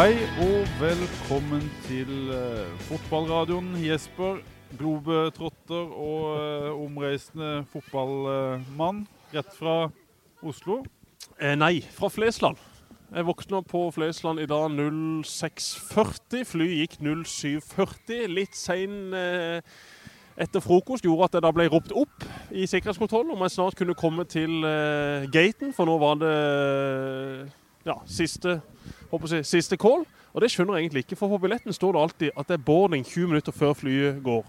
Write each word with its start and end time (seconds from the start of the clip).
Hei 0.00 0.14
og 0.40 0.62
velkommen 0.80 1.66
til 1.84 2.30
eh, 2.32 2.68
fotballradioen. 2.86 3.74
Jesper, 3.84 4.38
globetrotter 4.78 5.90
og 5.92 6.22
eh, 6.38 6.68
omreisende 6.72 7.66
fotballmann 7.68 9.02
rett 9.34 9.50
fra 9.58 9.90
Oslo. 10.40 10.78
Eh, 11.36 11.52
nei, 11.52 11.82
fra 11.92 12.08
Flesland. 12.08 12.56
Jeg 13.12 13.28
våkna 13.28 13.60
på 13.60 13.82
Flesland 13.92 14.40
i 14.40 14.48
dag 14.48 14.72
06.40. 14.72 16.48
Flyet 16.48 16.80
gikk 16.80 16.96
07.40. 17.04 18.24
Litt 18.32 18.56
sein 18.56 19.12
eh, 19.12 19.60
etter 20.40 20.64
frokost 20.64 21.04
gjorde 21.04 21.28
at 21.28 21.36
jeg 21.36 21.44
da 21.44 21.52
ble 21.52 21.68
ropt 21.68 21.92
opp 21.92 22.24
i 22.48 22.64
sikkerhetskontroll 22.64 23.36
om 23.36 23.44
jeg 23.44 23.58
snart 23.58 23.76
kunne 23.76 24.00
komme 24.00 24.24
til 24.24 24.64
eh, 24.64 25.28
gaten, 25.28 25.76
for 25.76 25.92
nå 25.92 26.00
var 26.00 26.22
det 26.24 26.36
ja, 27.84 28.00
siste, 28.08 28.62
håper 29.10 29.36
jeg, 29.36 29.46
siste 29.46 29.78
call. 29.80 30.06
Og 30.30 30.44
det 30.44 30.50
skjønner 30.52 30.76
jeg 30.78 30.86
egentlig 30.86 31.02
ikke, 31.04 31.16
for 31.18 31.32
på 31.32 31.40
billetten 31.42 31.74
står 31.74 31.96
det 31.96 32.00
alltid 32.00 32.36
at 32.38 32.50
det 32.50 32.54
er 32.54 32.62
boarding 32.62 33.02
20 33.06 33.32
minutter 33.32 33.54
før 33.54 33.72
flyet 33.74 34.20
går. 34.22 34.44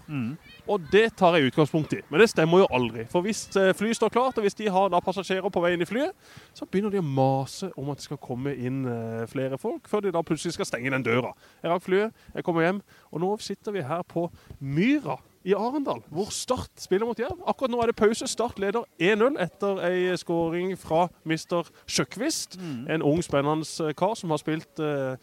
Og 0.70 0.84
det 0.92 1.08
tar 1.18 1.34
jeg 1.36 1.50
utgangspunkt 1.50 1.96
i. 1.96 2.02
Men 2.10 2.22
det 2.22 2.28
stemmer 2.30 2.62
jo 2.62 2.68
aldri. 2.70 3.06
For 3.10 3.26
hvis 3.26 3.48
eh, 3.58 3.72
flyet 3.74 3.98
står 3.98 4.12
klart, 4.14 4.38
og 4.38 4.46
hvis 4.46 4.54
de 4.54 4.70
har 4.70 4.94
passasjerer 5.02 5.50
på 5.50 5.64
vei 5.64 5.72
inn 5.74 5.82
i 5.82 5.88
flyet, 5.88 6.14
så 6.54 6.68
begynner 6.70 6.94
de 6.94 7.02
å 7.02 7.06
mase 7.06 7.72
om 7.76 7.90
at 7.90 7.98
det 7.98 8.06
skal 8.06 8.22
komme 8.22 8.54
inn 8.54 8.84
eh, 8.86 9.26
flere 9.30 9.58
folk, 9.58 9.90
før 9.90 10.06
de 10.06 10.14
da 10.14 10.22
plutselig 10.22 10.54
skal 10.54 10.70
stenge 10.70 10.94
den 10.94 11.06
døra. 11.06 11.34
Jeg 11.62 11.74
rakk 11.74 11.86
flyet, 11.88 12.24
jeg 12.36 12.46
kommer 12.46 12.68
hjem, 12.68 12.80
og 13.10 13.24
nå 13.24 13.34
sitter 13.42 13.74
vi 13.74 13.82
her 13.82 14.06
på 14.06 14.28
Myra 14.60 15.18
i 15.44 15.54
Arendal, 15.54 16.02
hvor 16.12 16.30
Start 16.30 16.70
spiller 16.78 17.06
mot 17.06 17.18
Jerv. 17.18 17.40
Akkurat 17.46 17.72
nå 17.72 17.80
er 17.82 17.90
det 17.90 17.98
pause. 17.98 18.26
Start 18.30 18.60
leder 18.62 18.86
1-0 19.02 19.40
etter 19.42 19.80
ei 19.88 20.12
skåring 20.18 20.76
fra 20.78 21.08
mister 21.28 21.68
Sjøkvist. 21.86 22.58
En 22.90 23.02
ung, 23.02 23.22
spennende 23.24 23.94
kar 23.98 24.14
som 24.18 24.30
har 24.30 24.42
spilt 24.42 24.82
eh, 24.82 25.16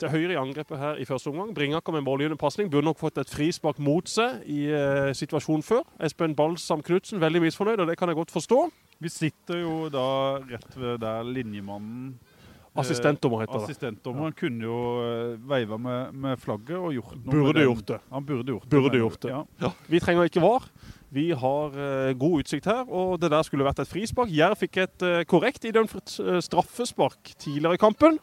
til 0.00 0.10
høyre 0.10 0.34
i 0.34 0.38
angrepet 0.40 0.78
her 0.78 1.00
i 1.00 1.06
første 1.08 1.30
omgang. 1.32 1.54
Bringaker 1.56 1.92
med 1.92 2.04
målgivende 2.04 2.38
pasning. 2.40 2.70
Burde 2.70 2.90
nok 2.90 3.00
fått 3.00 3.18
et 3.22 3.30
frispark 3.30 3.78
mot 3.78 4.08
seg 4.10 4.44
i 4.50 4.66
eh, 4.68 5.12
situasjonen 5.16 5.64
før. 5.64 5.84
Espen 6.02 6.36
Balsam 6.36 6.82
Knutsen 6.84 7.22
veldig 7.22 7.46
misfornøyd, 7.46 7.80
og 7.80 7.88
det 7.88 7.98
kan 7.98 8.10
jeg 8.10 8.20
godt 8.20 8.34
forstå. 8.34 8.60
Vi 9.02 9.10
sitter 9.10 9.60
jo 9.64 9.88
da 9.92 10.06
rett 10.44 10.76
ved 10.78 11.00
der 11.02 11.26
linjemannen 11.26 12.14
Assistentdommer 12.74 13.44
heter 13.44 13.54
det. 13.60 13.68
Assistentdommeren 13.68 14.34
kunne 14.34 14.66
jo 14.66 14.78
eh, 15.04 15.36
veiva 15.46 15.78
med, 15.78 16.16
med 16.24 16.40
flagget 16.42 16.74
og 16.74 16.90
gjort 16.96 17.14
noe. 17.14 17.22
med 17.22 17.36
Burde 17.36 17.58
den. 17.60 17.68
gjort 17.68 17.86
det. 17.92 17.98
Han 18.10 18.26
burde 18.26 18.54
gjort 18.56 18.64
det. 18.66 18.70
Burde 18.74 18.98
gjort 18.98 19.20
det. 19.22 19.30
Ja. 19.30 19.42
Ja, 19.62 19.70
vi 19.92 20.00
trenger 20.02 20.30
ikke 20.30 20.42
var. 20.42 20.66
Vi 21.14 21.28
har 21.30 21.76
uh, 21.78 22.10
god 22.18 22.42
utsikt 22.42 22.66
her, 22.66 22.82
og 22.90 23.20
det 23.22 23.30
der 23.30 23.46
skulle 23.46 23.62
vært 23.62 23.78
et 23.84 23.86
frispark. 23.86 24.32
Jerv 24.34 24.58
fikk 24.58 24.80
et 24.82 25.04
uh, 25.06 25.20
korrekt 25.30 25.62
idømt 25.68 25.94
uh, 26.18 26.40
straffespark 26.42 27.36
tidligere 27.38 27.78
i 27.78 27.82
kampen. 27.84 28.18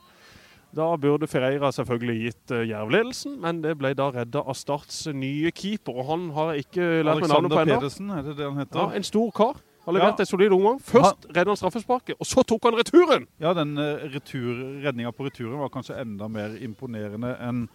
Da 0.76 0.90
burde 1.00 1.28
Ferreira 1.32 1.72
selvfølgelig 1.72 2.18
gitt 2.26 2.52
uh, 2.52 2.66
Jerv-ledelsen, 2.68 3.40
men 3.40 3.64
det 3.64 3.78
ble 3.80 3.94
da 3.96 4.10
redda 4.12 4.44
av 4.44 4.60
Starts 4.60 5.06
nye 5.16 5.52
keeper. 5.56 5.96
Og 6.04 6.12
han 6.12 6.30
har 6.36 6.52
jeg 6.52 6.68
ikke 6.68 6.90
lært 7.08 7.24
meg 7.24 7.32
navnet 7.32 7.56
på 7.56 7.62
Alexander. 7.64 7.80
Pedersen, 7.80 8.12
er 8.12 8.28
det 8.28 8.36
det 8.40 8.50
han 8.50 8.60
heter? 8.60 8.84
Ja, 8.84 9.00
en 9.00 9.08
stor 9.08 9.32
kar. 9.40 9.64
Har 9.86 9.94
levert 9.94 10.20
Ja. 10.20 10.26
en 10.26 10.30
solid 10.30 10.52
omgang. 10.54 10.82
Først 10.82 11.26
redda 11.30 11.50
han 11.50 11.58
straffesparket, 11.58 12.16
og 12.20 12.28
så 12.30 12.44
tok 12.46 12.68
han 12.70 12.78
returen! 12.78 13.26
Ja, 13.42 13.54
den 13.58 13.78
uh, 13.78 14.06
retur, 14.14 14.62
redninga 14.84 15.12
på 15.12 15.26
returen 15.26 15.58
var 15.60 15.74
kanskje 15.74 15.98
enda 16.02 16.28
mer 16.30 16.54
imponerende 16.62 17.34
enn 17.42 17.66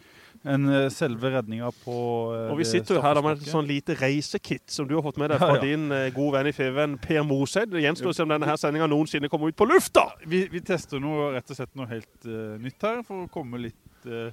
enn, 0.45 0.69
eh, 0.69 0.89
selve 0.93 1.31
redninga 1.35 1.71
på 1.85 1.97
eh, 2.35 2.53
Og 2.53 2.61
vi 2.61 2.69
sitter 2.69 2.99
jo 2.99 3.05
her 3.05 3.17
da 3.17 3.23
med 3.25 3.41
et 3.41 3.51
sånn 3.51 3.67
lite 3.69 3.97
reisekit 3.99 4.71
som 4.73 4.89
du 4.89 4.97
har 4.97 5.05
fått 5.07 5.21
med 5.21 5.33
deg 5.33 5.41
fra 5.43 5.55
Ja, 5.55 5.61
ja. 5.61 5.65
din 5.65 5.87
eh, 5.95 6.09
gode 6.15 6.39
venn 6.39 6.51
i 6.51 6.55
Feven, 6.57 6.97
Per 7.03 7.23
Mosed. 7.27 7.71
Det 7.73 7.85
gjenstår 7.85 8.13
å 8.13 8.17
se 8.17 8.27
om 8.27 8.35
denne 8.35 8.49
her 8.49 8.61
sendinga 8.61 8.89
noensinne 8.91 9.31
kommer 9.33 9.53
ut 9.53 9.59
på 9.59 9.69
lufta! 9.69 10.09
vi, 10.27 10.45
vi 10.53 10.63
tester 10.65 11.03
noe, 11.03 11.33
rett 11.37 11.51
og 11.51 11.59
slett 11.59 11.75
noe 11.79 11.89
helt 11.91 12.29
uh, 12.29 12.57
nytt 12.63 12.83
her, 12.83 13.03
for 13.07 13.25
å 13.25 13.31
komme 13.33 13.61
litt 13.63 14.09
uh, 14.11 14.29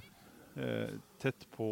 eh, 0.56 0.94
tett 1.22 1.46
på 1.54 1.68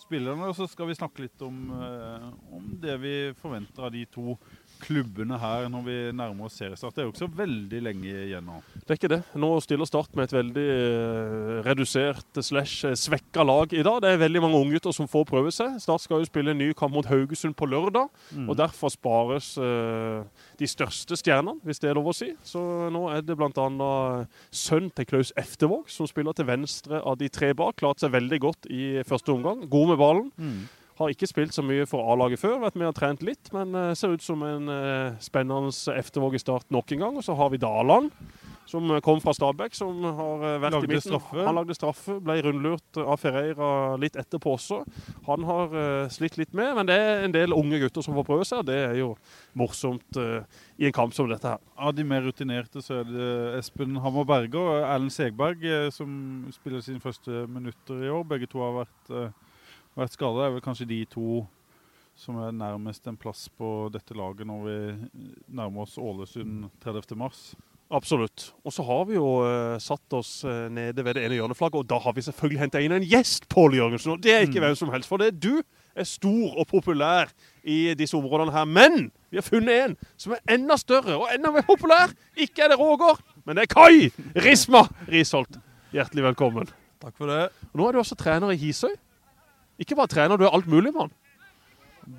spillerne. 0.00 0.50
Og 0.50 0.56
så 0.58 0.68
skal 0.70 0.90
vi 0.90 0.98
snakke 0.98 1.24
litt 1.26 1.42
om, 1.44 1.66
uh, 1.74 2.28
om 2.56 2.68
det 2.82 2.96
vi 3.02 3.14
forventer 3.40 3.88
av 3.88 3.94
de 3.94 4.04
to 4.12 4.36
klubbene 4.82 5.38
her 5.40 5.66
når 5.72 5.84
vi 5.86 5.96
nærmer 6.16 6.48
oss 6.48 6.58
seriestart. 6.60 6.94
Det 6.96 7.02
er 7.02 7.06
jo 7.08 7.12
ikke 7.12 7.24
så 7.24 7.28
veldig 7.38 7.80
lenge 7.84 8.12
igjen 8.26 8.46
nå. 8.46 8.58
Det 8.76 8.94
er 8.94 9.00
ikke 9.00 9.10
det. 9.12 9.20
Nå 9.38 9.50
stiller 9.64 9.88
Start 9.88 10.16
med 10.18 10.28
et 10.28 10.34
veldig 10.36 10.66
eh, 10.72 11.52
redusert 11.66 12.40
slash 12.42 12.88
eh, 12.88 12.96
svekka 12.98 13.44
lag 13.46 13.72
i 13.72 13.84
dag. 13.86 14.00
Det 14.02 14.12
er 14.12 14.22
veldig 14.22 14.42
mange 14.44 14.60
unggutter 14.60 14.94
som 14.96 15.08
får 15.10 15.26
prøve 15.30 15.52
seg. 15.54 15.78
Start 15.82 16.04
skal 16.04 16.22
jo 16.22 16.28
spille 16.28 16.54
en 16.54 16.60
ny 16.60 16.72
kamp 16.76 16.94
mot 16.96 17.08
Haugesund 17.08 17.56
på 17.58 17.68
lørdag. 17.70 18.10
Mm. 18.30 18.48
Og 18.50 18.58
derfor 18.58 18.92
spares 18.94 19.52
eh, 19.60 20.46
de 20.60 20.70
største 20.70 21.18
stjernene, 21.18 21.60
hvis 21.66 21.82
det 21.82 21.90
er 21.90 21.98
lov 21.98 22.10
å 22.12 22.16
si. 22.16 22.32
Så 22.46 22.62
nå 22.92 23.06
er 23.14 23.24
det 23.26 23.38
bl.a. 23.38 23.90
sønn 24.54 24.90
til 24.96 25.08
Klaus 25.08 25.32
Eftevåg, 25.38 25.90
som 25.92 26.08
spiller 26.10 26.36
til 26.36 26.48
venstre 26.48 27.02
av 27.02 27.18
de 27.20 27.30
tre 27.32 27.52
bak. 27.56 27.78
Klart 27.80 28.02
seg 28.02 28.14
veldig 28.16 28.42
godt 28.42 28.70
i 28.72 28.96
første 29.06 29.34
omgang. 29.34 29.66
God 29.70 29.92
med 29.92 30.02
ballen. 30.02 30.32
Mm. 30.36 30.66
Har 30.96 31.12
ikke 31.12 31.28
spilt 31.28 31.52
så 31.52 31.60
mye 31.60 31.84
for 31.88 32.08
A-laget 32.08 32.40
før, 32.40 32.56
vært 32.62 32.76
med 32.80 32.88
og 32.88 32.96
trent 32.96 33.20
litt, 33.26 33.50
men 33.52 33.76
eh, 33.76 33.92
ser 33.98 34.14
ut 34.16 34.24
som 34.24 34.40
en 34.46 34.70
eh, 34.72 35.18
spennende 35.20 35.68
Eftervåg 35.92 36.38
i 36.38 36.40
start 36.40 36.72
nok 36.72 36.94
en 36.96 37.02
gang. 37.04 37.18
Og 37.20 37.26
så 37.26 37.36
har 37.36 37.50
vi 37.52 37.60
Daland, 37.60 38.08
som 38.64 38.88
eh, 38.88 39.02
kom 39.04 39.20
fra 39.20 39.34
Stabæk, 39.36 39.76
som 39.76 40.00
har 40.06 40.46
vært 40.62 40.72
Lagde 40.78 40.88
i 40.88 40.94
midten. 40.94 41.04
straffe. 41.10 41.44
Han 41.44 41.58
lagde 41.58 41.76
straffe, 41.76 42.16
ble 42.24 42.38
rundlurt 42.46 43.00
av 43.02 43.20
Ferreira 43.20 43.68
litt 44.00 44.16
etterpå 44.16 44.56
også. 44.56 44.80
Han 45.28 45.44
har 45.44 45.76
slitt 46.16 46.40
litt 46.40 46.56
med, 46.56 46.72
men 46.80 46.88
det 46.88 46.96
er 46.96 47.26
en 47.26 47.36
del 47.36 47.52
unge 47.52 47.82
gutter 47.84 48.06
som 48.06 48.16
får 48.16 48.28
prøve 48.30 48.48
seg, 48.48 48.64
og 48.64 48.70
det 48.72 48.80
er 48.86 48.96
jo 49.02 49.12
morsomt 49.52 50.16
i 50.16 50.88
en 50.88 50.96
kamp 50.96 51.12
som 51.12 51.28
dette 51.28 51.58
her. 51.58 51.60
Av 51.76 51.92
de 51.92 52.08
mer 52.08 52.24
rutinerte 52.24 52.80
så 52.80 53.02
er 53.02 53.10
det 53.10 53.32
Espen 53.60 54.00
Hammer 54.00 54.24
Berger 54.24 54.64
og 54.64 54.78
Erlend 54.80 55.12
Segberg 55.12 55.68
som 55.92 56.46
spiller 56.56 56.80
sine 56.80 57.04
første 57.04 57.44
minutter 57.52 58.00
i 58.00 58.08
år. 58.16 58.24
Begge 58.32 58.48
to 58.48 58.64
har 58.64 58.80
vært, 58.80 59.12
vært 59.96 60.16
skada. 60.16 60.40
Det 60.40 60.46
er 60.48 60.56
vel 60.56 60.64
kanskje 60.64 60.88
de 60.90 61.04
to 61.10 61.44
som 62.16 62.38
er 62.40 62.52
nærmest 62.56 63.06
en 63.10 63.16
plass 63.20 63.46
på 63.52 63.90
dette 63.92 64.14
laget 64.16 64.46
når 64.48 64.60
vi 64.64 64.76
nærmer 65.52 65.82
oss 65.84 65.98
Ålesund 66.00 66.70
30. 66.80 67.16
mars. 67.20 67.50
Absolutt. 67.92 68.48
Og 68.66 68.72
så 68.74 68.82
har 68.82 69.04
vi 69.06 69.14
jo 69.14 69.26
uh, 69.44 69.76
satt 69.78 70.16
oss 70.16 70.40
uh, 70.48 70.64
nede 70.72 71.04
ved 71.06 71.14
det 71.14 71.22
ene 71.26 71.36
hjørneflagget, 71.38 71.84
og 71.84 71.90
da 71.92 72.00
har 72.02 72.16
vi 72.16 72.24
selvfølgelig 72.26 72.62
henta 72.64 72.80
inn 72.82 72.96
en 72.96 73.04
gjest, 73.06 73.44
Pål 73.52 73.76
Jørgensen. 73.78 74.16
Og 74.16 74.22
det 74.24 74.32
er 74.32 74.46
ikke 74.48 74.58
Mm. 74.58 74.64
hvem 74.64 74.74
som 74.80 74.90
helst, 74.90 75.08
for 75.12 75.22
det 75.22 75.28
er 75.28 75.36
du 75.38 75.62
er 75.96 76.04
stor 76.08 76.56
og 76.58 76.66
populær 76.66 77.30
i 77.64 77.94
disse 77.94 78.16
områdene 78.18 78.52
her. 78.52 78.64
Men 78.64 79.12
vi 79.30 79.38
har 79.38 79.46
funnet 79.46 79.84
en 79.84 79.94
som 80.18 80.32
er 80.34 80.42
enda 80.56 80.76
større 80.76 81.14
og 81.14 81.28
enda 81.32 81.52
mer 81.54 81.62
populær. 81.68 82.10
Ikke 82.36 82.64
er 82.66 82.68
det 82.74 82.78
Roger, 82.80 83.20
men 83.46 83.56
det 83.56 83.68
er 83.68 83.74
Kai 83.76 84.10
Risma 84.44 84.82
Risholt. 85.08 85.60
Hjertelig 85.94 86.24
velkommen. 86.32 86.66
Takk 87.00 87.14
for 87.16 87.30
det. 87.30 87.44
Og 87.72 87.78
nå 87.80 87.86
er 87.88 87.92
du 87.92 87.98
også 88.02 88.18
trener 88.18 88.50
i 88.50 88.58
Hisøy. 88.60 88.96
Ikke 89.78 89.96
bare 89.98 90.08
trener, 90.08 90.36
du 90.40 90.44
er 90.46 90.54
alt 90.56 90.66
mulig, 90.70 90.92
mann. 90.94 91.10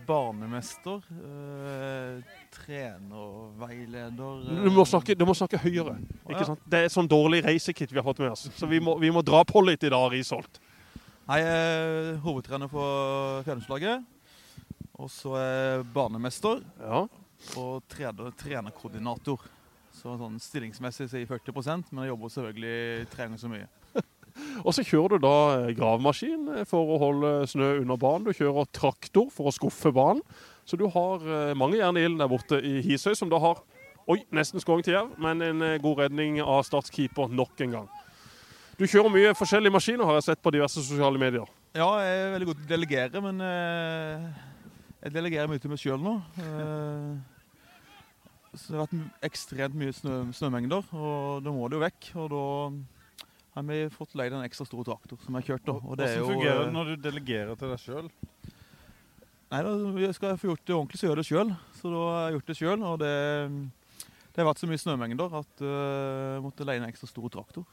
Barnemester, 0.08 1.00
øh, 1.24 2.22
trener, 2.52 3.52
veileder 3.60 4.66
Du 4.66 4.70
må 4.76 4.84
snakke, 4.86 5.16
du 5.16 5.24
må 5.26 5.34
snakke 5.34 5.58
høyere. 5.64 5.98
Ikke 6.28 6.40
Ja. 6.42 6.44
sant? 6.46 6.60
Det 6.70 6.80
er 6.84 6.88
sånn 6.92 7.08
dårlig 7.08 7.44
reisekit 7.46 7.90
vi 7.92 7.96
har 7.96 8.04
fått 8.04 8.20
med 8.20 8.32
oss. 8.32 8.50
Så 8.56 8.68
vi 8.68 8.80
må, 8.80 8.98
vi 9.00 9.10
må 9.12 9.24
dra 9.24 9.44
på 9.44 9.64
litt 9.66 9.84
i 9.84 9.90
dag, 9.90 10.12
Risholt. 10.12 10.60
Nei, 11.28 11.40
jeg 11.40 11.48
er 11.48 12.18
hovedtrener 12.18 12.70
for 12.70 13.44
Fjellandslaget. 13.44 14.04
Og 15.00 15.10
så 15.10 15.36
er 15.38 15.84
barnemester 15.84 16.62
Ja. 16.82 17.08
og 17.56 17.84
trener, 17.88 18.32
trenerkoordinator. 18.32 19.40
Så 19.94 20.18
sånn 20.20 20.38
stillingsmessig 20.40 21.10
sier 21.10 21.20
jeg 21.26 21.28
40% 21.28 21.92
men 21.92 22.04
jeg 22.04 22.10
jobber 22.12 22.30
selvfølgelig 22.30 23.10
tre 23.10 23.24
ganger 23.24 23.38
så 23.38 23.48
mye. 23.50 23.68
Og 24.64 24.76
så 24.76 24.84
kjører 24.86 25.18
du 25.18 25.26
da 25.26 25.38
eh, 25.56 25.72
gravemaskin 25.78 26.48
eh, 26.56 26.68
for 26.68 26.94
å 26.94 27.00
holde 27.02 27.32
snø 27.50 27.78
under 27.82 28.00
banen. 28.02 28.28
Du 28.28 28.36
kjører 28.36 28.70
traktor 28.76 29.30
for 29.34 29.50
å 29.50 29.56
skuffe 29.56 29.94
banen. 29.96 30.24
Så 30.68 30.80
du 30.80 30.86
har 30.92 31.24
eh, 31.24 31.56
mange 31.58 31.80
jern 31.80 32.00
i 32.00 32.04
ilden 32.08 32.22
der 32.22 32.32
borte 32.32 32.60
i 32.60 32.80
Hisøy, 32.86 33.14
som 33.18 33.32
da 33.34 33.42
har 33.44 33.64
Oi, 34.08 34.22
nesten 34.32 34.62
skåring 34.64 34.86
til 34.88 34.94
Jerv, 34.94 35.10
men 35.20 35.42
en 35.44 35.64
god 35.84 35.98
redning 36.00 36.38
av 36.40 36.62
startskeeper 36.64 37.28
nok 37.28 37.60
en 37.66 37.74
gang. 37.74 37.90
Du 38.80 38.86
kjører 38.88 39.12
mye 39.12 39.34
forskjellige 39.36 39.76
maskiner, 39.76 40.08
har 40.08 40.16
jeg 40.22 40.30
sett 40.30 40.40
på 40.40 40.54
diverse 40.56 40.80
sosiale 40.80 41.20
medier. 41.20 41.44
Ja, 41.76 41.90
jeg 42.00 42.22
er 42.22 42.32
veldig 42.38 42.48
god 42.48 42.62
til 42.62 42.64
å 42.64 42.70
delegere, 42.70 43.24
men 43.26 43.44
jeg 43.44 45.12
delegerer 45.12 45.52
mye 45.52 45.60
til 45.60 45.74
meg 45.74 45.84
sjøl 45.84 46.00
nå. 46.00 46.14
Så 48.58 48.72
det 48.72 48.80
har 48.80 48.88
vært 48.88 49.28
ekstremt 49.28 49.76
mye 49.78 49.94
snø, 49.94 50.22
snømengder, 50.40 50.88
og 50.96 51.44
da 51.46 51.54
må 51.54 51.68
det 51.68 51.78
jo 51.78 51.84
vekk. 51.84 52.08
Og 52.18 52.32
da 52.32 52.46
har 53.58 53.66
vi 53.66 53.90
fått 53.90 54.14
leid 54.18 54.36
en 54.38 54.46
ekstra 54.46 54.68
stor 54.68 54.86
traktor 54.86 55.18
som 55.24 55.34
jeg 55.34 55.44
har 55.44 55.48
kjørt. 55.52 55.66
da. 55.66 55.76
Og 55.82 55.98
det 55.98 56.06
er 56.06 56.20
Hvordan 56.20 56.28
jo, 56.28 56.36
fungerer 56.36 56.60
eh, 56.60 56.68
det 56.68 56.76
når 56.76 56.92
du 56.92 57.08
delegerer 57.08 57.58
til 57.58 57.74
deg 57.74 57.82
sjøl? 57.82 58.12
Nei, 59.48 59.62
da 59.64 60.14
skal 60.14 60.34
jeg 60.34 60.42
få 60.42 60.50
gjort 60.52 60.64
det 60.68 60.76
ordentlig, 60.76 61.00
så 61.00 61.08
gjør 61.08 61.16
jeg 61.16 61.24
det 61.24 61.30
sjøl. 61.32 61.52
Så 61.80 61.92
da 61.94 62.04
har 62.12 62.24
jeg 62.28 62.38
gjort 62.38 62.52
det 62.52 62.58
sjøl. 62.60 62.86
Og 62.92 62.96
det, 63.02 63.12
det 64.06 64.42
har 64.44 64.50
vært 64.52 64.62
så 64.62 64.70
mye 64.70 64.84
snømengder 64.84 65.38
at 65.42 65.66
eh, 65.66 66.24
jeg 66.36 66.46
måtte 66.46 66.68
leie 66.68 66.84
en 66.84 66.90
ekstra 66.90 67.10
stor 67.10 67.34
traktor. 67.34 67.68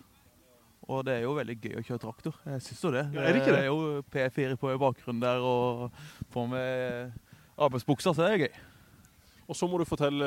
Og 0.84 1.00
det 1.08 1.18
er 1.18 1.24
jo 1.24 1.36
veldig 1.36 1.56
gøy 1.60 1.78
å 1.80 1.84
kjøre 1.84 2.02
traktor. 2.02 2.38
Jeg 2.48 2.64
syns 2.64 2.84
jo 2.84 2.92
det. 2.94 3.06
Er 3.12 3.28
det 3.32 3.42
ikke 3.42 3.52
det? 3.52 3.60
det 3.60 3.64
er 3.64 3.70
jo 3.72 4.04
P4 4.12 4.56
på 4.60 4.72
i 4.72 4.80
bakgrunnen 4.80 5.24
der 5.24 5.44
og 5.44 5.86
på 6.32 6.44
med 6.48 7.12
arbeidsbuksa, 7.56 8.12
så 8.12 8.24
er 8.24 8.34
det 8.34 8.48
gøy. 8.48 8.62
Og 9.44 9.56
så 9.58 9.66
må 9.68 9.76
du 9.76 9.84
fortelle 9.84 10.26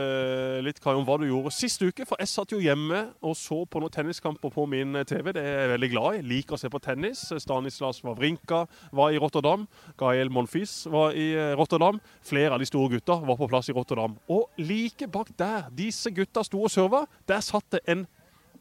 litt 0.65 0.79
Kai, 0.83 0.93
om 0.93 1.05
hva 1.07 1.17
du 1.17 1.25
gjorde 1.25 1.53
sist 1.55 1.81
uke. 1.81 2.05
For 2.05 2.19
jeg 2.21 2.29
satt 2.29 2.53
jo 2.53 2.59
hjemme 2.61 2.99
og 3.25 3.33
så 3.37 3.63
på 3.65 3.81
noen 3.81 3.93
tenniskamper 3.93 4.51
på 4.53 4.65
min 4.69 4.99
eh, 4.99 5.05
TV. 5.09 5.31
Det 5.33 5.43
er 5.43 5.63
jeg 5.63 5.71
veldig 5.73 5.89
glad 5.93 6.17
i. 6.19 6.25
Liker 6.33 6.57
å 6.57 6.61
se 6.61 6.69
på 6.73 6.81
tennis. 6.83 7.23
Stanislas 7.41 8.03
Wawrinka 8.05 8.65
var 8.95 9.15
i 9.15 9.21
Rotterdam. 9.21 9.65
Gael 9.99 10.29
Monfils 10.33 10.75
var 10.93 11.17
i 11.17 11.31
eh, 11.33 11.55
Rotterdam. 11.57 12.01
Flere 12.25 12.53
av 12.55 12.61
de 12.61 12.69
store 12.69 12.97
gutta 12.97 13.17
var 13.25 13.39
på 13.39 13.49
plass 13.49 13.71
i 13.71 13.77
Rotterdam. 13.77 14.19
Og 14.33 14.61
like 14.61 15.09
bak 15.13 15.33
der 15.39 15.71
disse 15.77 16.13
gutta 16.13 16.45
sto 16.45 16.61
og 16.67 16.73
serva, 16.73 17.05
der 17.29 17.41
satt 17.45 17.65
det 17.73 17.81
en, 17.89 18.05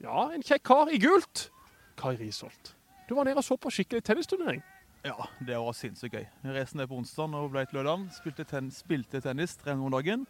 ja, 0.01 0.31
en 0.33 0.45
kjekk 0.47 0.65
kar 0.73 0.95
i 0.95 1.03
gult. 1.03 1.51
Kai 2.01 2.15
Risholt. 2.17 2.73
Du 3.07 3.15
var 3.15 3.29
nede 3.29 3.39
og 3.39 3.47
så 3.47 3.59
på 3.61 3.71
skikkelig 3.71 4.03
tennisturnering. 4.09 4.65
Ja, 5.07 5.29
det 5.47 5.55
var 5.63 5.75
sinnssykt 5.77 6.17
gøy. 6.17 6.25
Jeg 6.43 6.67
ned 6.75 6.89
på 6.91 6.97
onsdag 6.99 7.35
og 7.39 7.53
ble 7.53 7.63
til 7.69 7.79
lørdag. 7.79 8.09
Spilte, 8.17 8.47
ten 8.49 8.73
spilte 8.75 9.21
tennis 9.23 9.55
tre 9.61 9.71
ganger 9.71 9.87
om 9.87 9.95
dagen. 9.95 10.25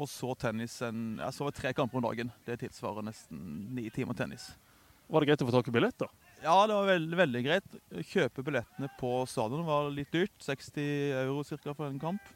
Og 0.00 0.08
så 0.08 0.32
tennis 0.40 0.78
en, 0.86 1.18
jeg 1.20 1.36
så 1.36 1.50
tre 1.52 1.74
kamper 1.76 2.00
om 2.00 2.06
dagen. 2.06 2.32
Det 2.46 2.56
tilsvarer 2.62 3.04
nesten 3.04 3.40
ni 3.76 3.90
timer 3.92 4.16
tennis. 4.16 4.48
Var 5.10 5.22
det 5.22 5.28
greit 5.28 5.42
å 5.44 5.48
få 5.48 5.54
tak 5.56 5.68
i 5.68 5.74
billett, 5.74 5.98
da? 6.00 6.08
Ja, 6.40 6.54
det 6.70 6.76
var 6.76 6.88
veldig, 6.88 7.16
veldig 7.18 7.42
greit. 7.44 7.78
Kjøpe 8.08 8.44
billettene 8.46 8.88
på 9.00 9.10
stadion 9.28 9.66
var 9.66 9.90
litt 9.92 10.12
dyrt. 10.14 10.36
60 10.40 10.86
euro 11.26 11.42
cirka 11.44 11.74
for 11.74 11.90
en 11.90 12.00
kamp. 12.00 12.32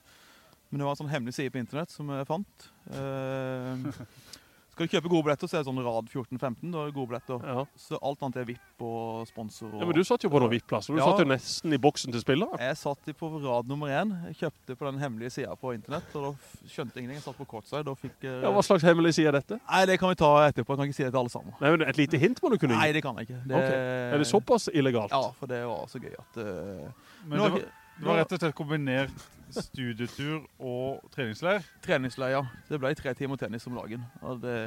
Men 0.68 0.82
det 0.82 0.88
var 0.88 0.96
en 0.96 1.00
sånn 1.04 1.12
hemmelig 1.12 1.36
side 1.36 1.54
på 1.54 1.60
internett 1.62 1.94
som 1.94 2.10
jeg 2.12 2.28
fant. 2.28 2.66
Eh, 2.92 3.86
skal 4.74 4.86
du 4.88 4.92
kjøpe 4.96 5.10
gode 5.12 5.24
billetter, 5.28 5.48
så 5.50 5.56
er 5.56 5.62
det 5.62 5.68
sånn 5.70 5.80
rad 5.86 6.08
14-15. 6.10 6.72
Da 6.74 6.82
er 6.82 6.90
det 6.90 6.94
gode 6.96 7.08
billetter. 7.12 7.44
Ja. 7.46 7.64
Så 7.78 7.98
alt 8.02 8.22
annet 8.26 8.40
er 8.42 8.48
VIP 8.48 8.82
og 8.84 9.28
sponsor. 9.30 9.70
Og 9.72 9.80
ja 9.84 9.88
men 9.88 9.96
du 9.96 10.02
satt 10.04 10.26
jo 10.26 10.30
på 10.34 10.40
noen 10.42 10.50
VIP-plasser. 10.52 10.94
Du 10.94 11.00
Ja. 11.00 11.06
satt 11.08 11.22
jo 11.22 11.28
nesten 11.30 11.72
i 11.72 11.78
boksen 11.78 12.12
til 12.12 12.20
spillere. 12.20 12.58
Jeg 12.60 12.76
satt 12.80 13.08
på 13.16 13.30
rad 13.44 13.68
nummer 13.70 13.88
én. 13.88 14.12
Jeg 14.28 14.36
kjøpte 14.42 14.76
på 14.76 14.90
den 14.90 14.98
hemmelige 15.00 15.30
sida 15.38 15.54
på 15.56 15.72
internett. 15.74 16.10
og 16.16 16.34
Da 16.34 16.68
skjønte 16.68 16.98
ingenting. 16.98 17.16
Jeg 17.22 17.22
satt 17.22 17.38
på 17.38 17.46
courtside 17.46 17.84
da 17.84 17.94
fikk 17.94 18.18
Ja, 18.24 18.50
hva 18.50 18.62
slags 18.66 18.82
hemmelig 18.82 19.14
side 19.14 19.28
er 19.28 19.38
dette? 19.40 19.60
Nei, 19.70 19.84
det 19.86 19.98
kan 20.00 20.08
vi 20.10 20.14
ta 20.16 20.32
etterpå. 20.50 20.74
Jeg 20.74 20.76
kan 20.76 20.86
ikke 20.90 20.94
si 20.98 21.04
det 21.04 21.12
til 21.12 21.20
alle 21.22 21.30
sammen. 21.30 21.54
Nei, 21.60 21.70
men 21.70 21.82
Et 21.88 21.96
lite 21.96 22.18
hint 22.18 22.40
må 22.42 22.50
du 22.50 22.58
kunne 22.58 22.74
gi. 22.74 22.80
Nei, 22.80 22.92
det 22.92 23.02
kan 23.02 23.16
jeg 23.16 23.28
ikke. 23.28 23.40
Det, 23.46 23.54
Ok. 23.54 23.70
Er 23.70 24.18
det 24.18 24.26
såpass 24.26 24.68
illegalt? 24.74 25.10
Ja, 25.14 25.30
for 25.38 25.46
det 25.46 25.64
var 25.66 25.86
så 25.86 25.98
gøy 26.02 26.12
at 26.18 26.36
Uh... 26.36 26.90
Men 27.24 27.38
nå 27.38 27.44
det 27.44 27.52
var, 27.52 27.70
det 27.98 28.06
var 28.08 28.20
rett 28.20 28.32
og 28.34 28.40
slett 28.42 28.56
kombinert 28.58 29.24
studietur 29.54 30.44
og 30.58 31.04
treningsleir. 31.14 31.64
Treningsleir, 31.84 32.34
ja. 32.34 32.42
Det 32.68 32.80
ble 32.82 32.92
tre 32.98 33.14
timer 33.14 33.38
tennis 33.40 33.66
om 33.70 33.76
dagen. 33.78 34.04
Og 34.24 34.40
det, 34.42 34.58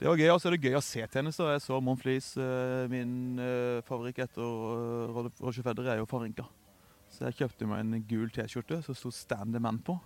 det 0.00 0.08
var 0.08 0.20
gøy. 0.20 0.30
Og 0.32 0.40
så 0.40 0.48
er 0.48 0.56
det 0.56 0.70
gøy 0.70 0.78
å 0.78 0.84
se 0.84 1.04
tennis. 1.12 1.40
Jeg 1.40 1.64
så 1.64 1.80
Monflis. 1.84 2.34
eh, 2.40 2.84
min 2.92 3.40
uh, 3.40 3.82
favoritt 3.86 4.22
etter 4.24 4.42
uh, 4.42 5.24
Roger 5.40 5.66
Federer 5.66 5.94
er 5.94 6.02
jo 6.02 6.08
Favrinka. 6.08 6.46
Så 7.12 7.28
jeg 7.28 7.38
kjøpte 7.42 7.68
meg 7.70 7.84
en 7.84 8.06
gul 8.08 8.30
T-skjorte 8.32 8.80
som 8.82 8.96
sto 8.98 9.12
'Stand 9.12 9.52
the 9.54 9.60
Man' 9.60 9.82
på. 9.84 9.98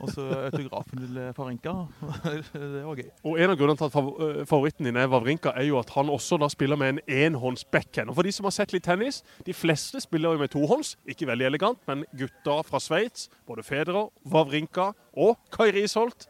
Og 0.00 0.08
så 0.12 0.24
autografen 0.48 0.98
til 1.02 1.16
eh, 1.20 1.32
Favrinka. 1.36 1.72
det 2.52 2.82
var 2.86 2.96
gøy. 2.96 3.08
Og 3.24 3.40
En 3.40 3.52
av 3.52 3.56
grunnene 3.58 3.76
til 3.76 3.88
at 3.88 3.96
øh, 3.96 4.46
favoritten 4.46 4.88
din 4.88 4.96
er 4.96 5.10
Vavrinka, 5.10 5.52
er 5.56 5.68
jo 5.68 5.78
at 5.78 5.90
han 5.94 6.10
også 6.10 6.38
da 6.40 6.48
spiller 6.48 6.76
med 6.80 6.88
en 6.94 7.00
enhånds 7.08 7.64
backhand. 7.64 8.08
Og 8.08 8.14
For 8.14 8.22
de 8.26 8.32
som 8.32 8.48
har 8.48 8.54
sett 8.56 8.72
litt 8.72 8.84
tennis, 8.84 9.22
de 9.46 9.54
fleste 9.54 10.00
spiller 10.00 10.32
jo 10.32 10.42
med 10.42 10.52
tohånds. 10.54 10.96
Ikke 11.06 11.28
veldig 11.28 11.46
elegant, 11.50 11.82
men 11.88 12.04
gutta 12.16 12.60
fra 12.66 12.80
Sveits, 12.80 13.28
både 13.46 13.62
Federer, 13.66 14.08
Vavrinka 14.24 14.92
og 15.12 15.36
Kai 15.52 15.70
Risholt, 15.76 16.28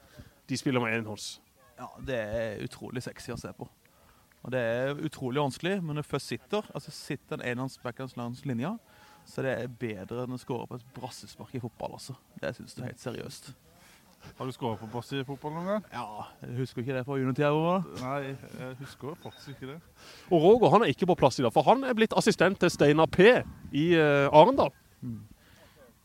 de 0.49 0.57
spiller 0.57 0.83
med 0.83 0.99
enhånds. 0.99 1.41
Ja, 1.79 1.93
Det 2.07 2.17
er 2.17 2.65
utrolig 2.65 3.03
sexy 3.03 3.33
å 3.33 3.39
se 3.41 3.53
på. 3.57 3.69
Og 4.43 4.53
Det 4.53 4.61
er 4.61 4.97
utrolig 5.05 5.41
vanskelig, 5.43 5.83
men 5.83 5.99
når 6.01 6.09
først 6.09 6.27
sitter, 6.33 6.67
altså 6.75 6.91
sitter 6.91 7.37
en 7.37 7.45
enhånds 7.53 7.79
backhands 7.79 8.17
langs 8.17 8.45
linja, 8.45 8.79
så 9.31 9.45
det 9.47 9.57
er 9.57 9.73
bedre 9.81 10.25
enn 10.27 10.37
å 10.37 10.39
skåre 10.41 10.67
på 10.69 10.79
et 10.81 10.87
brassespark 10.97 11.55
i 11.55 11.63
fotball. 11.63 11.97
altså. 11.99 12.17
Det 12.41 12.55
syns 12.57 12.77
jeg 12.77 12.85
er 12.85 12.91
helt 12.93 13.03
seriøst. 13.03 13.53
Har 14.37 14.47
du 14.49 14.53
skåret 14.53 14.81
på 14.81 14.89
brass 14.93 15.11
i 15.17 15.23
fotball 15.25 15.53
noen 15.55 15.69
gang? 15.71 15.85
Ja, 15.95 16.27
Jeg 16.45 16.59
husker 16.59 16.83
ikke 16.83 16.97
det 16.99 17.05
fra 17.07 17.17
juniortida. 17.17 17.51
Nei, 18.03 18.35
jeg 18.61 18.77
husker 18.83 19.17
faktisk 19.23 19.55
ikke 19.55 19.71
det. 19.73 19.79
Og 20.29 20.43
Roger 20.45 20.75
han 20.75 20.85
er 20.85 20.93
ikke 20.93 21.09
på 21.09 21.17
plass 21.23 21.41
i 21.41 21.45
dag, 21.47 21.53
for 21.55 21.65
han 21.69 21.85
er 21.89 21.97
blitt 21.97 22.13
assistent 22.17 22.61
til 22.61 22.73
Steinar 22.73 23.09
P. 23.09 23.31
i 23.73 23.87
øh, 23.97 24.29
Arendal. 24.29 24.75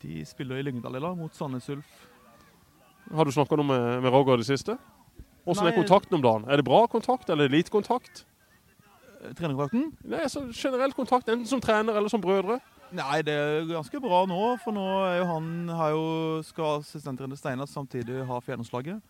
De 0.02 0.22
spiller 0.28 0.62
i 0.62 0.66
Lyngdal 0.68 0.96
i 0.96 1.04
dag, 1.04 1.18
mot 1.18 1.36
Sandnes 1.36 1.68
Ulf. 1.74 2.06
Har 3.14 3.28
du 3.28 3.34
snakka 3.36 3.58
noe 3.60 3.68
med, 3.68 3.90
med 4.06 4.16
Roger 4.16 4.40
i 4.40 4.46
det 4.46 4.50
siste? 4.54 4.78
Åssen 5.46 5.68
er 5.68 5.76
kontakten 5.76 6.18
om 6.18 6.24
dagen? 6.24 6.48
Er 6.50 6.62
det 6.62 6.66
bra 6.66 6.86
kontakt, 6.90 7.30
eller 7.30 7.46
er 7.46 7.54
lite 7.54 7.74
kontakt? 7.74 8.24
Trenerkontakten? 9.36 9.36
Trenerkontrakten? 9.36 9.86
Nei, 10.12 10.24
altså 10.26 10.48
Generell 10.54 10.94
kontakt, 10.94 11.30
enten 11.30 11.48
som 11.50 11.62
trener 11.62 11.98
eller 11.98 12.10
som 12.10 12.22
brødre. 12.22 12.60
Nei, 12.96 13.20
det 13.28 13.34
er 13.36 13.68
ganske 13.70 14.00
bra 14.04 14.24
nå, 14.30 14.40
for 14.64 14.76
nå 14.76 14.86
er 15.10 15.20
jo 15.20 15.28
han 15.34 15.52
har 15.76 15.94
jo, 15.96 16.06
skal 16.48 16.80
assistenttrener 16.80 17.40
Steinar 17.40 17.70
samtidig 17.70 18.24
ha 18.30 18.40
Fjernomslaget. 18.44 19.02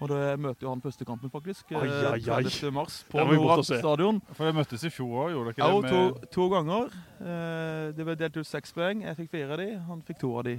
Og 0.00 0.08
det 0.08 0.20
møter 0.40 0.64
jo 0.64 0.70
han 0.72 0.80
første 0.80 1.04
kampen, 1.04 1.28
faktisk. 1.32 1.74
Ai, 1.76 1.84
eh, 1.84 2.06
ai, 2.08 2.20
ai. 2.38 2.44
30. 2.48 2.70
mars 2.72 3.02
på 3.10 3.20
Norad 3.20 3.64
stadion. 3.68 4.20
For 4.32 4.48
jeg 4.48 4.56
møttes 4.56 4.84
i 4.88 4.92
fjor 4.92 5.26
òg, 5.26 5.34
gjorde 5.34 5.52
dere 5.52 5.66
Ja, 5.66 5.74
ikke 5.76 5.90
det? 5.90 6.22
to, 6.22 6.30
to 6.36 6.46
ganger. 6.54 6.94
Eh, 7.20 7.90
det 7.96 8.06
ble 8.08 8.16
delt 8.22 8.38
ut 8.40 8.48
seks 8.48 8.72
poeng. 8.76 9.04
Jeg 9.04 9.18
fikk 9.18 9.34
fire 9.34 9.52
av 9.52 9.60
de, 9.60 9.68
han 9.90 10.00
fikk 10.08 10.22
to 10.22 10.32
av 10.40 10.46
de. 10.48 10.56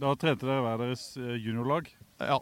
Da 0.00 0.14
trente 0.16 0.48
dere 0.48 0.64
hver 0.64 0.80
deres 0.80 1.04
eh, 1.20 1.36
juniorlag. 1.44 1.92
Ja, 2.24 2.40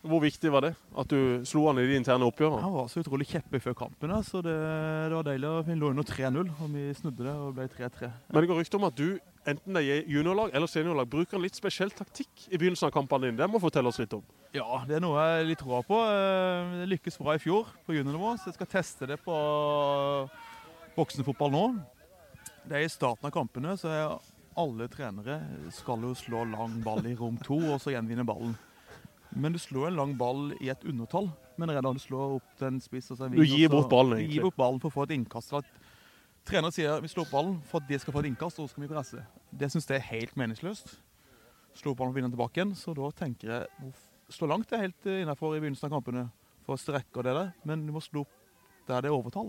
Hvor 0.00 0.22
viktig 0.24 0.48
var 0.52 0.64
det 0.64 0.70
at 0.96 1.10
du 1.12 1.42
slo 1.44 1.66
han 1.66 1.78
i 1.82 1.84
de 1.84 1.96
interne 1.98 2.24
oppgjørene? 2.24 2.62
Han 2.64 2.72
var 2.72 2.86
så 2.88 3.02
utrolig 3.02 3.26
kjeppig 3.28 3.60
før 3.60 3.74
kampen, 3.76 4.12
så 4.24 4.40
det, 4.44 4.54
det 4.54 5.16
var 5.18 5.26
deilig. 5.26 5.50
Vi 5.66 5.74
lå 5.76 5.90
under 5.92 6.06
3-0, 6.08 6.48
og 6.56 6.70
vi 6.72 6.84
snudde 6.96 7.26
det 7.26 7.34
og 7.36 7.50
ble 7.58 7.66
3-3. 7.74 8.08
Men 8.32 8.40
det 8.40 8.48
går 8.48 8.60
rykter 8.62 8.80
om 8.80 8.86
at 8.88 8.96
du, 8.96 9.18
enten 9.52 9.76
det 9.76 9.82
er 9.84 10.08
juniorlag 10.08 10.54
eller 10.56 10.72
seniorlag, 10.72 11.10
bruker 11.12 11.36
en 11.36 11.44
litt 11.44 11.58
spesiell 11.60 11.92
taktikk 11.92 12.46
i 12.48 12.56
begynnelsen 12.56 12.88
av 12.88 12.94
kampene 12.96 13.28
dine. 13.28 13.36
Det 13.42 13.50
må 13.52 13.60
fortelle 13.60 13.92
oss 13.92 14.00
litt 14.00 14.16
om. 14.16 14.24
Ja, 14.56 14.80
det 14.88 14.96
er 14.96 15.04
noe 15.04 15.20
jeg 15.34 15.50
litt 15.52 15.60
tror 15.60 15.84
på. 15.86 16.00
Eh, 16.00 16.72
Det 16.80 16.88
lykkes 16.94 17.20
bra 17.20 17.36
i 17.36 17.42
fjor 17.44 17.68
på 17.84 17.98
juniornivå, 17.98 18.32
så 18.40 18.48
jeg 18.50 18.56
skal 18.56 18.72
teste 18.78 19.10
det 19.12 19.20
på 19.22 19.36
voksenfotball 20.96 21.52
nå. 21.54 21.64
Det 22.64 22.76
er 22.80 22.86
i 22.86 22.90
starten 22.92 23.28
av 23.28 23.34
kampene, 23.34 23.76
så 23.80 23.92
alle 24.60 24.88
trenere 24.92 25.38
skal 25.76 26.02
jo 26.04 26.10
slå 26.18 26.42
lang 26.50 26.80
ball 26.84 27.04
i 27.08 27.14
rom 27.16 27.38
to, 27.44 27.56
og 27.70 27.78
så 27.80 27.92
gjenvinne 27.94 28.24
ballen. 28.28 28.56
Men 29.36 29.54
du 29.54 29.60
slår 29.62 29.90
en 29.90 29.98
lang 30.00 30.16
ball 30.18 30.50
i 30.60 30.70
et 30.72 30.84
undertall. 30.84 31.30
Men 31.60 31.70
da 31.70 31.92
du 31.92 32.00
slår 32.02 32.36
opp 32.38 32.56
til 32.58 32.70
en 32.70 32.80
spiss 32.82 33.10
og 33.12 33.18
så 33.20 33.28
en 33.28 33.36
Du 33.36 33.44
gir 33.44 33.70
bort 33.70 33.90
ballen, 33.90 34.18
egentlig. 34.18 34.38
gir 34.38 34.46
bort 34.48 34.58
ballen 34.58 34.80
for 34.82 34.90
å 34.90 34.96
få 34.96 35.06
et 35.06 35.14
innkast. 35.18 35.52
At 35.54 35.68
trener 36.48 36.74
sier 36.74 37.00
vi 37.04 37.10
slår 37.12 37.28
opp 37.28 37.34
ballen 37.36 37.56
for 37.68 37.82
at 37.82 37.88
de 37.88 37.98
skal 38.00 38.16
få 38.16 38.24
et 38.24 38.30
innkast, 38.32 38.58
og 38.58 38.66
så 38.66 38.74
skal 38.74 38.86
vi 38.86 38.92
presse. 38.94 39.24
Det 39.52 39.70
syns 39.70 39.88
jeg 39.90 40.00
er 40.00 40.08
helt 40.08 40.36
meningsløst. 40.40 40.96
Slå 41.78 41.92
opp 41.92 42.00
ballen 42.00 42.14
og 42.14 42.18
vinne 42.18 42.32
tilbake 42.32 42.58
igjen. 42.60 42.74
Så 42.78 42.94
da 42.96 43.10
tenker 43.24 43.56
jeg 43.56 43.92
Slå 44.30 44.46
langt 44.46 44.70
er 44.70 44.84
helt 44.84 45.06
innafor 45.10 45.56
i 45.56 45.58
begynnelsen 45.58 45.88
av 45.88 45.96
kampene 45.96 46.28
for 46.62 46.76
å 46.76 46.78
strekke 46.78 47.24
det 47.26 47.32
der, 47.34 47.48
men 47.66 47.80
du 47.82 47.90
må 47.90 47.98
slå 47.98 48.22
opp 48.22 48.36
der 48.86 49.02
det 49.02 49.10
er 49.10 49.16
overtall. 49.16 49.48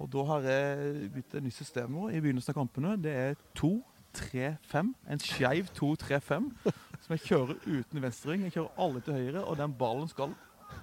Og 0.00 0.08
da 0.08 0.22
har 0.30 0.46
jeg 0.48 1.10
begynt 1.12 1.36
et 1.36 1.44
nytt 1.44 1.56
system 1.58 1.92
nå 1.92 2.06
i 2.08 2.22
begynnelsen 2.24 2.54
av 2.54 2.62
kampene. 2.62 2.94
Det 2.96 3.12
er 3.12 3.36
2-3-5. 4.14 4.92
En 5.10 5.22
skeiv 5.22 5.68
2-3-5 5.76 6.50
som 7.04 7.14
jeg 7.14 7.22
kjører 7.26 7.58
uten 7.66 8.00
venstrering. 8.02 8.46
Jeg 8.46 8.54
kjører 8.56 8.78
alle 8.86 9.02
til 9.04 9.18
høyre, 9.18 9.42
og 9.44 9.58
den 9.60 9.74
ballen 9.78 10.08
skal 10.08 10.32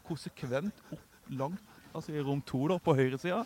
konsekvent 0.07 0.83
opp 0.93 1.31
langt, 1.31 1.63
altså 1.95 2.13
i 2.13 2.21
rom 2.23 2.41
to 2.45 2.65
da, 2.69 2.77
på 2.83 2.93
høyresida. 2.97 3.41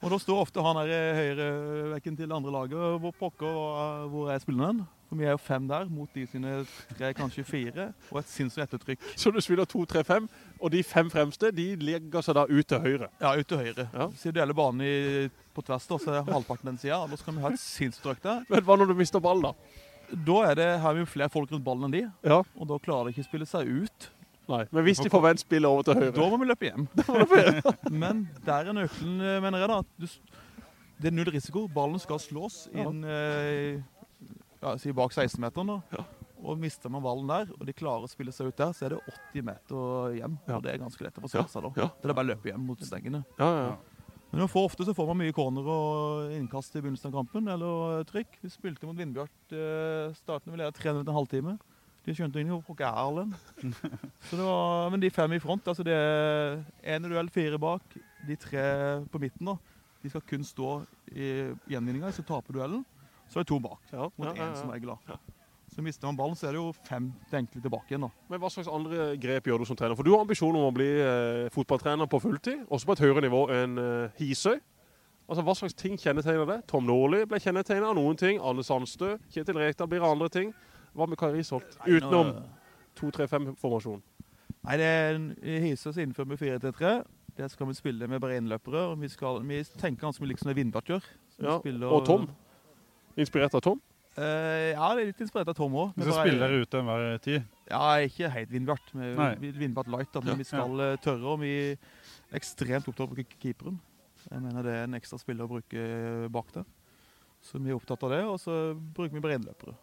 Og 0.00 0.06
da 0.12 0.18
står 0.22 0.40
ofte 0.46 0.62
han 0.64 0.78
her 0.80 0.90
i 0.94 1.16
høyrevekken 1.18 2.16
til 2.16 2.32
andre 2.32 2.52
laget. 2.54 3.00
Hvor 3.02 3.12
pokker 3.18 4.06
hvor- 4.12 4.30
er 4.32 4.38
spilleren? 4.40 4.84
For 5.10 5.18
vi 5.18 5.24
er 5.26 5.32
jo 5.34 5.40
fem 5.42 5.64
der, 5.66 5.88
mot 5.90 6.08
de 6.14 6.22
sine 6.30 6.52
tre, 6.94 7.08
kanskje 7.18 7.42
fire. 7.42 7.88
Og 8.12 8.20
et 8.20 8.28
sinnssykt 8.30 8.68
ettertrykk. 8.68 9.02
Så 9.18 9.32
du 9.34 9.40
spiller 9.42 9.66
2-3-5, 9.66 10.28
og 10.62 10.70
de 10.70 10.84
fem 10.86 11.10
fremste 11.10 11.50
de 11.56 11.64
legger 11.82 12.22
seg 12.22 12.36
da 12.38 12.44
ut 12.46 12.68
til 12.70 12.78
høyre. 12.84 13.08
Ja, 13.18 13.32
ut 13.34 13.48
til 13.50 13.58
høyre. 13.58 13.88
Ja. 13.90 14.06
Så 14.14 14.30
deler 14.36 14.54
banen 14.54 14.84
i, 14.86 15.24
på 15.56 15.64
tvers, 15.66 15.88
da, 15.90 15.98
så 15.98 16.14
er 16.20 16.30
halvparten 16.30 16.70
den 16.70 16.78
sida. 16.78 17.00
Da 17.10 17.18
skal 17.18 17.34
vi 17.34 17.42
ha 17.42 17.50
et 17.50 17.58
sinnssykt 17.58 18.22
der. 18.22 18.44
Men 18.48 18.62
hva 18.68 18.78
når 18.78 18.92
du 18.92 18.96
mister 19.02 19.18
ballen, 19.26 19.50
da? 19.50 20.14
Da 20.30 20.38
er 20.52 20.54
det, 20.62 20.70
har 20.86 20.94
vi 20.94 21.04
flere 21.10 21.30
folk 21.34 21.50
rundt 21.54 21.66
ballen 21.66 21.90
enn 21.90 21.98
de, 21.98 22.04
Ja. 22.30 22.40
og 22.54 22.70
da 22.70 22.78
klarer 22.82 23.10
de 23.10 23.16
ikke 23.16 23.26
å 23.26 23.30
spille 23.32 23.50
seg 23.50 23.66
ut. 23.82 24.08
Nei. 24.50 24.64
Men 24.74 24.82
hvis 24.86 24.98
de 25.02 25.10
får 25.10 25.22
vendt 25.26 25.42
spillet 25.44 25.68
over 25.70 25.84
til 25.86 25.94
høyre 26.00 26.14
Da 26.16 26.24
må 26.30 26.38
vi 26.40 26.46
løpe 26.48 26.66
hjem. 26.70 26.86
Men 28.02 28.24
der 28.46 28.70
er 28.70 28.74
nøkkelen, 28.74 29.20
eh, 29.22 29.36
mener 29.42 29.62
jeg. 29.62 29.68
da. 29.70 29.82
Du, 29.98 30.06
det 31.02 31.10
er 31.10 31.14
null 31.18 31.30
risiko. 31.34 31.66
Ballen 31.70 31.98
skal 32.02 32.18
slås 32.22 32.64
Ja. 32.74 32.86
inn 32.86 33.02
eh, 33.06 33.78
ja, 34.60 34.74
si 34.78 34.92
bak 34.96 35.14
16-meteren. 35.14 35.74
da. 35.74 35.98
Ja. 35.98 36.06
Og 36.40 36.56
mister 36.56 36.88
man 36.92 37.04
ballen 37.04 37.28
der, 37.28 37.50
og 37.52 37.66
de 37.68 37.74
klarer 37.76 38.06
å 38.06 38.08
spille 38.08 38.32
seg 38.32 38.48
ut 38.48 38.56
der, 38.56 38.72
så 38.76 38.86
er 38.86 38.94
det 38.94 39.00
80 39.32 39.44
meter 39.44 40.14
hjem. 40.16 40.36
Ja. 40.48 40.56
Og 40.56 40.64
det 40.64 40.72
er 40.72 40.80
ganske 40.80 41.04
lett 41.04 41.18
å 41.20 41.24
forsvare 41.26 41.52
seg 41.52 41.66
da. 41.66 41.72
Ja. 41.82 41.88
Det 42.00 42.08
er 42.08 42.16
bare 42.16 42.28
å 42.28 42.32
løpe 42.32 42.52
hjem 42.52 42.68
mot 42.70 42.84
stengene. 42.84 43.24
Ja, 43.40 43.48
ja. 43.48 43.64
Ja. 43.70 44.00
Men 44.30 44.46
for 44.46 44.68
ofte 44.68 44.86
så 44.86 44.94
får 44.94 45.08
man 45.10 45.18
mye 45.18 45.34
corner 45.34 45.66
og 45.66 46.32
innkast 46.36 46.76
i 46.78 46.80
begynnelsen 46.84 47.10
av 47.10 47.16
kampen, 47.18 47.48
eller 47.50 48.04
trykk. 48.06 48.38
Vi 48.44 48.52
spilte 48.52 48.86
mot 48.86 48.98
Vindbjart 48.98 49.54
eh, 49.58 50.14
starten, 50.14 50.52
vi 50.54 50.60
ledet 50.60 50.78
300 50.78 51.02
en 51.02 51.16
halvtime. 51.16 51.56
De 52.06 52.14
skjønte 52.16 52.40
ikke 52.40 52.60
hvor 52.64 52.78
er 52.80 53.00
Erlend. 53.02 53.34
Så 54.28 54.38
det 54.38 54.46
var, 54.46 54.86
men 54.94 55.02
de 55.02 55.10
fem 55.12 55.34
i 55.36 55.40
front, 55.42 55.66
altså 55.68 55.84
det 55.84 55.96
er 55.98 56.62
én 56.94 57.04
duell, 57.04 57.28
fire 57.34 57.58
bak. 57.60 57.98
De 58.28 58.38
tre 58.40 58.62
på 59.10 59.20
midten 59.20 59.50
da, 59.50 59.56
de 60.00 60.12
skal 60.12 60.24
kun 60.30 60.46
stå 60.46 60.70
i 61.10 61.50
gjenvinninga, 61.68 62.12
så 62.14 62.24
taper 62.24 62.56
duellen. 62.56 62.86
Så 63.30 63.38
er 63.38 63.44
det 63.44 63.50
to 63.52 63.60
bak, 63.62 63.78
ja, 63.92 64.08
mot 64.18 64.26
ja, 64.26 64.32
én 64.48 64.56
som 64.58 64.70
er 64.70 64.80
regel. 64.80 64.96
da. 65.06 65.18
Så 65.70 65.82
mister 65.86 66.08
man 66.08 66.16
ballen, 66.18 66.34
så 66.34 66.48
er 66.48 66.56
det 66.56 66.58
jo 66.58 66.72
fem 66.82 67.12
til 67.30 67.38
enkle 67.38 67.60
tilbake 67.62 67.92
igjen. 67.92 68.02
da. 68.08 68.24
Men 68.28 68.40
hva 68.42 68.48
slags 68.50 68.66
andre 68.68 69.12
grep 69.22 69.46
gjør 69.46 69.62
du 69.62 69.68
som 69.68 69.78
trener? 69.78 69.94
For 69.94 70.02
du 70.02 70.10
har 70.10 70.24
ambisjon 70.24 70.56
om 70.58 70.66
å 70.66 70.72
bli 70.74 70.88
eh, 70.98 71.46
fotballtrener 71.54 72.10
på 72.10 72.18
fulltid, 72.24 72.64
også 72.66 72.88
på 72.90 72.96
et 72.96 73.02
høyere 73.06 73.22
nivå 73.22 73.44
enn 73.54 73.78
eh, 73.78 74.18
Hisøy. 74.18 74.58
Altså, 75.30 75.44
Hva 75.46 75.54
slags 75.54 75.76
ting 75.78 75.94
kjennetegner 75.94 76.48
det? 76.48 76.56
Tom 76.66 76.88
Nordli 76.90 77.22
ble 77.30 77.38
kjennetegnet 77.38 77.86
av 77.86 77.94
noen 77.94 78.18
ting. 78.18 78.40
Anne 78.42 78.64
Sandstø, 78.66 79.12
Kjetil 79.30 79.60
Rekdal 79.62 79.86
blir 79.92 80.02
andre 80.02 80.26
ting. 80.28 80.50
Hva 80.90 81.06
med 81.06 81.20
Kari 81.20 81.38
Risholt? 81.38 81.78
Utenom 81.86 82.32
2-3-5-formasjon. 82.98 84.02
Nei, 84.66 84.76
det 84.76 84.90
er 84.90 85.14
en, 85.14 85.30
Hisøy 85.68 85.94
så 85.94 86.02
innfører 86.02 86.34
vi 86.34 86.40
4-3-3. 86.50 86.94
Det 87.38 87.46
skal 87.54 87.70
vi 87.70 87.78
spille 87.78 88.08
med 88.10 88.18
breinløpere. 88.20 88.88
innløpere. 88.90 89.00
Vi, 89.06 89.08
skal, 89.14 89.38
vi 89.46 89.62
tenker 89.78 90.08
ganske 90.08 90.24
mye 90.24 90.32
liksom 90.34 90.50
det 90.50 90.56
Vindbart 90.58 90.90
gjør. 90.90 91.06
Ja, 91.38 91.60
spiller- 91.62 91.94
og 91.94 92.04
Tom. 92.10 92.26
Inspirert 93.20 93.54
av 93.56 93.64
Tom? 93.64 93.80
Uh, 94.16 94.72
ja, 94.72 94.88
det 94.96 95.04
er 95.04 95.08
litt 95.12 95.20
inspirert 95.22 95.52
av 95.52 95.56
Tom 95.58 95.76
òg. 95.78 95.92
Så 96.00 96.16
spiller 96.16 96.42
dere 96.42 96.64
ut 96.64 96.74
enhver 96.80 97.20
tid. 97.22 97.44
Ja, 97.70 97.84
ikke 98.02 98.30
helt 98.34 98.50
Vindbart. 98.50 98.90
vi- 98.92 99.52
Vindbart 99.60 99.90
light, 99.92 100.10
da, 100.12 100.20
men 100.20 100.34
Ja. 100.34 100.40
vi 100.40 100.48
skal 100.48 100.76
ja. 100.78 100.96
tørre. 100.96 101.24
Og 101.24 101.40
vi 101.40 101.54
er 101.72 101.78
ekstremt 102.34 102.88
opptatt 102.88 103.06
av 103.06 103.12
å 103.12 103.14
bruke 103.14 103.38
keeperen. 103.40 103.78
Jeg 104.28 104.42
mener 104.42 104.62
det 104.62 104.74
er 104.74 104.84
en 104.84 104.98
ekstra 104.98 105.18
spiller 105.20 105.46
å 105.46 105.48
bruke 105.48 105.80
eh, 105.80 106.28
bak 106.28 106.52
der. 106.52 106.66
Så 107.40 107.60
vi 107.62 107.70
er 107.70 107.78
opptatt 107.78 108.02
av 108.04 108.12
det, 108.12 108.24
og 108.28 108.36
så 108.42 108.74
bruker 108.76 109.16
vi 109.16 109.24
breinløpere. 109.24 109.74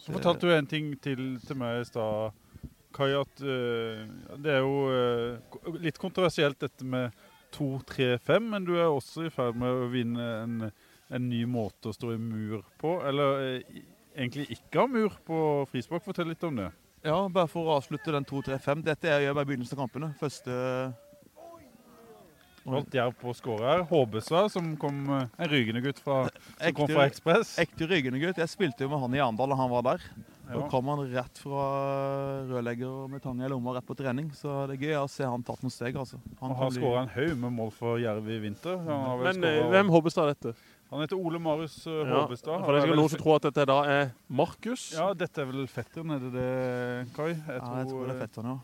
Så 0.00 0.14
fortalte 0.14 0.46
du 0.46 0.54
en 0.54 0.68
ting 0.68 0.94
til 1.02 1.38
til 1.44 1.56
meg 1.56 1.82
i 1.82 1.88
stad, 1.88 2.32
Kai, 2.96 3.10
at 3.12 3.42
uh, 3.44 4.06
det 4.40 4.54
er 4.54 4.62
jo 4.64 4.76
uh, 4.88 5.74
litt 5.84 5.98
kontroversielt 6.00 6.56
dette 6.62 6.84
med 6.84 7.12
2-3-5, 7.52 8.40
men 8.40 8.64
du 8.64 8.72
er 8.78 8.88
også 8.88 9.26
i 9.26 9.32
ferd 9.32 9.58
med 9.60 9.68
å 9.68 9.90
vinne 9.92 10.28
en, 10.42 10.54
en 11.10 11.28
ny 11.30 11.44
måte 11.46 11.88
å 11.90 11.94
stå 11.94 12.12
i 12.14 12.18
mur 12.18 12.62
på. 12.80 12.96
Eller 13.06 13.60
eh, 13.60 13.80
egentlig 14.16 14.48
ikke 14.56 14.80
ha 14.82 14.86
mur 14.90 15.10
på 15.26 15.40
frispark. 15.70 16.02
Fortell 16.04 16.28
litt 16.32 16.42
om 16.44 16.56
det. 16.56 16.70
Ja, 17.06 17.28
bare 17.30 17.46
for 17.46 17.68
å 17.68 17.76
avslutte 17.78 18.10
den 18.12 18.24
2-3-5. 18.26 18.82
Dette 18.82 19.06
er 19.12 19.20
jo 19.28 19.34
bare 19.36 19.46
begynnelsen 19.46 19.78
av 19.78 19.84
kampene. 19.86 20.14
Første 20.18 20.56
Holdt 22.66 22.96
Jerv 22.98 23.12
på 23.20 23.30
å 23.30 23.34
skåre 23.38 23.62
her. 23.68 23.82
Håbestad, 23.86 24.48
som 24.50 24.72
kom 24.82 25.04
eh, 25.14 25.28
en 25.38 25.50
rygende 25.52 25.78
gutt 25.84 26.00
fra, 26.02 26.24
som 26.58 26.72
kom 26.74 26.88
fra 26.90 27.04
Ekspress. 27.06 27.52
ekte 27.62 27.86
rygende 27.86 28.18
gutt. 28.18 28.40
Jeg 28.42 28.50
spilte 28.50 28.82
jo 28.82 28.90
med 28.90 28.98
han 29.04 29.14
i 29.14 29.20
Arendal 29.22 29.52
da 29.54 29.58
han 29.60 29.70
var 29.70 29.84
der. 29.86 30.08
Da 30.48 30.56
Ja. 30.58 30.66
kom 30.70 30.86
han 30.90 31.04
rett 31.12 31.38
fra 31.42 31.62
rørlegger 32.50 33.06
med 33.10 33.22
tang 33.22 33.38
i 33.42 33.48
lomma 33.50 33.72
rett 33.76 33.86
på 33.86 33.94
trening. 33.98 34.32
Så 34.34 34.66
det 34.66 34.80
er 34.80 34.82
gøy 34.88 34.98
å 35.04 35.06
se 35.10 35.22
han 35.26 35.42
tatt 35.46 35.62
noen 35.62 35.70
steg, 35.74 35.94
altså. 35.94 36.18
Han 36.40 36.50
Han 36.50 36.56
har 36.58 36.70
bli- 36.70 36.80
skåra 36.82 37.02
en 37.02 37.14
haug 37.14 37.36
med 37.38 37.52
mål 37.52 37.70
for 37.72 37.98
Jerv 38.02 38.28
i 38.34 38.38
vinter. 38.42 38.76
Han, 38.82 39.06
har 39.12 39.16
vel 39.22 39.24
Men 39.30 39.44
eh, 39.44 39.60
skåret- 39.62 39.70
hvem 39.70 39.90
Håpestad 39.94 40.24
er 40.26 40.34
dette? 40.34 40.54
Han 40.90 41.00
heter 41.02 41.16
Ole 41.18 41.38
Marius 41.42 41.86
eh, 41.86 41.92
Ja, 41.92 42.22
for 42.26 42.36
det 42.36 42.46
er 42.46 42.62
Han 42.62 42.74
er 42.74 42.80
sikkert 42.80 42.92
vel 42.92 43.00
noen 43.00 43.12
som 43.12 43.22
tror 43.22 43.36
at 43.40 43.48
dette 43.48 43.66
da 43.66 43.78
er 43.90 44.08
Markus. 44.28 44.92
Ja, 44.94 45.10
dette 45.18 45.42
er 45.42 45.50
vel 45.50 45.66
fetteren, 45.66 46.14
er 46.14 46.22
det 46.22 46.32
det, 46.36 46.48
Kai? 47.16 47.32
Jeg 47.34 47.60
Ja, 47.60 47.76
jeg 47.80 47.90
tror 47.90 48.06
det 48.06 48.14
er 48.14 48.20
fett 48.24 48.40
han, 48.40 48.50
ja. 48.54 48.58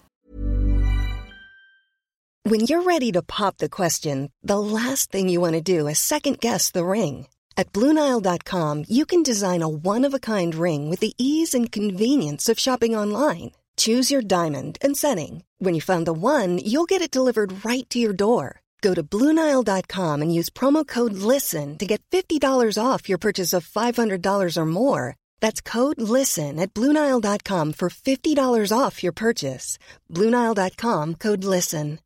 When 2.44 2.60
you're 2.60 2.82
ready 2.82 3.12
to 3.12 3.22
pop 3.22 3.58
the 3.58 3.68
question, 3.68 4.30
the 4.42 4.58
last 4.58 5.12
thing 5.12 5.28
you 5.28 5.40
want 5.40 5.54
to 5.54 5.60
do 5.62 5.86
is 5.86 5.98
second 5.98 6.40
guess 6.40 6.72
the 6.72 6.84
ring. 6.84 7.28
At 7.56 7.72
Bluenile.com, 7.72 8.84
you 8.88 9.04
can 9.06 9.22
design 9.22 9.62
a 9.62 9.68
one 9.68 10.04
of 10.04 10.14
a 10.14 10.18
kind 10.18 10.54
ring 10.54 10.90
with 10.90 11.00
the 11.00 11.14
ease 11.18 11.54
and 11.54 11.70
convenience 11.70 12.48
of 12.48 12.58
shopping 12.58 12.96
online. 12.96 13.52
Choose 13.76 14.10
your 14.10 14.22
diamond 14.22 14.76
and 14.82 14.96
setting. 14.96 15.44
When 15.58 15.74
you 15.74 15.80
find 15.80 16.04
the 16.04 16.12
one, 16.12 16.58
you'll 16.58 16.86
get 16.86 17.00
it 17.00 17.10
delivered 17.10 17.64
right 17.64 17.88
to 17.90 17.98
your 17.98 18.12
door. 18.12 18.61
Go 18.82 18.94
to 18.94 19.02
Bluenile.com 19.02 20.22
and 20.22 20.34
use 20.34 20.50
promo 20.50 20.84
code 20.86 21.14
LISTEN 21.14 21.78
to 21.78 21.86
get 21.86 22.02
$50 22.10 22.78
off 22.78 23.08
your 23.08 23.18
purchase 23.18 23.52
of 23.52 23.64
$500 23.66 24.56
or 24.56 24.66
more. 24.66 25.14
That's 25.40 25.60
code 25.62 26.00
LISTEN 26.00 26.58
at 26.58 26.74
Bluenile.com 26.74 27.72
for 27.74 27.88
$50 27.88 28.72
off 28.76 29.02
your 29.04 29.12
purchase. 29.12 29.78
Bluenile.com 30.10 31.14
code 31.14 31.44
LISTEN. 31.44 31.98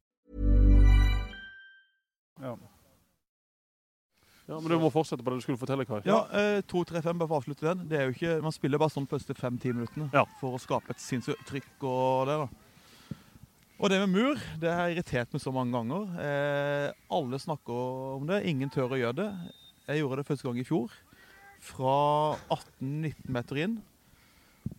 Ja. 2.40 2.56
Ja, 4.48 4.60
Men 4.60 4.68
du 4.70 4.76
må 4.78 4.90
fortsette 4.94 5.24
på 5.24 5.30
det 5.32 5.40
du 5.40 5.42
skulle 5.42 5.58
fortelle, 5.58 5.84
Kai. 5.88 6.02
Ja, 6.06 6.20
eh, 6.30 6.60
2-3-5, 6.70 7.16
bare 7.18 7.26
for 7.26 7.34
å 7.34 7.40
avslutte 7.40 7.66
den. 7.66 7.88
Det 7.88 7.98
er 7.98 8.04
jo 8.06 8.12
ikke, 8.14 8.34
man 8.44 8.52
spiller 8.54 8.78
bare 8.78 8.92
sånn 8.94 9.08
første 9.10 9.34
fem-ti 9.34 9.72
minuttene 9.72 10.10
Ja. 10.12 10.22
for 10.40 10.54
å 10.54 10.60
skape 10.62 10.90
et 10.94 11.00
sinnssykt 11.02 11.42
trykk 11.48 11.82
og 11.88 12.26
det. 12.28 12.36
da. 12.44 12.48
Og 13.76 13.90
det 13.92 13.98
med 14.00 14.08
mur, 14.14 14.38
det 14.60 14.70
har 14.72 14.88
irritert 14.88 15.32
meg 15.34 15.42
så 15.42 15.52
mange 15.52 15.74
ganger. 15.76 16.06
Eh, 16.22 16.92
alle 17.12 17.40
snakker 17.42 18.16
om 18.16 18.24
det, 18.28 18.38
ingen 18.48 18.70
tør 18.72 18.94
å 18.96 19.00
gjøre 19.00 19.18
det. 19.18 19.28
Jeg 19.90 20.00
gjorde 20.00 20.22
det 20.22 20.28
første 20.30 20.48
gang 20.48 20.60
i 20.62 20.64
fjor. 20.66 20.94
Fra 21.66 21.96
18-19 22.56 23.28
meter 23.36 23.60
inn. 23.66 23.76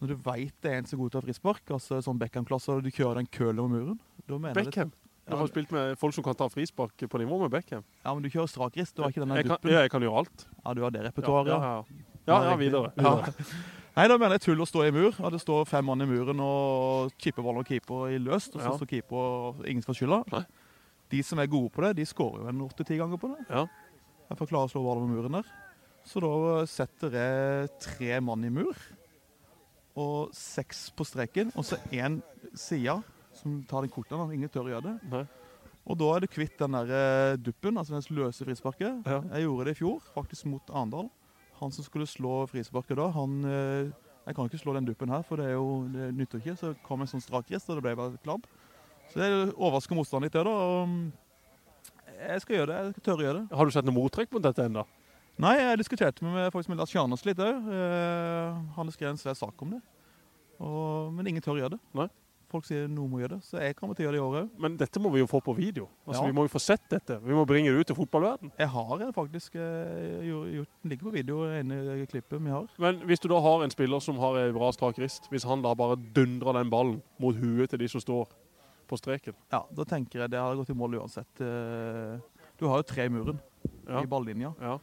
Når 0.01 0.11
du 0.11 0.15
veit 0.25 0.55
det 0.65 0.71
er 0.71 0.79
en 0.81 0.87
som 0.89 0.97
er 0.97 1.03
god 1.03 1.13
til 1.13 1.19
å 1.19 1.21
ha 1.21 1.27
frispark, 1.27 1.69
altså 1.77 1.99
sånn 2.03 2.17
Beckham-klasse, 2.19 2.73
og 2.73 2.83
du 2.83 2.89
kjører 2.91 3.21
den 3.21 3.29
kølen 3.31 3.61
over 3.63 3.69
muren 3.75 3.99
jeg 4.27 4.41
det- 4.55 4.65
Beckham. 4.65 4.91
Du 5.27 5.35
har 5.35 5.47
spilt 5.47 5.71
med 5.71 5.97
folk 5.99 6.13
som 6.15 6.23
kan 6.23 6.35
ta 6.35 6.47
frispark 6.47 6.95
på 6.97 7.19
nivå 7.19 7.39
med 7.41 7.51
Beckham. 7.51 7.83
Ja, 8.03 8.13
men 8.13 8.23
du 8.23 8.29
kjører 8.29 8.47
strakrist, 8.49 8.95
du 8.95 9.03
har 9.03 9.11
ikke 9.11 9.25
den 9.25 9.35
Jeg 9.35 9.45
kan, 9.45 9.55
duppen. 9.57 9.71
ja, 9.71 9.81
jeg 9.81 9.91
kan 9.91 10.01
gjøre 10.01 10.17
alt. 10.17 10.45
Ja, 10.65 10.73
du 10.73 10.81
har 10.81 10.91
det 10.91 11.01
Ja, 11.03 11.09
repertoaret. 11.11 11.47
ja, 11.47 11.59
ja. 11.61 11.83
ja, 12.27 12.49
ja 12.49 12.55
videre. 12.55 12.91
Ja. 12.97 13.15
videre. 13.15 13.33
Nei, 13.97 14.05
da 14.11 14.17
mener 14.21 14.37
jeg 14.37 14.43
tull 14.45 14.61
å 14.61 14.67
stå 14.69 14.83
i 14.85 14.91
mur. 14.93 15.15
At 15.25 15.33
det 15.33 15.39
står 15.41 15.65
fem 15.65 15.87
mann 15.89 16.03
i 16.05 16.07
muren 16.09 16.37
og 16.43 17.15
chipper 17.17 17.41
ballen 17.45 17.63
og 17.63 17.69
keeper 17.69 18.11
i 18.13 18.19
løst, 18.21 18.53
og 18.53 18.61
så 18.61 18.69
Ja. 18.69 18.77
står 18.77 18.89
keeper 18.91 19.17
og 19.17 19.65
ingen 19.65 19.81
får 19.81 19.97
skylda. 19.97 20.45
De 21.09 21.23
som 21.23 21.39
er 21.39 21.47
gode 21.47 21.71
på 21.71 21.81
det, 21.81 21.95
de 21.95 22.05
skårer 22.05 22.43
jo 22.43 22.47
en 22.51 22.61
åtte-ti 22.61 22.97
ganger 22.99 23.17
på 23.17 23.31
det. 23.33 23.45
Ja. 23.49 23.65
Jeg 24.29 24.37
får 24.37 24.47
klare 24.51 24.67
å 24.67 24.69
slå 24.69 24.83
ballen 24.85 25.07
med 25.07 25.17
muren 25.17 25.31
der. 25.41 25.45
Så 26.05 26.21
da 26.21 26.65
setter 26.65 27.09
jeg 27.11 27.69
tre 27.79 28.19
mann 28.21 28.43
i 28.45 28.49
mur, 28.49 28.75
og 29.97 30.29
seks 30.31 30.91
på 30.95 31.03
streken, 31.03 31.51
og 31.57 31.65
så 31.65 31.77
én 31.91 32.21
side 32.53 33.03
som 33.33 33.63
tar 33.63 33.81
den 33.81 33.89
korten. 33.89 34.31
Ingen 34.31 34.49
tør 34.49 34.65
å 34.67 34.73
gjøre 34.75 34.83
det. 34.83 35.11
Nei. 35.11 35.27
Og 35.87 35.97
da 35.97 36.15
er 36.15 36.19
du 36.19 36.27
kvitt 36.27 36.57
den 36.59 36.71
der 36.71 36.91
eh, 37.33 37.37
duppen, 37.37 37.77
altså 37.77 37.95
den 37.97 38.15
løse 38.15 38.45
frisparket. 38.45 39.05
Ja. 39.07 39.21
Jeg 39.33 39.47
gjorde 39.47 39.65
det 39.65 39.71
i 39.77 39.79
fjor, 39.81 40.01
faktisk 40.13 40.45
mot 40.45 40.61
Arendal. 40.69 41.09
Han 41.59 41.73
som 41.73 41.85
skulle 41.85 42.07
slå 42.09 42.43
frisparket 42.51 42.99
da, 42.99 43.07
han 43.15 43.37
eh, 43.47 43.89
Jeg 44.27 44.35
kan 44.35 44.49
ikke 44.49 44.59
slå 44.59 44.73
den 44.75 44.87
duppen 44.87 45.09
her, 45.09 45.23
for 45.23 45.39
det, 45.39 45.47
er 45.47 45.55
jo, 45.55 45.85
det 45.93 46.09
nytter 46.17 46.41
ikke. 46.41 46.57
Så 46.59 46.73
kom 46.83 47.01
en 47.01 47.09
sånn 47.09 47.23
strakrist, 47.23 47.69
og 47.71 47.79
det 47.79 47.85
ble 47.85 47.95
bare 47.95 48.19
klabb. 48.25 48.43
Så 49.07 49.21
det 49.21 49.29
overrasker 49.55 49.95
motstanden 49.95 50.27
litt, 50.27 50.35
det, 50.35 50.43
da. 50.43 50.83
Mm, 50.83 52.17
jeg 52.17 52.43
skal 52.43 52.57
gjøre 52.57 52.69
det. 52.73 52.79
Jeg 52.81 52.95
skal 52.97 53.05
tørre 53.05 53.23
å 53.23 53.27
gjøre 53.27 53.39
det. 53.39 53.57
Har 53.61 53.69
du 53.69 53.75
sett 53.77 53.87
noe 53.87 53.95
mottrekk 53.95 54.35
mot 54.35 54.43
dette 54.43 54.67
ennå? 54.67 54.83
Nei, 55.39 55.53
jeg 55.61 55.79
diskuterte 55.79 56.25
med 56.25 56.49
faktisk 56.51 56.73
med 56.73 56.81
Lars 56.81 56.91
Kjarnas 56.91 57.23
litt 57.23 57.39
òg. 57.39 57.69
han 57.69 58.81
har 58.81 58.93
skrevet 58.95 59.13
en 59.13 59.21
svær 59.21 59.37
sak 59.37 59.63
om 59.63 59.75
det. 59.77 59.81
Og, 60.59 61.13
men 61.13 61.29
ingen 61.31 61.45
tør 61.45 61.55
å 61.55 61.61
gjøre 61.61 61.77
det. 61.77 61.83
Nei. 61.95 62.09
Folk 62.47 62.63
sier 62.63 62.87
noen 62.87 63.09
må 63.11 63.19
gjøre 63.19 63.35
det, 63.35 63.43
så 63.43 63.59
jeg 63.59 63.75
kommer 63.75 63.93
til 63.97 64.05
å 64.05 64.07
gjøre 64.07 64.15
det 64.15 64.21
i 64.21 64.23
år 64.23 64.35
òg. 64.45 64.51
Men 64.63 64.77
dette 64.79 64.99
må 65.03 65.09
vi 65.11 65.19
jo 65.19 65.27
få 65.27 65.41
på 65.43 65.53
video. 65.57 65.89
Altså, 66.07 66.21
Ja. 66.23 66.27
Vi 66.29 66.35
må 66.37 66.45
jo 66.47 66.51
få 66.53 66.61
sett 66.63 66.85
dette. 66.89 67.17
Vi 67.21 67.33
må 67.35 67.45
bringe 67.45 67.71
det 67.73 67.81
ut 67.81 67.87
til 67.87 67.95
fotballverden. 67.97 68.51
Jeg 68.57 68.69
har 68.71 69.01
eh, 69.01 69.11
faktisk 69.11 69.55
eh, 69.59 70.23
gjort, 70.23 70.47
gjort, 70.55 70.69
den 70.83 70.89
ligger 70.93 71.09
på 71.09 71.11
video, 71.17 71.41
inne 71.59 71.79
ene 71.83 72.05
klippet 72.07 72.39
vi 72.39 72.49
har. 72.49 72.67
Men 72.79 73.01
hvis 73.03 73.19
du 73.19 73.27
da 73.27 73.41
har 73.43 73.63
en 73.65 73.69
spiller 73.75 73.99
som 73.99 74.17
har 74.23 74.37
en 74.45 74.53
bra 74.55 74.71
strak 74.71 74.97
rist, 74.97 75.27
hvis 75.29 75.43
han 75.43 75.61
da 75.61 75.73
bare 75.75 75.97
dundrer 76.15 76.53
den 76.61 76.69
ballen 76.71 77.01
mot 77.19 77.35
huet 77.35 77.69
til 77.69 77.79
de 77.79 77.87
som 77.91 77.99
står 77.99 78.27
på 78.87 78.95
streken 78.97 79.35
Ja, 79.51 79.65
da 79.75 79.83
tenker 79.83 80.21
jeg 80.21 80.29
det 80.31 80.39
hadde 80.39 80.55
gått 80.55 80.69
i 80.71 80.73
mål 80.79 80.95
uansett. 81.01 81.41
Eh, 81.43 82.19
Du 82.57 82.65
har 82.71 82.77
jo 82.79 82.83
tre 82.87 83.05
i 83.05 83.09
muren 83.09 83.39
Ja. 83.85 83.99
i 84.01 84.05
ballinja, 84.07 84.55
Ja, 84.61 84.79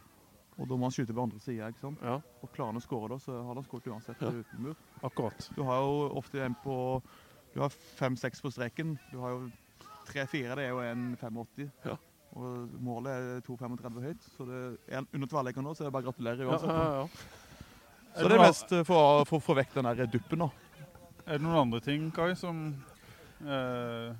og 0.57 0.69
da 0.69 0.75
må 0.77 0.85
han 0.85 0.91
skyte 0.91 1.11
på 1.13 1.23
andre 1.23 1.39
sida. 1.39 1.73
ja 2.03 2.21
Og 2.43 2.53
klarer 2.53 2.71
han 2.71 2.77
å 2.79 2.85
skåre 2.85 3.09
da, 3.09 3.15
så 3.17 3.41
har 3.43 3.55
han 3.55 3.63
skåret 3.63 3.87
uansett 3.89 4.21
Ja. 4.21 4.29
uten 4.29 4.59
mur. 4.61 4.75
akkurat. 5.03 5.49
Du 5.55 5.63
har 5.63 5.81
jo 5.81 6.09
ofte 6.15 6.39
en 6.45 6.55
på 6.63 7.01
Du 7.55 7.61
har 7.63 7.71
fem-seks 7.71 8.41
på 8.43 8.51
streken. 8.51 8.97
Du 9.13 9.17
har 9.23 9.31
jo 9.37 9.45
tre-fire, 10.09 10.57
det 10.59 10.65
er 10.67 10.73
jo 10.75 10.81
en 10.83 11.05
85. 11.17 11.69
Ja. 11.87 11.95
Og 12.35 12.73
målet 12.83 13.15
er 13.15 13.41
2,35 13.47 14.01
høyt, 14.03 14.25
så 14.35 14.45
det 14.49 14.59
er 14.91 14.97
en 14.99 15.07
under 15.15 15.29
tverrlegger 15.31 15.63
nå, 15.63 15.71
så 15.73 15.85
det 15.85 15.87
er 15.87 15.95
bare 15.95 16.03
å 16.03 16.09
gratulere 16.09 16.47
uansett. 16.49 16.69
ja, 16.75 16.99
ja. 16.99 17.07
Så 18.15 18.27
det 18.31 18.35
er 18.37 18.43
mest 18.43 18.71
eh, 18.75 18.83
for 18.87 18.95
å 19.21 19.25
få- 19.27 19.41
få 19.43 19.55
vekk 19.57 19.73
den 19.75 19.87
der 19.89 20.07
duppen, 20.07 20.39
da. 20.45 20.49
Er 21.25 21.37
det 21.39 21.41
noen 21.47 21.61
andre 21.65 21.79
ting, 21.83 22.11
Kai, 22.15 22.33
som 22.39 22.59
eh, 23.43 24.11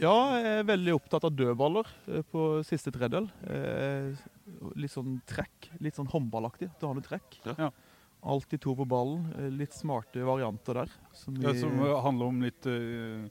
Ja, 0.00 0.12
jeg 0.36 0.52
er 0.60 0.68
veldig 0.68 0.94
opptatt 0.96 1.24
av 1.28 1.34
dødballer 1.36 1.88
eh, 2.08 2.22
på 2.32 2.44
siste 2.64 2.92
tredjedel. 2.94 3.26
Eh, 3.48 4.12
Litt 4.76 4.92
sånn 4.92 5.18
trekk. 5.28 5.68
Litt 5.80 5.96
sånn 5.96 6.08
håndballaktig. 6.12 6.70
Da 6.80 6.88
har 6.90 6.94
du 6.98 7.02
trekk. 7.04 7.38
Ja. 7.56 7.70
Alltid 8.22 8.60
to 8.62 8.74
på 8.78 8.84
ballen. 8.86 9.24
Eh, 9.38 9.48
Litt 9.50 9.74
smarte 9.74 10.22
varianter 10.24 10.74
der. 10.82 10.92
Som 11.12 11.40
ja, 11.42 11.54
Som 11.58 11.78
handler 12.04 12.26
om 12.30 12.42
litt 12.44 12.66
uh, 12.70 13.26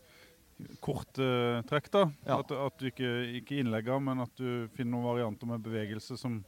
korte 0.84 1.28
trekk, 1.70 1.88
da. 1.94 2.04
Ja. 2.28 2.40
At, 2.42 2.52
at 2.52 2.78
du 2.82 2.90
ikke, 2.92 3.12
ikke 3.40 3.62
innlegger, 3.64 4.02
men 4.04 4.22
at 4.26 4.34
du 4.38 4.68
finner 4.76 4.98
noen 4.98 5.08
varianter 5.14 5.50
med 5.50 5.64
bevegelse 5.66 6.18
som, 6.20 6.42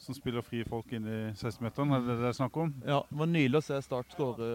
som 0.00 0.16
spiller 0.16 0.44
fri 0.46 0.62
folk 0.68 0.92
inn 0.96 1.06
i 1.10 1.18
16-meteren. 1.36 1.92
Er 1.96 2.04
det 2.06 2.14
det 2.14 2.18
det 2.22 2.30
er 2.30 2.38
snakk 2.40 2.56
om? 2.62 2.72
ja, 2.86 3.00
det 3.10 3.20
var 3.20 3.30
nydelig 3.34 3.60
å 3.60 3.66
se 3.66 3.80
Start 3.84 4.14
skåre 4.16 4.50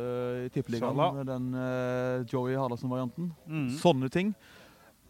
i 0.45 0.49
Tippeligaen 0.55 1.19
med 1.19 1.29
den 1.29 1.49
uh, 1.53 2.23
Joey 2.31 2.55
Haraldsen-varianten. 2.57 3.33
Mm. 3.45 3.67
Sånne 3.81 4.09
ting. 4.13 4.33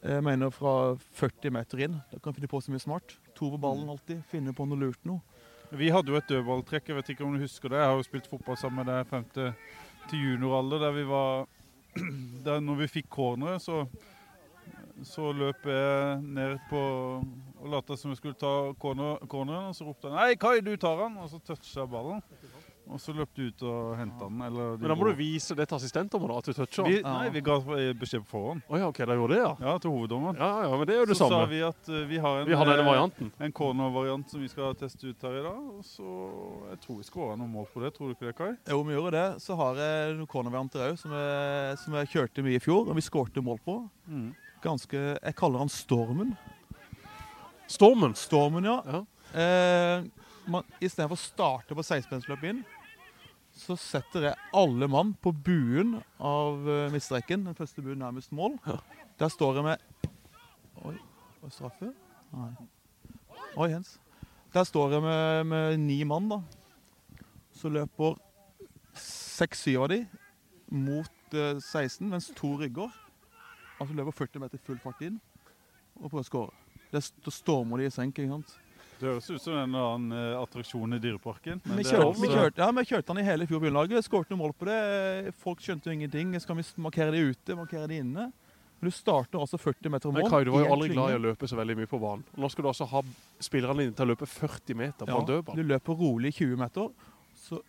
Jeg 0.05 0.21
mener 0.21 0.51
fra 0.53 0.73
40 1.17 1.53
meter 1.55 1.79
inn. 1.87 1.95
Da 2.11 2.19
kan 2.21 2.33
du 2.33 2.37
finne 2.41 2.49
på 2.51 2.59
så 2.61 2.69
mye 2.73 2.83
smart. 2.83 3.15
To 3.39 3.47
på 3.49 3.57
Mm. 3.57 3.61
ballen 3.63 3.89
alltid. 3.89 4.19
Finne 4.29 4.51
på 4.53 4.67
noe 4.69 4.77
lurt 4.77 5.01
noe. 5.07 5.21
Vi 5.75 5.89
hadde 5.91 6.11
jo 6.11 6.19
et 6.19 6.29
dødballtrekk, 6.29 6.89
jeg 6.89 6.95
vet 6.95 7.09
ikke 7.09 7.25
om 7.25 7.33
du 7.35 7.43
husker 7.43 7.69
det. 7.69 7.81
Jeg 7.81 7.89
har 7.91 7.97
jo 7.99 8.07
spilt 8.07 8.29
fotball 8.31 8.57
sammen 8.57 8.83
med 8.83 8.93
deg 8.93 9.09
frem 9.09 9.25
til 9.35 9.51
til 10.09 10.21
junioralder 10.21 10.83
der 10.83 10.91
vi 10.93 11.03
var 11.09 11.47
der 12.45 12.59
Når 12.59 12.75
vi 12.75 12.87
fikk 12.87 13.07
corneret, 13.09 13.61
så, 13.61 13.85
så 15.03 15.31
løp 15.31 15.65
jeg 15.65 16.19
ned 16.21 16.57
på 16.69 16.81
og 17.65 17.71
lot 17.71 17.87
som 17.97 18.11
jeg 18.11 18.19
skulle 18.19 18.37
ta 18.37 18.73
corner, 18.77 19.17
corneren, 19.31 19.71
og 19.71 19.75
så 19.75 19.87
ropte 19.87 20.11
han 20.11 20.17
'Nei, 20.17 20.35
Kai, 20.35 20.59
du 20.61 20.75
tar 20.77 20.99
han!' 21.01 21.17
Og 21.17 21.29
så 21.29 21.39
toucha 21.39 21.79
jeg 21.79 21.89
ballen. 21.89 22.21
Og 22.87 22.99
så 23.01 23.13
løp 23.17 23.29
du 23.33 23.47
ut 23.47 23.61
og 23.65 23.95
henta 23.97 24.27
den. 24.29 24.41
Eller 24.45 24.75
de 24.77 24.81
Men 24.85 24.91
da 24.91 24.95
må 24.95 25.07
du 25.09 25.15
vise 25.17 25.55
det 25.57 25.65
til 25.67 25.75
assistentdommer, 25.79 26.37
at 26.37 26.45
du 26.45 26.53
toucher. 26.53 26.85
vi, 26.85 26.99
Å 27.01 27.13
Nei, 27.15 27.29
vi 27.33 27.41
ga 27.41 27.55
beskjed 27.97 28.21
på 28.25 28.29
forhånd. 28.35 28.61
ja, 28.69 28.87
OK, 28.87 28.97
da 29.09 29.15
gjorde 29.17 29.33
det, 29.33 29.39
ja. 29.41 29.51
Ja, 29.59 29.73
til 29.81 29.91
hoveddommeren. 29.91 30.37
Ja, 30.37 30.49
ja, 30.67 30.77
men 30.77 30.85
det 30.87 30.95
er 30.95 30.99
jo 30.99 31.05
det 31.09 31.17
så 31.17 31.29
sa 31.31 31.39
vi 31.49 31.61
at 31.65 31.89
uh, 31.89 32.05
vi 32.07 32.17
har 32.21 32.41
en, 32.41 32.47
Vi 32.47 32.53
har 32.59 32.65
denne 32.69 32.83
eh, 32.85 32.89
varianten. 32.91 33.31
en 33.39 33.51
corner-variant 33.51 34.29
som 34.29 34.39
vi 34.41 34.47
skal 34.47 34.75
teste 34.75 35.07
ut 35.09 35.21
her 35.25 35.39
i 35.39 35.43
dag. 35.47 35.59
Og 35.79 35.83
så 35.83 36.05
Jeg 36.69 36.79
tror 36.85 36.97
vi 37.01 37.03
skåra 37.09 37.35
noen 37.37 37.51
mål 37.51 37.65
på 37.73 37.81
det. 37.81 37.93
Tror 37.97 38.07
du 38.07 38.13
ikke 38.13 38.27
det, 38.29 38.35
Kai? 38.37 38.51
Jo, 38.69 38.83
vi 38.83 38.93
gjorde 38.93 39.11
det. 39.17 39.41
Så 39.41 39.55
har 39.57 39.75
jeg 39.81 40.15
noen 40.19 40.27
cornervarianter 40.27 40.85
òg, 40.91 40.97
som, 41.01 41.11
jeg- 41.11 41.77
som 41.79 41.93
jeg 41.99 42.07
kjørte 42.13 42.43
mye 42.45 42.55
i 42.55 42.63
fjor. 42.63 42.85
Og 42.89 42.95
vi 42.95 43.01
skårte 43.01 43.41
mål 43.41 43.57
på. 43.65 43.79
Ganske 44.61 44.93
Jeg 45.21 45.35
kaller 45.35 45.59
han 45.59 45.69
Stormen. 45.69 46.37
Stormen. 47.67 48.13
Stormen, 48.15 48.63
ja. 48.63 48.81
Ja. 48.85 49.01
Eh, 49.33 50.03
man, 50.47 50.63
Istedenfor 50.79 51.17
å 51.17 51.21
starte 51.21 51.73
på 51.75 51.81
16-pensløpet 51.81 52.51
inn, 52.51 52.59
så 53.55 53.77
setter 53.79 54.29
jeg 54.29 54.51
alle 54.55 54.87
mann 54.91 55.13
på 55.23 55.31
buen 55.31 55.95
av 56.19 56.65
uh, 56.67 56.87
midtstreken. 56.91 57.45
Den 57.47 57.55
første 57.57 57.83
buen 57.83 58.01
nærmest 58.03 58.33
mål. 58.35 58.57
Der 59.19 59.31
står 59.31 59.59
jeg 59.59 59.63
med 59.63 60.09
Oi, 60.83 60.97
var 61.39 61.47
det 61.47 61.55
straffe? 61.55 61.91
Nei. 62.35 62.49
Oi, 63.55 63.69
Jens. 63.71 63.95
Der 64.53 64.67
står 64.67 64.97
jeg 64.97 65.03
med, 65.05 65.43
med 65.47 65.77
ni 65.79 66.01
mann, 66.03 66.27
da. 66.29 66.41
Så 67.55 67.71
løper 67.71 68.19
seks-syv 68.99 69.85
av 69.85 69.89
de 69.93 70.01
mot 70.71 71.35
eh, 71.35 71.55
16, 71.59 72.09
mens 72.11 72.29
to 72.35 72.51
rygger. 72.59 72.91
Altså 73.79 73.95
løper 73.95 74.15
40 74.19 74.43
meter 74.43 74.61
full 74.67 74.79
fart 74.83 75.01
inn 75.03 75.17
og 75.95 76.09
prøver 76.09 76.23
å 76.23 76.27
skåre. 76.27 76.61
Da 76.91 77.01
stormer 77.31 77.79
de 77.79 77.87
i 77.87 77.93
senk. 77.93 78.19
ikke 78.19 78.31
sant? 78.31 78.55
Det 78.99 79.09
høres 79.09 79.27
ut 79.29 79.41
som 79.43 79.53
en 79.57 79.73
eller 79.75 79.89
annen 79.95 80.15
eh, 80.15 80.37
attraksjon 80.39 80.95
i 80.95 80.99
Dyreparken. 81.03 81.61
men 81.65 81.77
Vi 81.77 81.83
det 81.83 81.91
er 81.91 81.97
kjørte, 81.97 82.07
også- 82.13 82.21
vi, 82.21 82.27
kjørte, 82.31 82.57
ja, 82.63 82.71
vi 82.71 82.85
kjørte 82.85 83.07
den 83.11 83.17
i 83.17 83.27
hele 83.27 83.47
fjor 83.49 83.59
bunnlaget. 83.65 84.03
Skåret 84.07 84.29
noen 84.31 84.39
mål 84.39 84.53
på 84.55 84.65
det. 84.69 85.33
Folk 85.43 85.59
skjønte 85.59 85.89
jo 85.89 85.95
ingenting. 85.97 86.31
Skal 86.39 86.55
vi 86.55 86.63
markere 86.77 87.11
de 87.11 87.25
ute, 87.31 87.55
markere 87.55 87.87
de 87.91 87.99
inne? 87.99 88.31
Men 88.79 88.91
du 88.91 88.95
starter 88.95 89.39
altså 89.39 89.57
40 89.57 89.89
meter 89.89 90.11
mål. 90.11 90.21
Men 90.21 90.31
Kai, 90.31 90.43
du 90.43 90.51
var 90.51 90.65
jo 90.65 90.71
aldri 90.73 90.89
aldri 90.89 90.95
glad 90.95 91.11
i 91.11 91.17
å 91.19 91.23
løpe 91.25 91.47
så 91.47 91.55
veldig 91.59 91.75
mye 91.79 91.87
på 91.91 91.99
banen. 91.99 92.23
Og 92.35 92.39
Nå 92.43 92.49
skal 92.51 92.63
du 92.63 92.67
altså 92.69 92.87
ha 92.91 93.01
spillerne 93.39 93.77
dine 93.85 93.95
til 93.95 94.05
å 94.05 94.09
løpe 94.13 94.27
40 94.27 94.75
meter 94.75 95.05
på 95.05 95.11
ja, 95.11 95.19
en 95.19 95.29
dødball. 95.29 95.55
Du 95.55 95.63
løper 95.63 95.93
rolig 96.01 96.33
20 96.35 96.57
meter. 96.59 96.89
Så 97.35 97.61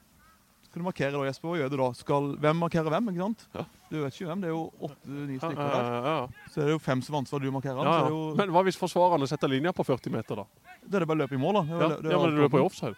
skal 0.77 0.85
du 0.85 0.89
markere 0.91 1.13
da, 1.15 1.21
Jesper. 1.25 1.49
Hva 1.49 1.57
gjør 1.57 1.71
du 1.73 1.77
da? 1.81 1.87
Skal, 1.97 2.27
hvem 2.37 2.59
markerer 2.61 2.93
hvem? 2.93 3.07
ikke 3.09 3.23
sant? 3.23 3.45
Ja. 3.57 3.63
Du 3.89 3.95
vet 4.03 4.13
ikke 4.13 4.27
hvem. 4.29 4.41
Det 4.43 4.49
er 4.51 4.53
jo 4.53 4.65
åtte-ni 4.85 5.39
stykker 5.41 5.71
der. 5.73 5.87
ja, 5.89 6.01
ja. 6.05 6.49
Så 6.53 6.61
er 6.61 6.69
det 6.69 6.75
jo 6.75 6.81
fem 6.85 7.03
som 7.07 7.17
ansvar 7.17 7.41
du 7.41 7.47
markerer. 7.55 7.81
Er 7.81 8.09
jo, 8.13 8.19
Men 8.37 8.53
hva 8.53 8.63
hvis 8.67 8.77
forsvarerne 8.77 9.29
setter 9.31 9.49
linja 9.49 9.73
på 9.73 9.87
40 9.89 10.13
meter, 10.13 10.43
da? 10.43 10.75
da 10.85 10.99
er 10.99 11.07
det 11.07 11.09
bare 11.09 11.17
å 11.17 11.23
løpe 11.23 11.39
i 11.39 11.41
mål, 11.41 11.63
da. 11.63 11.63
Det 11.65 11.89
det 12.05 12.13
ja 12.13 12.21
men 12.21 12.37
du 12.37 12.43
løper 12.43 12.61
i 12.61 12.67
offside. 12.67 12.93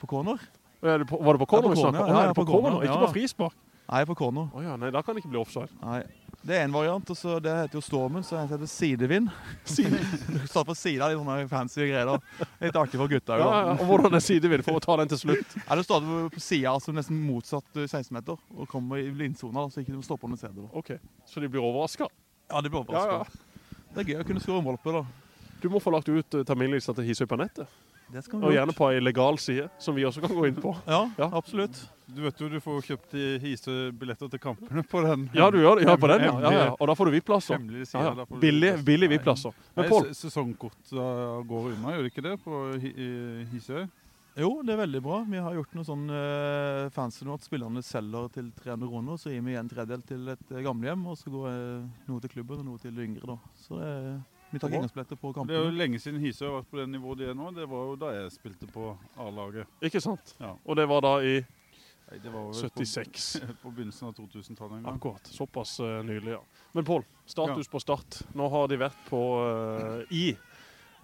På 0.00 0.08
corner? 0.14 0.40
Er 0.80 1.04
var 1.04 1.36
det 1.36 1.44
på 1.44 1.50
corner 1.52 1.74
vi 1.74 1.82
snakka 1.82 2.06
om? 2.06 2.14
ja, 2.16 2.32
på 2.40 2.46
corner, 2.48 2.80
ikke 2.88 3.02
på 3.04 3.12
frispark. 3.18 3.60
Nei, 3.84 4.02
på 4.08 4.16
corner. 4.16 4.48
Oh, 4.56 4.64
ja, 4.64 4.78
nei, 4.80 4.88
da 4.96 5.04
kan 5.04 5.12
det 5.12 5.26
ikke 5.26 5.34
bli 5.34 5.42
offside. 5.44 5.68
Nei. 5.84 6.00
Det 6.44 6.58
er 6.58 6.66
en 6.66 6.74
variant, 6.76 7.08
og 7.08 7.16
så 7.16 7.38
det 7.40 7.52
heter 7.56 7.78
jo 7.78 7.80
Stormen, 7.80 8.24
så 8.26 8.36
en 8.36 8.48
heter 8.50 8.68
Sidevind. 8.68 9.30
Satt 10.52 10.66
på 10.68 10.74
sida 10.76 11.08
de 11.08 11.16
sånne 11.16 11.48
fancy 11.48 11.86
greier. 11.88 12.04
da. 12.10 12.46
Litt 12.60 12.76
artig 12.76 13.00
for 13.00 13.08
gutta. 13.08 13.38
Ja, 13.40 13.46
ja, 13.70 13.72
og 13.78 13.86
hvordan 13.88 14.12
er 14.18 14.24
sidevind 14.24 14.64
for 14.66 14.76
å 14.76 14.82
ta 14.84 14.98
den 15.00 15.08
til 15.14 15.22
slutt? 15.22 15.56
Ja, 15.64 15.78
du 15.78 15.82
starter 15.86 16.28
på 16.34 16.42
sida, 16.44 16.74
altså 16.74 16.92
nesten 16.92 17.22
motsatt 17.24 17.80
eh, 17.80 17.88
16-meter, 17.88 18.36
og 18.58 18.68
kommer 18.68 19.00
i 19.00 19.08
blindsona, 19.14 19.64
så 19.72 19.80
ikke 19.80 19.94
du 19.94 20.00
må 20.02 20.04
stoppe 20.04 20.28
når 20.28 20.36
du 20.36 20.44
ser 20.44 20.52
det. 20.52 20.66
da. 20.66 20.70
Ok, 20.82 20.92
Så 21.32 21.40
de 21.40 21.48
blir 21.48 21.64
overraska? 21.64 22.10
Ja, 22.52 22.60
de 22.60 22.68
blir 22.74 22.92
Ja, 22.92 23.06
ja. 23.22 23.80
Det 23.94 24.04
er 24.04 24.10
gøy 24.12 24.20
å 24.20 24.28
kunne 24.28 24.44
skåre 24.44 24.60
mål 24.68 24.76
på, 24.84 24.92
da. 24.98 25.04
Du 25.64 25.70
må 25.72 25.80
få 25.80 25.94
lagt 25.94 26.10
ut 26.12 26.36
uh, 26.36 26.44
terminlista 26.44 26.92
til 26.92 27.06
Hisøy 27.08 27.24
på 27.30 27.38
nettet. 27.40 27.70
Det 28.12 28.20
skal 28.26 28.42
vi 28.42 28.50
Og 28.50 28.52
gjerne 28.52 28.74
på 28.76 28.90
ei 28.92 28.98
legal 29.00 29.38
side, 29.40 29.70
som 29.80 29.96
vi 29.96 30.04
også 30.04 30.20
kan 30.20 30.34
gå 30.36 30.44
inn 30.50 30.58
på. 30.60 30.74
Ja, 30.84 31.06
Ja. 31.16 31.30
absolutt. 31.32 31.78
Du 32.06 32.20
vet 32.20 32.40
jo 32.40 32.50
du 32.52 32.58
får 32.60 32.82
kjøpt 32.84 33.14
hisebilletter 33.40 34.28
til 34.34 34.40
kampene 34.42 34.84
på 34.84 35.00
den. 35.06 35.26
Ja, 35.32 35.48
du 35.50 35.56
gjør 35.62 35.80
det. 35.80 35.86
Ja, 35.88 35.96
på 35.96 36.10
den, 36.12 36.26
ja. 36.26 36.34
ja, 36.44 36.52
ja. 36.52 36.70
Og 36.76 36.90
da 36.90 36.96
får 36.98 37.08
du 37.08 37.14
VIP-plasser. 37.16 37.64
Ja, 37.96 38.26
Billig, 38.42 38.72
billig 38.84 39.08
VIP-plasser. 39.14 39.56
Men 39.76 39.88
Pål, 39.88 40.10
Sesongkort 40.16 40.92
går 40.92 41.70
unna, 41.72 41.94
gjør 41.96 42.04
det 42.04 42.12
ikke 42.12 42.26
det, 42.28 42.38
på 42.44 42.64
Hi- 42.82 42.96
Hisøy? 43.54 43.86
Jo, 44.34 44.48
det 44.66 44.74
er 44.74 44.80
veldig 44.82 45.00
bra. 45.02 45.20
Vi 45.30 45.38
har 45.38 45.54
gjort 45.54 45.74
noe 45.78 45.86
sånn 45.86 46.08
uh, 46.10 46.90
fancy 46.94 47.22
nå 47.26 47.36
at 47.38 47.44
spillerne 47.46 47.82
selger 47.86 48.30
til 48.34 48.48
300 48.56 48.88
kroner. 48.90 49.18
Så 49.20 49.30
gir 49.30 49.44
vi 49.46 49.54
en 49.58 49.68
tredjedel 49.70 50.02
til 50.08 50.32
et 50.32 50.46
uh, 50.50 50.62
gamlehjem, 50.64 51.04
og 51.06 51.18
så 51.20 51.30
går 51.30 51.50
eh, 51.52 51.84
noe 52.10 52.22
til 52.24 52.32
klubben 52.32 52.64
og 52.64 52.66
noe 52.72 52.82
til 52.82 52.96
de 52.96 53.06
yngre. 53.06 53.28
da. 53.30 53.36
Så 53.62 53.78
det, 53.78 53.92
vi 54.50 54.62
tar 54.62 54.74
inngangsbilletter 54.74 55.20
på 55.22 55.30
Det 55.46 55.54
er 55.54 55.68
jo 55.68 55.74
lenge 55.78 56.02
siden 56.02 56.18
Hisøy 56.22 56.48
har 56.48 56.56
vært 56.56 56.72
på 56.72 56.80
det 56.80 56.88
nivået 56.90 57.22
de 57.22 57.28
er 57.30 57.38
nå. 57.38 57.52
Det 57.54 57.68
var 57.70 57.86
jo 57.92 57.94
da 58.02 58.10
jeg 58.16 58.34
spilte 58.34 58.70
på 58.74 58.90
A-laget. 59.22 59.70
ikke 59.86 60.02
sant? 60.02 60.34
Ja. 60.42 60.56
Og 60.66 60.82
det 60.82 60.88
var 60.90 61.06
da 61.06 61.14
i 61.22 61.36
Nei, 62.14 62.20
det 62.22 62.30
var 62.30 62.46
vel 62.46 62.70
76. 62.70 63.40
På, 63.40 63.54
på 63.62 63.70
begynnelsen 63.74 64.08
av 64.08 64.14
2000-tallet 64.14 64.76
en 64.78 64.84
gang. 64.86 64.98
Akkurat. 65.00 65.30
Såpass 65.34 65.80
uh, 65.82 65.98
nylig, 66.06 66.36
ja. 66.36 66.42
Men 66.72 66.86
Pål, 66.86 67.02
status 67.26 67.68
på 67.68 67.80
Start. 67.82 68.20
Nå 68.38 68.46
har 68.52 68.70
de 68.70 68.78
vært 68.78 69.00
på 69.08 69.22
uh, 69.42 70.04
i 70.14 70.28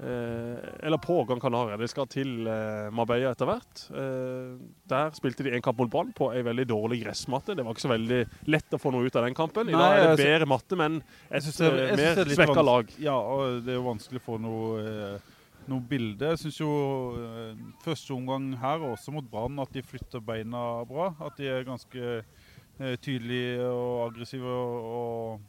eh, 0.01 0.87
eller 0.87 0.99
på 1.03 1.25
Gran 1.25 1.41
Canaria. 1.41 1.77
De 1.77 1.89
skal 1.91 2.09
til 2.11 2.47
uh, 2.49 2.91
Marbella 2.95 3.33
etter 3.35 3.49
hvert. 3.49 3.83
Eh, 3.91 4.55
der 4.91 5.17
spilte 5.17 5.47
de 5.47 5.55
en 5.57 5.65
kamp 5.65 5.81
mot 5.81 5.91
Brann 5.93 6.13
på 6.17 6.31
ei 6.35 6.43
veldig 6.47 6.67
dårlig 6.71 7.03
gressmatte. 7.05 7.57
Det 7.59 7.67
var 7.67 7.77
ikke 7.77 7.87
så 7.87 7.93
veldig 7.93 8.21
lett 8.55 8.77
å 8.77 8.81
få 8.81 8.95
noe 8.95 9.11
ut 9.11 9.19
av 9.19 9.27
den 9.27 9.37
kampen. 9.39 9.71
I 9.71 9.77
Nei, 9.77 9.83
dag 9.83 9.99
er 10.05 10.15
det 10.15 10.25
bedre 10.25 10.49
matte, 10.51 10.79
men 10.79 11.03
Jeg 11.31 11.43
et 11.43 11.51
det 11.59 11.67
er- 11.67 11.83
eh, 11.89 11.97
mer 11.97 12.23
er 12.25 12.35
svekka 12.37 12.65
lag. 12.65 12.95
Ja, 12.99 13.19
og 13.19 13.65
det 13.67 13.75
er 13.75 13.81
jo 13.81 13.87
vanskelig 13.89 14.23
å 14.23 14.27
få 14.31 14.41
noe, 14.41 14.81
eh, 14.81 15.37
noe 15.71 15.85
bilde. 15.87 16.33
Jeg 16.33 16.41
syns 16.43 16.59
jo 16.61 16.71
eh, 17.19 17.61
første 17.85 18.15
omgang 18.15 18.51
her, 18.61 18.83
også 18.91 19.15
mot 19.15 19.27
Brann, 19.31 19.61
at 19.63 19.73
de 19.75 19.85
flytter 19.87 20.23
beina 20.25 20.83
bra. 20.89 21.13
At 21.23 21.39
de 21.39 21.49
er 21.51 21.67
ganske 21.69 22.07
eh, 22.21 22.97
tydelige 23.03 23.69
og 23.69 24.09
aggressive 24.09 24.57
og, 24.57 25.41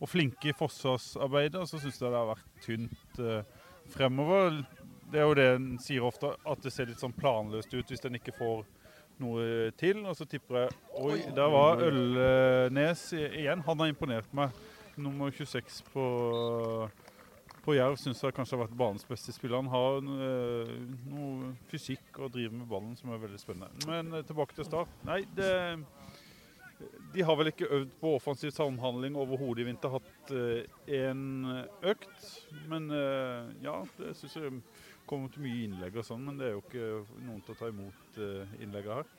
og, 0.00 0.08
flinke 0.10 0.50
i 0.50 0.56
forsvarsarbeidet. 0.56 1.60
Og 1.62 1.70
så 1.70 1.80
syns 1.82 2.00
jeg 2.00 2.10
det 2.10 2.20
har 2.20 2.32
vært 2.32 2.62
tynt 2.64 3.22
eh, 3.22 3.68
fremover. 3.94 4.62
Det 5.06 5.22
er 5.22 5.28
jo 5.28 5.36
det 5.38 5.50
en 5.54 5.68
sier 5.82 6.06
ofte, 6.06 6.32
at 6.34 6.64
det 6.64 6.74
ser 6.74 6.90
litt 6.90 7.02
sånn 7.02 7.14
planløst 7.14 7.74
ut 7.76 7.92
hvis 7.92 8.02
en 8.08 8.18
ikke 8.18 8.34
får 8.36 8.64
noe 9.22 9.70
til. 9.78 10.02
Og 10.04 10.16
så 10.18 10.26
tipper 10.28 10.64
jeg 10.64 10.80
Oi, 11.02 11.20
der 11.36 11.52
var 11.52 11.84
Ølnes 11.86 13.10
igjen. 13.16 13.62
Han 13.68 13.84
har 13.84 13.92
imponert 13.92 14.32
meg. 14.36 14.64
Nummer 14.96 15.28
26 15.28 15.82
på, 15.92 16.02
på 17.66 17.74
Jerv 17.74 17.98
syns 17.98 18.22
jeg 18.22 18.34
kanskje 18.36 18.54
har 18.56 18.64
vært 18.64 18.78
banens 18.78 19.06
beste 19.08 19.34
spiller. 19.34 19.58
Han 19.58 19.72
har 19.72 19.98
eh, 19.98 20.72
noe 21.10 21.50
fysikk 21.70 22.20
og 22.20 22.30
driver 22.36 22.54
med 22.60 22.70
ballen 22.70 22.94
som 22.98 23.10
er 23.10 23.22
veldig 23.24 23.40
spennende. 23.42 23.88
Men 23.90 24.14
eh, 24.14 24.24
tilbake 24.26 24.54
til 24.54 24.68
start. 24.68 24.92
Nei, 25.08 25.24
det 25.36 25.50
de 27.14 27.22
har 27.24 27.38
vel 27.38 27.48
ikke 27.48 27.70
øvd 27.72 27.92
på 28.02 28.10
offensiv 28.18 28.50
samhandling 28.52 29.14
overhodet 29.16 29.62
i 29.62 29.64
vinter. 29.70 29.94
Hatt 29.94 30.32
én 30.92 31.22
økt. 31.88 32.26
Men 32.68 32.90
eh, 32.92 33.54
ja, 33.64 33.78
det 33.96 34.12
syns 34.18 34.36
jeg 34.36 34.58
kommer 35.08 35.32
til 35.32 35.46
mye 35.46 35.62
innlegg 35.64 35.96
og 35.96 36.04
sånn. 36.04 36.26
Men 36.26 36.36
det 36.36 36.50
er 36.50 36.58
jo 36.58 36.64
ikke 36.66 36.90
noen 37.24 37.40
til 37.46 37.56
å 37.56 37.58
ta 37.62 37.70
imot 37.72 38.05
uh, 38.20 38.58
innleggene 38.60 39.00
her. 39.00 39.12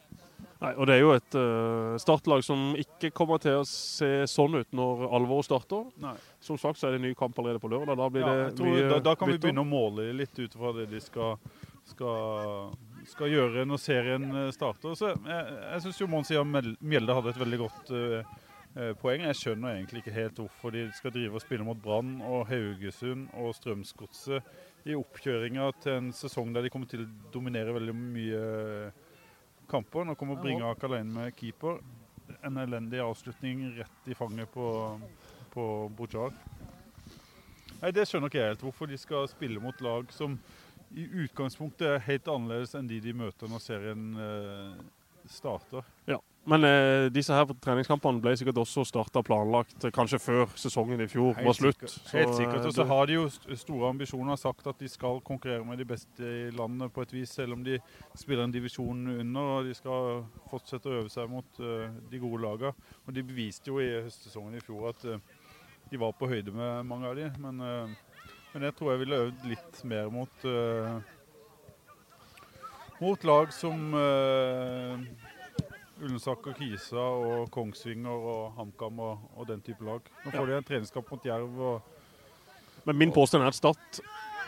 Nei, 0.58 0.72
og 0.74 0.88
det 0.90 0.96
er 0.96 1.04
jo 1.04 1.12
et 1.14 1.36
uh, 1.38 1.98
startlag 2.02 2.42
som 2.46 2.72
ikke 2.80 3.12
kommer 3.16 3.42
til 3.42 3.60
å 3.60 3.66
se 3.70 4.10
sånn 4.30 4.58
ut 4.58 4.72
når 4.76 5.04
alvoret 5.14 5.46
starter. 5.46 5.86
Nei. 6.02 6.16
Som 6.42 6.58
sagt 6.62 6.80
så 6.80 6.90
er 6.90 6.98
det 6.98 7.04
ny 7.04 7.14
kamp 7.18 7.38
allerede 7.38 7.62
på 7.62 7.70
lørdag. 7.70 7.98
Da 8.00 8.10
blir 8.10 8.26
Ja, 8.26 8.50
mye 8.66 8.88
da, 8.90 9.00
da 9.06 9.14
kan 9.20 9.30
vi 9.30 9.38
begynne 9.38 9.62
å 9.66 9.70
måle 9.70 10.10
litt 10.18 10.38
ut 10.40 10.58
fra 10.58 10.74
det 10.78 10.88
de 10.90 11.02
skal, 11.04 11.38
skal, 11.92 12.74
skal 13.10 13.34
gjøre 13.34 13.68
når 13.70 13.84
serien 13.84 14.28
eh, 14.34 14.50
starter. 14.56 14.98
Så 14.98 15.14
jeg 15.14 15.46
jeg 15.62 15.86
syns 15.86 16.04
Mons 16.10 16.34
Ian 16.34 16.50
Mjelde 16.50 17.18
hadde 17.20 17.36
et 17.36 17.42
veldig 17.44 17.62
godt 17.62 17.94
eh, 17.94 18.34
eh, 18.74 18.94
poeng. 18.98 19.28
Jeg 19.30 19.42
skjønner 19.44 19.76
egentlig 19.76 20.02
ikke 20.02 20.18
helt 20.18 20.42
hvorfor 20.42 20.74
de 20.74 20.88
skal 20.98 21.14
drive 21.14 21.38
og 21.38 21.46
spille 21.46 21.68
mot 21.70 21.78
Brann 21.86 22.18
og 22.26 22.48
Haugesund 22.50 23.30
og 23.38 23.54
Strømsgodset 23.60 24.58
i 24.88 24.96
oppkjøringa 24.96 25.68
til 25.84 25.98
en 26.00 26.10
sesong 26.16 26.54
der 26.56 26.66
de 26.66 26.72
kommer 26.72 26.90
til 26.90 27.04
å 27.04 27.10
dominere 27.34 27.76
veldig 27.76 27.96
mye 27.98 28.42
kamper. 29.70 30.08
Nå 30.08 30.16
kommer 30.20 30.40
Bringak 30.42 30.84
alene 30.88 31.12
med 31.12 31.36
keeper. 31.38 31.82
En 32.46 32.60
elendig 32.62 33.02
avslutning 33.04 33.66
rett 33.78 34.12
i 34.12 34.16
fanget 34.18 34.52
på, 34.54 34.68
på 35.54 35.66
Bujar. 35.98 36.36
Nei, 37.82 37.92
Det 37.94 38.08
skjønner 38.10 38.32
ikke 38.32 38.42
jeg 38.42 38.54
helt. 38.54 38.64
Hvorfor 38.66 38.90
de 38.90 39.00
skal 39.00 39.28
spille 39.32 39.62
mot 39.64 39.82
lag 39.86 40.10
som 40.16 40.38
i 40.96 41.04
utgangspunktet 41.26 41.88
er 41.90 42.06
helt 42.08 42.30
annerledes 42.32 42.76
enn 42.80 42.88
de 42.88 43.02
de 43.04 43.14
møter 43.16 43.52
når 43.52 43.64
serien 43.64 44.06
starter. 45.28 45.84
starter. 46.08 46.24
Men 46.48 46.64
eh, 46.64 47.06
disse 47.12 47.36
her 47.36 47.50
treningskampene 47.60 48.22
ble 48.24 48.32
sikkert 48.40 48.62
også 48.62 48.86
starta 48.88 49.20
planlagt 49.26 49.84
eh, 49.84 49.92
kanskje 49.92 50.20
før 50.24 50.54
sesongen 50.56 51.02
i 51.04 51.08
fjor 51.12 51.34
var 51.44 51.58
slutt. 51.58 51.82
Sikkert. 51.82 52.14
Helt 52.14 52.30
Så, 52.32 52.38
sikkert. 52.40 52.62
eh, 52.62 52.68
Og 52.70 52.76
så 52.78 52.86
har 52.88 53.10
de 53.10 53.18
jo 53.18 53.26
store 53.60 53.90
ambisjoner 53.92 54.32
og 54.38 54.40
sagt 54.40 54.70
at 54.72 54.80
de 54.80 54.88
skal 54.88 55.20
konkurrere 55.28 55.66
med 55.68 55.82
de 55.84 55.88
beste 55.90 56.24
i 56.24 56.48
landet 56.56 56.94
på 56.96 57.04
et 57.04 57.12
vis, 57.18 57.36
selv 57.36 57.58
om 57.58 57.66
de 57.68 57.76
spiller 58.16 58.48
en 58.48 58.56
divisjon 58.56 59.04
under. 59.18 59.52
og 59.58 59.68
De 59.68 59.76
skal 59.76 60.24
fortsette 60.48 60.88
å 60.88 60.96
øve 61.02 61.12
seg 61.12 61.28
mot 61.32 61.60
uh, 61.60 61.92
de 62.08 62.24
gode 62.24 62.40
lagene. 62.46 62.72
Og 63.04 63.20
de 63.20 63.28
beviste 63.28 63.68
jo 63.68 63.84
i 63.84 63.92
høstsesongen 64.08 64.56
i 64.56 64.64
fjor 64.64 64.90
at 64.94 65.04
uh, 65.04 65.20
de 65.92 66.00
var 66.00 66.16
på 66.16 66.32
høyde 66.32 66.56
med 66.56 66.88
mange 66.88 67.12
av 67.12 67.20
de. 67.20 67.28
Men, 67.44 67.60
uh, 67.60 68.24
men 68.54 68.70
jeg 68.70 68.80
tror 68.80 68.94
jeg 68.94 69.04
ville 69.04 69.24
øvd 69.28 69.48
litt 69.52 69.84
mer 69.84 70.08
mot 70.16 70.48
mot 72.98 73.24
lag 73.30 73.52
som 73.54 73.92
Ullensaker, 76.02 76.54
Kisa 76.58 77.02
og 77.02 77.50
Kongsvinger 77.54 78.28
og 78.32 78.54
HamKam 78.58 79.00
og, 79.02 79.28
og 79.36 79.50
den 79.50 79.64
type 79.66 79.86
lag. 79.86 80.06
Nå 80.26 80.34
får 80.34 80.50
de 80.50 80.58
en 80.60 80.68
treningskamp 80.68 81.12
mot 81.12 81.26
Jerv. 81.26 81.60
og 81.72 82.86
Men 82.86 83.00
min 83.02 83.14
påstand 83.16 83.44
er 83.44 83.54
at 83.54 83.58
Start 83.58 84.02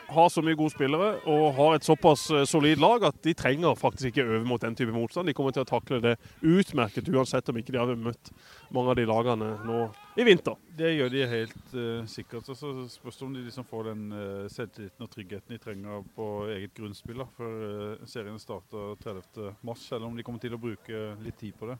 har 0.10 0.30
så 0.30 0.42
mye 0.42 0.58
gode 0.58 0.74
spillere 0.74 1.10
og 1.30 1.54
har 1.58 1.76
et 1.78 1.86
såpass 1.86 2.30
eh, 2.34 2.46
solid 2.50 2.82
lag 2.82 3.04
at 3.10 3.18
de 3.26 3.34
trenger 3.38 3.78
faktisk 3.78 4.12
ikke 4.12 4.26
øve 4.26 4.46
mot 4.48 4.62
den 4.62 4.76
type 4.78 4.94
motstand. 4.94 5.30
De 5.30 5.36
kommer 5.38 5.54
til 5.54 5.66
å 5.66 5.70
takle 5.70 6.02
det 6.04 6.16
utmerket 6.42 7.10
uansett 7.14 7.50
om 7.52 7.60
ikke 7.62 7.76
de 7.76 7.82
har 7.82 7.94
møtt 8.00 8.32
mange 8.74 8.94
av 8.94 9.00
de 9.00 9.06
lagene 9.10 9.52
nå 9.68 9.84
i 10.19 10.25
vinter. 10.27 10.58
Det 10.75 10.89
gjør 10.91 11.12
de 11.13 11.21
helt 11.32 11.75
uh, 11.75 12.08
sikkert. 12.12 12.49
Så 12.51 12.71
spørs 12.91 13.19
det 13.19 13.27
om 13.27 13.36
de 13.38 13.43
liksom 13.45 13.67
får 13.67 13.91
den 13.91 14.01
uh, 14.12 14.49
selvtilliten 14.51 15.05
og 15.05 15.12
tryggheten 15.13 15.55
de 15.55 15.62
trenger 15.63 16.03
på 16.15 16.27
eget 16.55 16.75
grunnspill 16.75 17.23
da, 17.23 17.27
før 17.38 17.55
uh, 17.63 18.10
serien 18.10 18.39
starter 18.41 18.97
30. 19.05 19.53
mars, 19.63 19.86
eller 19.95 20.10
om 20.10 20.17
de 20.17 20.25
kommer 20.27 20.43
til 20.43 20.58
å 20.58 20.62
bruke 20.62 21.05
litt 21.23 21.39
tid 21.39 21.55
på 21.60 21.71
det. 21.71 21.79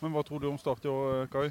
Men 0.00 0.14
hva 0.14 0.24
tror 0.24 0.40
du 0.40 0.48
om 0.48 0.58
start 0.58 0.86
i 0.86 0.90
år, 0.90 1.10
eh, 1.20 1.28
Kai? 1.28 1.50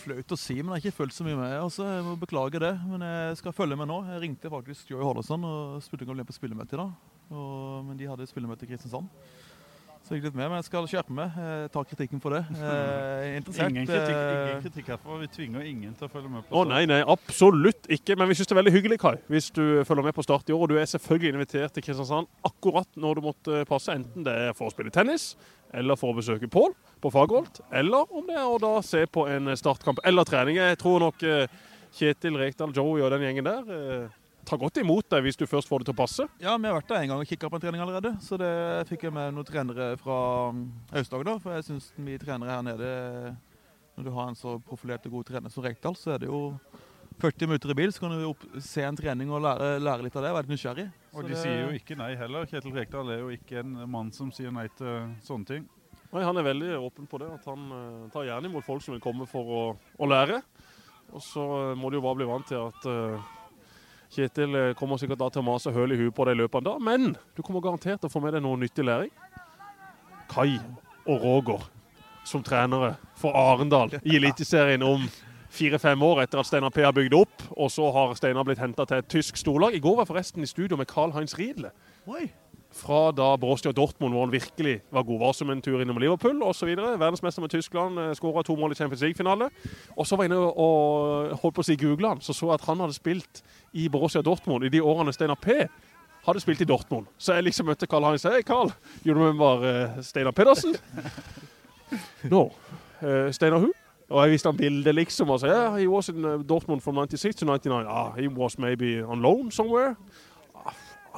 Flaut 0.00 0.32
å 0.34 0.38
si, 0.38 0.56
men 0.58 0.72
jeg 0.72 0.76
har 0.76 0.82
ikke 0.84 0.98
fulgt 1.02 1.16
så 1.16 1.26
mye 1.26 1.38
med. 1.38 1.54
Altså, 1.58 1.84
jeg 1.86 2.04
må 2.06 2.16
beklage 2.18 2.62
det, 2.62 2.72
men 2.86 3.02
jeg 3.06 3.38
skal 3.42 3.54
følge 3.54 3.78
med 3.78 3.90
nå. 3.90 4.00
Jeg 4.06 4.22
ringte 4.24 4.50
faktisk 4.50 4.90
Joy 4.90 5.02
Hollerson 5.02 5.46
og 5.46 5.82
spurte 5.82 6.06
om 6.06 6.14
å 6.14 6.18
bli 6.18 6.26
på 6.26 6.36
spillemøte 6.36 6.78
i 6.78 6.80
dag. 6.80 6.94
Og, 7.30 7.84
men 7.86 7.98
de 7.98 8.08
hadde 8.10 8.26
spillemøte 8.30 8.66
i 8.66 8.70
Kristiansand. 8.70 9.10
Så 10.10 10.16
jeg 10.18 10.24
litt 10.24 10.34
med, 10.34 10.48
men 10.50 10.58
jeg 10.58 10.66
skal 10.66 10.86
skjerpe 10.90 11.14
meg. 11.14 11.36
Jeg 11.38 11.68
ta 11.70 11.82
kritikken 11.86 12.18
for 12.18 12.34
det. 12.34 12.40
Eh, 12.60 13.28
er 13.30 13.36
interessert. 13.38 13.70
Ingen 13.70 13.86
kritikk, 13.86 14.16
eh, 14.16 14.40
ingen 14.40 14.64
kritikk 14.64 14.88
herfra. 14.90 15.18
Vi 15.20 15.28
tvinger 15.36 15.68
ingen 15.70 15.92
til 15.94 16.08
å 16.08 16.10
følge 16.10 16.30
med 16.32 16.42
på 16.48 16.50
Å 16.50 16.64
start. 16.64 16.70
nei, 16.72 16.80
nei, 16.90 16.98
absolutt 17.14 17.86
ikke. 17.94 18.16
Men 18.18 18.26
vi 18.26 18.34
syns 18.34 18.50
det 18.50 18.56
er 18.56 18.58
veldig 18.58 18.72
hyggelig, 18.74 18.98
Kai, 19.04 19.12
hvis 19.30 19.52
du 19.54 19.62
følger 19.86 20.08
med 20.08 20.16
på 20.18 20.24
Start 20.26 20.50
i 20.50 20.56
år. 20.56 20.64
Og 20.66 20.72
du 20.72 20.76
er 20.82 20.90
selvfølgelig 20.90 21.30
invitert 21.36 21.76
til 21.76 21.86
Kristiansand 21.86 22.26
akkurat 22.50 22.90
når 22.98 23.20
du 23.20 23.24
måtte 23.28 23.62
passe. 23.70 23.94
Enten 23.94 24.26
det 24.26 24.34
er 24.48 24.58
for 24.58 24.66
å 24.66 24.74
spille 24.74 24.90
tennis, 24.90 25.36
eller 25.70 26.00
for 26.00 26.10
å 26.10 26.18
besøke 26.18 26.50
Pål 26.50 26.74
på 26.98 27.14
Fagerholt, 27.14 27.62
eller 27.70 28.10
om 28.10 28.26
det 28.26 28.34
er 28.34 28.50
å 28.50 28.58
da 28.58 28.74
se 28.82 29.04
på 29.06 29.28
en 29.30 29.54
startkamp 29.54 30.02
eller 30.10 30.26
trening. 30.26 30.58
Jeg 30.58 30.82
tror 30.82 31.06
nok 31.06 31.22
eh, 31.22 31.46
Kjetil 31.94 32.34
Rekdal, 32.42 32.74
Joey 32.74 33.06
og 33.06 33.14
den 33.14 33.28
gjengen 33.28 33.46
der 33.46 34.10
tar 34.46 34.58
godt 34.60 34.80
imot 34.82 35.08
deg 35.12 35.22
hvis 35.26 35.38
du 35.38 35.46
først 35.46 35.68
får 35.70 35.82
det 35.82 35.90
til 35.90 35.94
å 35.96 36.00
passe. 36.00 36.26
Ja, 36.42 36.56
vi 36.56 36.68
har 36.68 36.76
vært 36.78 36.88
der 36.90 37.04
en 37.04 37.12
gang 37.12 37.22
og 37.22 37.28
kikka 37.28 37.50
på 37.50 37.58
en 37.58 37.64
trening 37.64 37.82
allerede. 37.84 38.14
Så 38.24 38.38
det 38.40 38.50
fikk 38.90 39.06
jeg 39.08 39.14
med 39.14 39.34
noen 39.36 39.48
trenere 39.48 39.92
fra 40.00 40.18
mm, 40.54 40.62
Aust-Agder. 41.00 41.40
For 41.42 41.56
jeg 41.56 41.66
syns 41.68 41.90
vi 41.96 42.18
trenere 42.20 42.56
her 42.56 42.62
nede 42.66 42.92
Når 43.96 44.06
du 44.06 44.12
har 44.16 44.30
en 44.30 44.38
så 44.38 44.56
profilert 44.64 45.04
og 45.06 45.18
god 45.18 45.28
trener 45.28 45.52
som 45.52 45.64
Rekdal, 45.64 45.96
så 45.98 46.14
er 46.14 46.22
det 46.22 46.30
jo 46.30 46.54
40 47.20 47.50
minutter 47.50 47.72
i 47.72 47.76
bil, 47.76 47.90
så 47.92 48.00
kan 48.00 48.14
du 48.16 48.22
opp, 48.30 48.44
se 48.64 48.80
en 48.86 48.96
trening 48.96 49.28
og 49.28 49.42
lære, 49.44 49.74
lære 49.82 50.06
litt 50.06 50.14
av 50.16 50.24
det. 50.24 50.30
Være 50.32 50.46
litt 50.46 50.54
nysgjerrig. 50.54 50.86
Og 51.12 51.26
de 51.26 51.34
det- 51.34 51.42
sier 51.42 51.58
jo 51.66 51.74
ikke 51.76 51.98
nei 51.98 52.14
heller. 52.16 52.46
Kjetil 52.48 52.72
Rekdal 52.72 53.10
er 53.12 53.20
jo 53.20 53.28
ikke 53.34 53.60
en 53.60 53.74
mann 53.90 54.12
som 54.12 54.30
sier 54.32 54.50
nei 54.50 54.68
til 54.78 55.12
sånne 55.26 55.46
ting. 55.46 55.68
Nei, 56.12 56.24
Han 56.24 56.38
er 56.38 56.42
veldig 56.42 56.70
åpen 56.80 57.06
på 57.06 57.20
det. 57.20 57.28
at 57.30 57.44
Han 57.44 57.66
uh, 57.70 58.08
tar 58.10 58.24
gjerne 58.24 58.48
imot 58.48 58.64
folk 58.64 58.82
som 58.82 58.94
vil 58.94 59.02
komme 59.04 59.28
for 59.30 59.44
å, 59.44 59.60
å 59.98 60.08
lære. 60.08 60.40
Og 61.12 61.22
så 61.22 61.44
uh, 61.72 61.74
må 61.78 61.90
de 61.90 62.00
jo 62.00 62.06
bare 62.06 62.18
bli 62.18 62.30
vant 62.30 62.46
til 62.46 62.58
at 62.70 62.86
eh, 62.86 63.28
Kjetil 64.10 64.54
eh, 64.58 64.72
kommer 64.78 64.98
sikkert 64.98 65.20
da 65.20 65.28
til 65.30 65.44
å 65.44 65.46
mase 65.46 65.72
høl 65.74 65.94
i 65.94 65.98
huet 66.00 66.14
på 66.16 66.26
deg 66.26 66.34
i 66.34 66.40
løpet 66.42 66.58
av 66.58 66.62
en 66.62 66.68
dag, 66.70 66.80
men 66.82 67.12
du 67.36 67.42
kommer 67.46 67.62
garantert 67.62 68.02
til 68.02 68.10
å 68.10 68.12
få 68.12 68.22
med 68.24 68.34
deg 68.34 68.42
noe 68.42 68.58
nyttig 68.58 68.86
læring. 68.86 69.12
Kai 70.30 70.58
og 71.06 71.22
Roger 71.22 71.68
som 72.26 72.42
trenere 72.44 72.94
for 73.18 73.34
Arendal 73.38 73.96
i 74.02 74.18
Eliteserien 74.18 74.82
om 74.86 75.06
fire-fem 75.50 76.02
år 76.06 76.24
etter 76.24 76.42
at 76.42 76.46
Steinar 76.46 76.70
P 76.74 76.84
har 76.84 76.94
bygd 76.94 77.16
opp, 77.18 77.46
og 77.56 77.70
så 77.72 77.88
har 77.94 78.14
Steinar 78.18 78.46
blitt 78.46 78.62
henta 78.62 78.86
til 78.86 79.02
et 79.02 79.10
tysk 79.10 79.38
storlag. 79.40 79.74
I 79.74 79.82
går 79.82 79.98
var 80.02 80.10
forresten 80.10 80.44
i 80.46 80.50
studio 80.50 80.78
med 80.78 80.90
Carl-Heinz 80.90 81.34
Riedle 81.38 81.72
fra 82.70 83.10
da 83.10 83.32
Borussia 83.40 83.72
Dortmund, 83.74 84.14
hvor 84.14 84.24
han 84.24 84.32
virkelig 84.32 84.76
var 84.94 85.02
god. 85.02 85.18
Var 85.18 85.32
som 85.32 85.50
en 85.50 85.62
tur 85.62 85.80
innom 85.82 85.98
Liverpool 85.98 86.42
osv. 86.46 86.70
Verdensmester 86.76 87.42
med 87.42 87.50
Tyskland, 87.50 87.98
skåra 88.14 88.44
to 88.46 88.54
mål 88.56 88.72
i 88.72 88.78
Champions 88.78 89.02
League-finale. 89.02 89.50
Og 89.96 90.06
så 90.06 90.16
var 90.16 90.24
jeg 90.24 90.30
inne 90.30 90.38
og 90.38 91.34
holdt 91.42 91.56
på 91.56 91.64
å 91.64 91.66
si 91.66 91.78
googla 91.80 92.14
han, 92.14 92.22
så 92.22 92.36
så 92.36 92.52
jeg 92.52 92.60
at 92.60 92.68
han 92.68 92.84
hadde 92.84 92.94
spilt 92.94 93.42
i 93.72 93.88
Borussia 93.88 94.22
Dortmund 94.22 94.64
i 94.64 94.72
de 94.72 94.82
årene 94.82 95.12
Steinar 95.12 95.38
P 95.40 95.56
hadde 96.26 96.40
spilt 96.40 96.60
i 96.60 96.68
Dortmund. 96.68 97.06
Så 97.18 97.34
jeg 97.34 97.46
liksom 97.46 97.66
møtte 97.70 97.88
Carl 97.88 98.04
Heinz. 98.04 98.26
Hei, 98.28 98.42
Carl. 98.42 98.72
You 99.06 99.14
remember 99.14 99.64
uh, 99.64 100.02
Steinar 100.04 100.34
Pedersen? 100.36 100.76
no. 102.32 102.50
Uh, 103.00 103.30
Steinar 103.32 103.58
who? 103.58 103.72
Og 104.10 104.24
jeg 104.24 104.32
viste 104.32 104.50
han 104.50 104.56
bildet, 104.56 104.94
liksom. 104.94 105.30
Og 105.30 105.40
sa 105.40 105.46
yeah, 105.46 105.78
he 105.78 105.88
was 105.88 106.08
in 106.08 106.24
uh, 106.24 106.40
Dortmund 106.42 106.80
from 106.80 106.98
96 106.98 107.36
to 107.36 107.46
99. 107.46 107.86
Ah, 107.88 108.10
he 108.18 108.28
was 108.28 108.58
maybe 108.58 109.04
on 109.04 109.22
loan 109.22 109.50
somewhere. 109.50 109.94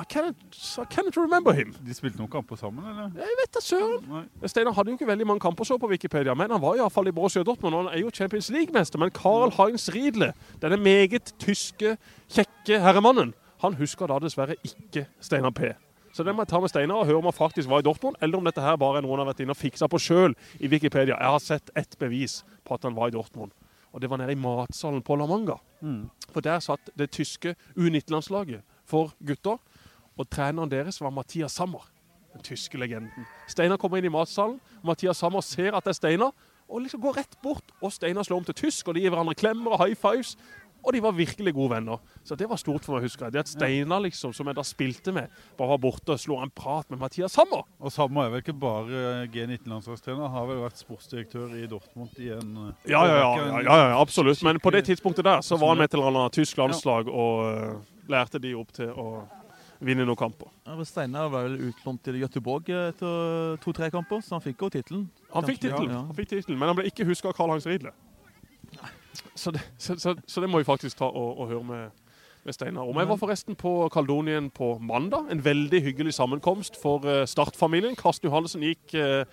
I 0.03 0.05
cannot, 0.05 0.37
I 0.79 0.85
cannot 0.91 1.17
remember 1.17 1.53
him. 1.53 1.75
De 1.87 1.95
spilte 1.95 2.19
noen 2.19 2.31
kamper 2.31 2.59
sammen, 2.59 2.83
eller? 2.91 3.12
Jeg 3.23 3.37
vet 3.38 3.53
da 3.55 3.61
søren. 3.62 4.25
Steinar 4.51 4.75
hadde 4.75 4.91
jo 4.91 4.99
ikke 4.99 5.07
veldig 5.07 5.27
mange 5.31 5.45
kamper 5.45 5.69
så 5.69 5.77
på 5.79 5.91
Wikipedia, 5.93 6.35
men 6.35 6.51
han 6.51 6.62
var 6.62 6.81
iallfall 6.81 7.07
i 7.07 7.15
Borussia 7.15 7.45
Dortmund. 7.47 7.77
og 7.77 7.85
Han 7.85 7.93
er 7.95 8.03
jo 8.03 8.11
Champions 8.11 8.51
League-mester. 8.51 8.99
Men 8.99 9.12
Karl 9.15 9.55
Heinz 9.55 9.87
Riedle, 9.95 10.33
denne 10.62 10.81
meget 10.83 11.31
tyske, 11.38 11.95
kjekke 12.35 12.81
herremannen, 12.83 13.31
han 13.62 13.79
husker 13.79 14.11
da 14.11 14.19
dessverre 14.19 14.59
ikke 14.67 15.07
Steinar 15.23 15.55
P. 15.55 15.71
Så 16.12 16.27
det 16.27 16.35
må 16.35 16.43
jeg 16.43 16.51
ta 16.51 16.61
med 16.61 16.73
Steinar 16.73 17.05
og 17.05 17.07
høre 17.07 17.23
om 17.23 17.29
han 17.31 17.37
faktisk 17.37 17.71
var 17.71 17.81
i 17.81 17.87
Dortmund, 17.87 18.19
eller 18.21 18.43
om 18.43 18.49
dette 18.49 18.65
her 18.65 18.75
bare 18.81 18.99
er 18.99 19.07
noe 19.07 19.15
han 19.15 19.23
har 19.23 19.31
vært 19.31 19.45
inne 19.45 19.55
og 19.55 19.61
fiksa 19.61 19.87
på 19.88 20.01
sjøl 20.03 20.35
i 20.59 20.69
Wikipedia. 20.73 21.15
Jeg 21.15 21.37
har 21.37 21.45
sett 21.45 21.71
ett 21.79 21.95
bevis 22.01 22.41
på 22.67 22.75
at 22.75 22.85
han 22.88 22.99
var 22.99 23.09
i 23.12 23.15
Dortmund, 23.15 23.55
og 23.93 24.03
det 24.03 24.11
var 24.11 24.19
nede 24.19 24.35
i 24.35 24.41
matsalen 24.41 25.01
på 25.07 25.17
La 25.17 25.31
Manga. 25.31 25.61
Mm. 25.81 26.11
For 26.35 26.45
der 26.45 26.61
satt 26.65 26.91
det 26.99 27.12
tyske 27.15 27.55
U19-landslaget 27.79 28.67
for 28.88 29.15
gutter, 29.25 29.62
og 30.18 30.29
treneren 30.31 30.70
deres 30.70 31.01
var 31.01 31.14
Mathias 31.14 31.57
Sammer, 31.59 31.85
den 32.33 32.44
tyske 32.46 32.81
legenden. 32.81 33.27
Steinar 33.51 33.81
kommer 33.81 34.01
inn 34.01 34.09
i 34.09 34.12
matsalen, 34.12 34.59
Mathias 34.85 35.20
Sammer 35.22 35.44
ser 35.44 35.77
at 35.77 35.85
det 35.85 35.94
er 35.94 36.01
Steinar, 36.01 36.33
og 36.72 36.81
liksom 36.85 37.03
går 37.03 37.20
rett 37.20 37.38
bort, 37.44 37.72
og 37.83 37.92
Steinar 37.92 38.25
slår 38.25 38.42
om 38.42 38.48
til 38.48 38.61
tysk, 38.64 38.88
og 38.88 38.96
de 38.96 39.05
gir 39.05 39.12
hverandre 39.12 39.37
klemmer 39.37 39.75
og 39.75 39.83
high 39.85 39.98
fives. 39.98 40.37
Og 40.83 40.96
de 40.96 41.03
var 41.03 41.14
virkelig 41.14 41.53
gode 41.55 41.70
venner. 41.77 41.98
Så 42.27 42.35
det 42.35 42.48
var 42.51 42.59
stort 42.59 42.83
for 42.83 42.96
meg, 42.96 43.05
å 43.05 43.07
huske. 43.07 43.29
Det 43.31 43.38
at 43.44 43.51
Steinar, 43.51 44.01
liksom, 44.03 44.33
som 44.35 44.48
jeg 44.51 44.57
da 44.59 44.64
spilte 44.66 45.12
med, 45.14 45.31
bare 45.59 45.70
var 45.77 45.79
borte 45.85 46.16
og 46.16 46.18
slo 46.18 46.40
en 46.42 46.51
prat 46.51 46.88
med 46.90 46.98
Mathias 46.98 47.37
Sammer. 47.38 47.62
Og 47.79 47.92
Sammer 47.94 48.27
er 48.27 48.33
vel 48.33 48.42
ikke 48.42 48.57
bare 48.64 49.03
eh, 49.20 49.29
G19-landslagstrener, 49.31 50.33
har 50.33 50.48
vel 50.48 50.59
vært 50.64 50.83
sportsdirektør 50.83 51.55
i 51.61 51.68
Dortmund 51.70 52.18
i 52.18 52.33
en 52.35 52.57
eh, 52.64 52.90
Ja, 52.90 53.05
ja, 53.07 53.20
ja, 53.20 53.61
ja, 53.61 53.79
ja, 53.92 54.01
absolutt. 54.01 54.42
Men 54.42 54.59
på 54.64 54.75
det 54.75 54.83
tidspunktet 54.90 55.29
der 55.29 55.46
så 55.46 55.61
var 55.61 55.77
han 55.77 55.85
med 55.85 55.92
til 55.92 56.03
et 56.03 56.35
tysk 56.40 56.59
landslag 56.59 57.12
og 57.12 57.44
eh, 57.53 57.79
lærte 58.11 58.42
de 58.42 58.57
opp 58.59 58.75
til 58.75 58.90
å 58.90 59.07
vinne 59.83 60.07
noen 60.07 60.18
kamper. 60.18 60.51
Ja, 60.66 60.77
Steinar 60.87 61.31
var 61.33 61.49
vel 61.49 61.71
utlånt 61.71 62.03
til 62.07 62.21
Göteborg 62.23 62.71
etter 62.71 63.57
to-tre 63.62 63.90
kamper, 63.92 64.23
så 64.25 64.37
han 64.37 64.45
fikk 64.45 64.62
jo 64.64 64.71
tittelen. 64.73 65.09
Han 65.35 65.47
fikk 65.49 65.64
tittelen, 65.64 65.92
ja. 65.92 66.59
men 66.59 66.71
han 66.71 66.79
ble 66.79 66.87
ikke 66.90 67.07
huska 67.09 67.33
av 67.33 67.37
Karl-Hans 67.38 67.66
Riedle. 67.68 67.92
Så 69.35 69.53
det, 69.53 69.62
så, 69.79 69.97
så, 70.01 70.14
så 70.27 70.45
det 70.45 70.51
må 70.51 70.62
vi 70.62 70.68
faktisk 70.68 70.99
ta 71.01 71.09
og, 71.09 71.40
og 71.40 71.51
høre 71.51 71.64
med, 71.64 72.07
med 72.45 72.57
Steinar 72.57 72.88
om. 72.88 73.01
Jeg 73.01 73.11
var 73.11 73.21
forresten 73.21 73.59
på 73.59 73.75
Kaldonien 73.92 74.51
på 74.55 74.77
mandag. 74.81 75.29
En 75.33 75.45
veldig 75.45 75.83
hyggelig 75.83 76.14
sammenkomst 76.16 76.79
for 76.81 77.05
eh, 77.09 77.25
Start-familien. 77.29 77.97
Karsten 77.99 78.31
Johannessen 78.31 78.64
gikk 78.66 78.95
eh, 78.99 79.25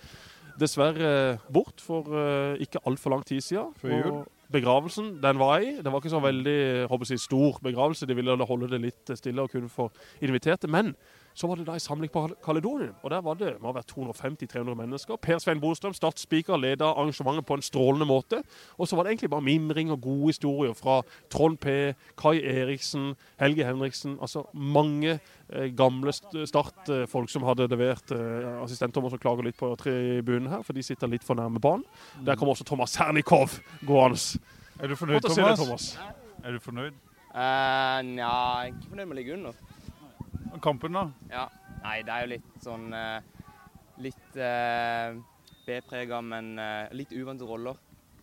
dessverre 0.60 1.38
bort 1.52 1.80
for 1.84 2.10
eh, 2.16 2.60
ikke 2.64 2.82
altfor 2.88 3.16
lang 3.16 3.24
tid 3.26 3.44
siden. 3.44 3.72
Før 3.80 3.96
jul. 3.96 4.12
Og 4.20 4.39
Begravelsen 4.50 5.12
den 5.22 5.38
var 5.38 5.62
i. 5.62 5.76
Det 5.78 5.90
var 5.92 6.02
ikke 6.02 6.12
så 6.12 6.22
veldig 6.24 6.58
jeg, 6.90 7.20
stor 7.22 7.60
begravelse. 7.62 8.08
De 8.08 8.16
ville 8.18 8.34
holde 8.48 8.70
det 8.72 8.82
litt 8.82 9.12
stille 9.18 9.44
og 9.44 9.52
kunne 9.52 9.70
få 9.70 9.88
inviterte. 10.26 10.70
Men 10.70 10.94
så 11.34 11.48
var 11.48 11.56
det 11.56 11.66
da 11.68 11.76
en 11.76 11.82
samling 11.82 12.10
på 12.12 12.22
Kaledonien, 12.44 12.94
og 13.02 13.10
der 13.10 13.22
var 13.24 13.38
det 13.38 13.54
må 13.60 13.70
ha 13.70 13.76
vært 13.78 13.92
250-300 13.92 14.76
mennesker. 14.78 15.18
Per 15.22 15.38
Svein 15.42 15.60
Bostrøm, 15.62 15.94
statsspeaker, 15.96 16.58
leda 16.60 16.90
arrangementet 16.90 17.46
på 17.46 17.56
en 17.58 17.64
strålende 17.64 18.08
måte. 18.08 18.42
Og 18.78 18.88
så 18.88 18.96
var 18.96 19.06
det 19.06 19.14
egentlig 19.14 19.30
bare 19.30 19.46
mimring 19.46 19.92
og 19.94 20.00
gode 20.04 20.32
historier 20.34 20.74
fra 20.76 21.00
Trond 21.32 21.58
P., 21.62 21.94
Kai 22.20 22.40
Eriksen, 22.40 23.14
Helge 23.40 23.66
Henriksen. 23.66 24.18
Altså 24.20 24.44
mange 24.54 25.18
eh, 25.18 25.70
gamle 25.76 26.12
startfolk 26.12 27.30
som 27.30 27.46
hadde 27.48 27.68
levert 27.70 28.14
eh, 28.16 28.48
assistent 28.64 28.94
Thomas 28.94 29.14
som 29.14 29.22
klager 29.22 29.46
litt 29.46 29.58
på 29.60 29.72
tribunen 29.80 30.50
her, 30.50 30.64
for 30.66 30.76
de 30.76 30.84
sitter 30.84 31.10
litt 31.10 31.26
for 31.26 31.38
nærme 31.38 31.62
banen. 31.62 31.86
Der 32.26 32.38
kom 32.38 32.50
også 32.52 32.66
Thomas 32.68 32.96
Sernikov 32.96 33.60
gående. 33.86 34.18
Er 34.80 34.88
du 34.88 34.96
fornøyd, 34.96 35.20
Thomas? 35.20 35.60
Thomas. 35.60 35.98
Er 36.44 36.52
du 36.52 36.60
fornøyd? 36.60 36.96
Uh, 37.30 38.00
Nja, 38.02 38.30
ikke 38.70 38.88
fornøyd 38.90 39.06
med 39.06 39.14
å 39.14 39.18
ligge 39.20 39.34
under. 39.36 39.58
Kampen, 40.62 40.96
da? 40.96 41.08
Ja. 41.30 41.48
Nei, 41.80 42.00
det 42.04 42.12
er 42.12 42.24
jo 42.26 42.32
litt 42.34 42.64
sånn 42.64 42.90
eh, 42.92 43.20
litt 44.04 44.36
eh, 44.36 45.14
B-prega, 45.66 46.20
men 46.24 46.52
eh, 46.60 46.90
litt 46.96 47.14
uvante 47.16 47.48
roller. 47.48 47.78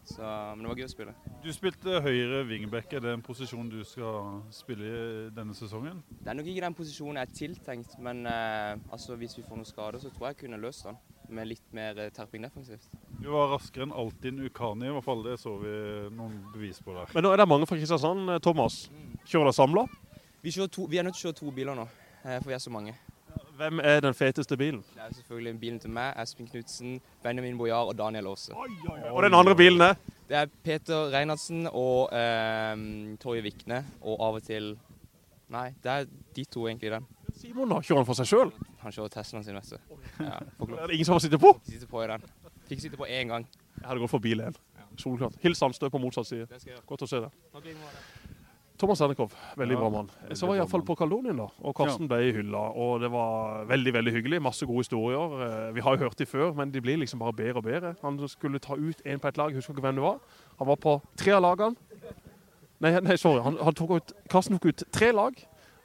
Så, 0.08 0.24
men 0.24 0.64
det 0.64 0.70
var 0.70 0.80
gøy 0.80 0.86
å 0.86 0.92
spille. 0.92 1.14
Du 1.44 1.50
spilte 1.52 1.98
høyre 2.06 2.46
wingback. 2.48 2.94
Er 2.96 3.04
det 3.04 3.12
en 3.18 3.24
posisjon 3.26 3.68
du 3.68 3.82
skal 3.84 4.38
spille 4.56 4.88
i 4.88 5.02
denne 5.36 5.56
sesongen? 5.58 6.00
Det 6.22 6.32
er 6.32 6.38
nok 6.38 6.48
ikke 6.48 6.64
den 6.64 6.78
posisjonen 6.78 7.20
jeg 7.20 7.28
er 7.28 7.36
tiltenkt, 7.42 7.98
men 8.04 8.24
eh, 8.30 8.78
altså, 8.88 9.18
hvis 9.20 9.36
vi 9.36 9.44
får 9.44 9.60
noen 9.60 9.68
skader, 9.68 10.00
så 10.00 10.12
tror 10.14 10.30
jeg 10.30 10.38
jeg 10.38 10.42
kunne 10.46 10.62
løst 10.64 10.88
den 10.88 11.02
med 11.36 11.50
litt 11.50 11.76
mer 11.76 12.00
eh, 12.00 12.12
terping 12.16 12.48
defensivt. 12.48 12.88
Du 13.20 13.28
var 13.34 13.52
raskere 13.52 13.84
enn 13.84 13.96
Altin 14.00 14.40
Ukani, 14.48 14.88
i 14.88 14.96
hvert 14.96 15.08
fall. 15.10 15.26
Det 15.28 15.36
så 15.42 15.58
vi 15.60 15.76
noen 16.16 16.40
bevis 16.54 16.80
på 16.86 16.96
der. 16.96 17.12
Men 17.18 17.28
nå 17.28 17.36
er 17.36 17.44
det 17.44 17.50
mange 17.52 17.68
fra 17.68 17.76
Kristiansand. 17.80 18.38
Thomas, 18.46 18.86
kjører 19.26 19.50
dere 19.50 19.58
samla? 19.60 19.88
Vi, 20.46 20.54
vi 20.56 21.02
er 21.02 21.04
nødt 21.04 21.20
til 21.20 21.28
å 21.28 21.28
kjøre 21.28 21.40
to 21.42 21.52
biler 21.52 21.76
nå, 21.76 21.88
for 22.42 22.52
vi 22.52 22.58
er 22.58 22.63
så 22.63 22.74
mange. 22.74 22.96
Hvem 23.58 23.80
er 23.84 24.00
den 24.06 24.13
feteste 24.13 24.58
bilen? 24.58 24.84
Det 24.94 25.02
er 25.02 25.13
selvfølgelig 25.13 25.60
bilen 25.60 25.80
til 25.82 25.90
meg, 25.90 26.13
Espen 26.22 26.48
Knutsen, 26.48 27.00
Benjamin 27.24 27.58
Bojar 27.58 27.90
og 27.90 27.98
Daniel 27.98 28.28
Aase. 28.28 28.54
Og 28.54 29.24
den 29.24 29.34
andre 29.34 29.56
bilen 29.56 29.82
er? 29.82 29.96
Det 30.30 30.38
er 30.38 30.52
Peter 30.63 31.10
Reinhardsen 31.13 31.68
og 31.72 32.10
eh, 32.13 32.76
Torje 33.24 33.42
Vikne, 33.46 33.84
og 34.02 34.22
av 34.28 34.40
og 34.42 34.46
til 34.46 34.76
Nei, 35.48 35.70
det 35.80 35.92
er 35.92 36.08
de 36.36 36.44
to 36.52 36.66
egentlig, 36.68 36.92
den. 36.92 37.06
Simon, 37.38 37.70
da? 37.72 37.80
Kjører 37.80 38.02
han 38.02 38.08
for 38.10 38.20
seg 38.20 38.28
sjøl? 38.28 38.50
Han 38.82 38.92
kjører 38.92 39.13
Teslaen 39.13 39.46
sin, 39.48 39.56
vet 39.56 39.70
du. 39.72 40.00
Ja, 40.20 40.42
Er 40.44 40.88
det 40.90 40.98
ingen 40.98 41.08
som 41.08 41.16
har 41.16 41.24
sittet 41.24 41.40
på? 41.40 41.54
De 41.62 41.72
sitter 41.72 41.86
sitte 41.86 41.92
på 41.94 42.04
i 42.04 42.08
den. 42.12 42.26
Fikk 42.68 42.84
sitte 42.84 43.00
på 43.00 43.08
én 43.08 43.32
gang. 43.32 43.48
Jeg 43.78 43.88
hadde 43.88 44.04
gått 44.04 44.12
for 44.12 44.28
Len. 44.28 44.60
Solklart. 44.98 45.38
Hils 45.44 45.60
Sandstø 45.62 45.90
på 45.94 46.02
motsatt 46.02 46.28
side. 46.28 46.48
Godt 46.90 47.06
å 47.06 47.08
se 47.08 47.22
deg. 47.24 47.32
Thomas 48.78 49.00
Ernekov, 49.02 49.32
veldig 49.58 49.74
Ja, 49.74 49.80
bra 49.82 49.90
mann. 49.90 50.10
Så 50.38 50.46
var 50.46 50.54
jeg 50.56 50.62
iallfall 50.62 50.84
på 50.86 50.96
Kaldonien 51.00 51.38
da. 51.40 51.48
Og 51.66 51.74
Karsten 51.76 52.08
ble 52.08 52.20
i 52.28 52.32
hylla. 52.36 52.62
Og 52.78 53.00
det 53.02 53.10
var 53.12 53.63
veldig 53.66 53.94
veldig 53.96 54.13
hyggelig. 54.13 54.42
Masse 54.46 54.66
gode 54.70 54.84
historier. 54.86 55.34
Eh, 55.48 55.74
Vi 55.74 55.82
har 55.82 55.98
jo 55.98 56.04
hørt 56.04 56.18
de 56.20 56.26
før, 56.30 56.54
men 56.54 56.70
de 56.72 56.82
blir 56.82 56.98
liksom 57.02 57.20
bare 57.20 57.34
bedre 57.34 57.58
og 57.58 57.63
bedre. 57.63 57.96
Han 58.04 58.20
skulle 58.30 58.60
ta 58.60 58.76
ut 58.78 59.02
en 59.06 59.20
på 59.20 59.28
et 59.28 59.38
lag, 59.38 59.54
husker 59.54 59.74
ikke 59.74 59.82
hvem 59.82 59.96
det 59.96 60.04
var. 60.04 60.20
Han 60.60 60.68
var 60.68 60.76
på 60.76 61.02
tre 61.18 61.32
av 61.34 61.42
lagene. 61.42 61.76
Nei, 62.80 62.92
nei 63.02 63.16
sorry. 63.18 63.42
Han, 63.42 63.58
han 63.58 63.74
tok 63.74 63.96
ut, 63.98 64.13
Karsten 64.30 64.60
tok 64.60 64.70
ut 64.70 64.84
tre 64.94 65.12
lag. 65.12 65.34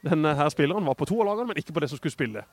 Denne 0.04 0.34
her 0.36 0.48
spilleren 0.52 0.84
var 0.84 0.94
på 0.98 1.06
to 1.08 1.20
av 1.22 1.26
lagene, 1.30 1.48
men 1.48 1.56
ikke 1.56 1.72
på 1.72 1.80
det 1.80 1.88
som 1.88 1.96
skulle 1.98 2.12
spille. 2.12 2.44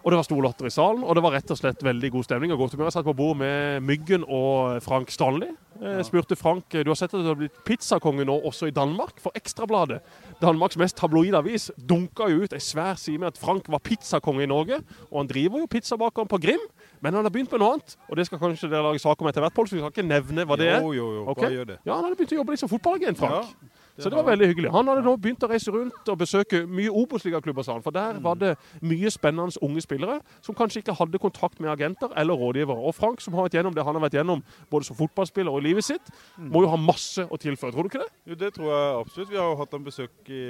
Og 0.00 0.12
det 0.12 0.16
var 0.16 0.24
stor 0.24 0.40
latter 0.40 0.68
i 0.68 0.72
salen, 0.72 1.02
og 1.04 1.16
det 1.16 1.22
var 1.24 1.34
rett 1.36 1.50
og 1.52 1.58
slett 1.60 1.82
veldig 1.84 2.10
god 2.14 2.24
stemning. 2.24 2.52
og 2.52 2.58
godt 2.58 2.72
humør. 2.72 2.88
Jeg 2.88 2.92
satt 2.92 3.04
på 3.04 3.16
bord 3.16 3.36
med 3.36 3.82
Myggen 3.84 4.24
og 4.24 4.80
Frank 4.82 5.10
Stanley. 5.12 5.50
Jeg 5.80 6.04
spurte 6.04 6.36
Frank 6.36 6.64
du 6.72 6.90
har 6.90 6.96
sett 6.98 7.14
at 7.14 7.22
du 7.24 7.28
har 7.28 7.38
blitt 7.40 7.56
pizzakonge 7.64 8.24
nå 8.28 8.34
også 8.48 8.68
i 8.68 8.74
Danmark, 8.76 9.20
for 9.20 9.32
Ekstrabladet. 9.36 10.00
Danmarks 10.40 10.76
mest 10.80 10.96
tabloide 10.96 11.36
avis 11.36 11.70
dunka 11.76 12.28
jo 12.32 12.44
ut 12.44 12.52
ei 12.52 12.60
svær 12.60 12.96
side 13.00 13.20
med 13.20 13.32
at 13.32 13.40
Frank 13.40 13.68
var 13.68 13.80
pizzakonge 13.84 14.44
i 14.44 14.50
Norge. 14.50 14.80
Og 15.10 15.20
han 15.22 15.28
driver 15.28 15.60
jo 15.60 15.68
pizzabakeren 15.68 16.28
på 16.28 16.40
Grim, 16.40 16.64
men 17.00 17.14
han 17.14 17.24
har 17.24 17.32
begynt 17.32 17.52
med 17.52 17.60
noe 17.60 17.76
annet. 17.76 17.96
Og 18.08 18.16
det 18.16 18.28
skal 18.28 18.40
kanskje 18.40 18.68
dere 18.72 18.84
lage 18.88 19.00
sak 19.04 19.20
om 19.20 19.28
etter 19.28 19.44
hvert, 19.44 19.56
Pål, 19.56 19.68
så 19.68 19.76
vi 19.76 19.82
skal 19.84 19.92
ikke 19.92 20.08
nevne 20.08 20.44
hva 20.48 20.56
det 20.60 20.68
er. 20.68 20.80
Jo, 20.80 20.92
jo, 20.96 21.12
jo. 21.18 21.28
okay? 21.32 21.48
Bare 21.48 21.58
gjør 21.58 21.70
det. 21.74 21.78
Ja, 21.84 21.94
han 21.96 22.04
hadde 22.06 22.20
begynt 22.20 22.34
å 22.36 22.40
jobbe 22.40 22.56
litt 22.56 22.64
som 22.64 22.72
fotballagent, 22.72 23.20
Frank. 23.20 23.52
Ja, 23.52 23.79
Så 24.00 24.10
det 24.10 24.18
var 24.18 24.26
veldig 24.30 24.48
hyggelig. 24.50 24.70
Han 24.74 24.88
hadde 24.90 25.04
nå 25.04 25.14
begynt 25.20 25.44
å 25.44 25.50
reise 25.50 25.72
rundt 25.74 26.08
og 26.08 26.18
besøke 26.20 26.62
mye 26.68 26.92
Obos-ligaklubber, 27.02 27.66
sa 27.66 27.76
han. 27.76 27.84
For 27.84 27.94
der 27.94 28.20
var 28.24 28.38
det 28.40 28.54
mye 28.82 29.12
spennende 29.12 29.60
unge 29.64 29.84
spillere 29.84 30.18
som 30.44 30.56
kanskje 30.56 30.82
ikke 30.82 30.96
hadde 30.98 31.20
kontakt 31.22 31.60
med 31.60 31.72
agenter 31.72 32.12
eller 32.20 32.38
rådgivere. 32.40 32.80
Og 32.80 32.96
Frank, 32.96 33.20
som 33.24 33.36
har 33.36 33.48
vært 33.48 33.58
gjennom 33.58 33.76
det 33.76 33.84
han 33.86 33.96
har 33.98 34.04
vært 34.06 34.18
gjennom 34.20 34.44
både 34.72 34.88
som 34.88 34.98
fotballspiller 34.98 35.52
og 35.52 35.62
i 35.62 35.68
livet 35.70 35.86
sitt, 35.86 36.12
må 36.38 36.64
jo 36.64 36.72
ha 36.72 36.80
masse 36.80 37.24
å 37.24 37.40
tilføre. 37.40 37.74
Tror 37.74 37.88
du 37.88 37.92
ikke 37.92 38.04
det? 38.04 38.12
Jo, 38.30 38.38
det 38.44 38.52
tror 38.56 38.72
jeg 38.72 38.94
absolutt. 39.00 39.32
Vi 39.32 39.40
har 39.40 39.50
jo 39.50 39.58
hatt 39.60 39.76
en 39.76 39.86
besøk 39.86 40.32
i, 40.32 40.44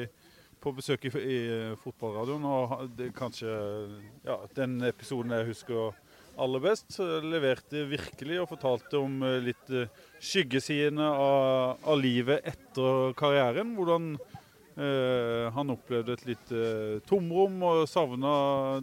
på 0.61 0.75
besøk 0.77 1.09
i, 1.09 1.13
i 1.19 1.41
fotballradioen, 1.83 2.47
og 2.47 2.95
det, 2.99 3.11
kanskje 3.17 3.51
ja, 4.27 4.39
den 4.57 4.81
episoden 4.91 5.35
jeg 5.39 5.51
husker 5.53 5.91
aller 6.40 6.62
best, 6.64 6.98
leverte 7.24 7.85
virkelig 7.90 8.40
og 8.42 8.50
fortalte 8.55 8.98
om 9.00 9.20
eh, 9.26 9.38
litt 9.50 9.72
eh, 9.74 9.90
skyggesidene 10.20 11.07
av, 11.07 11.81
av 11.85 12.00
livet 12.00 12.46
etter 12.48 13.14
karrieren. 13.18 13.74
Hvordan 13.76 14.14
eh, 14.16 15.46
han 15.55 15.74
opplevde 15.74 16.16
et 16.16 16.26
litt 16.33 16.55
eh, 16.55 16.98
tomrom 17.09 17.61
og 17.68 17.85
savna 17.90 18.33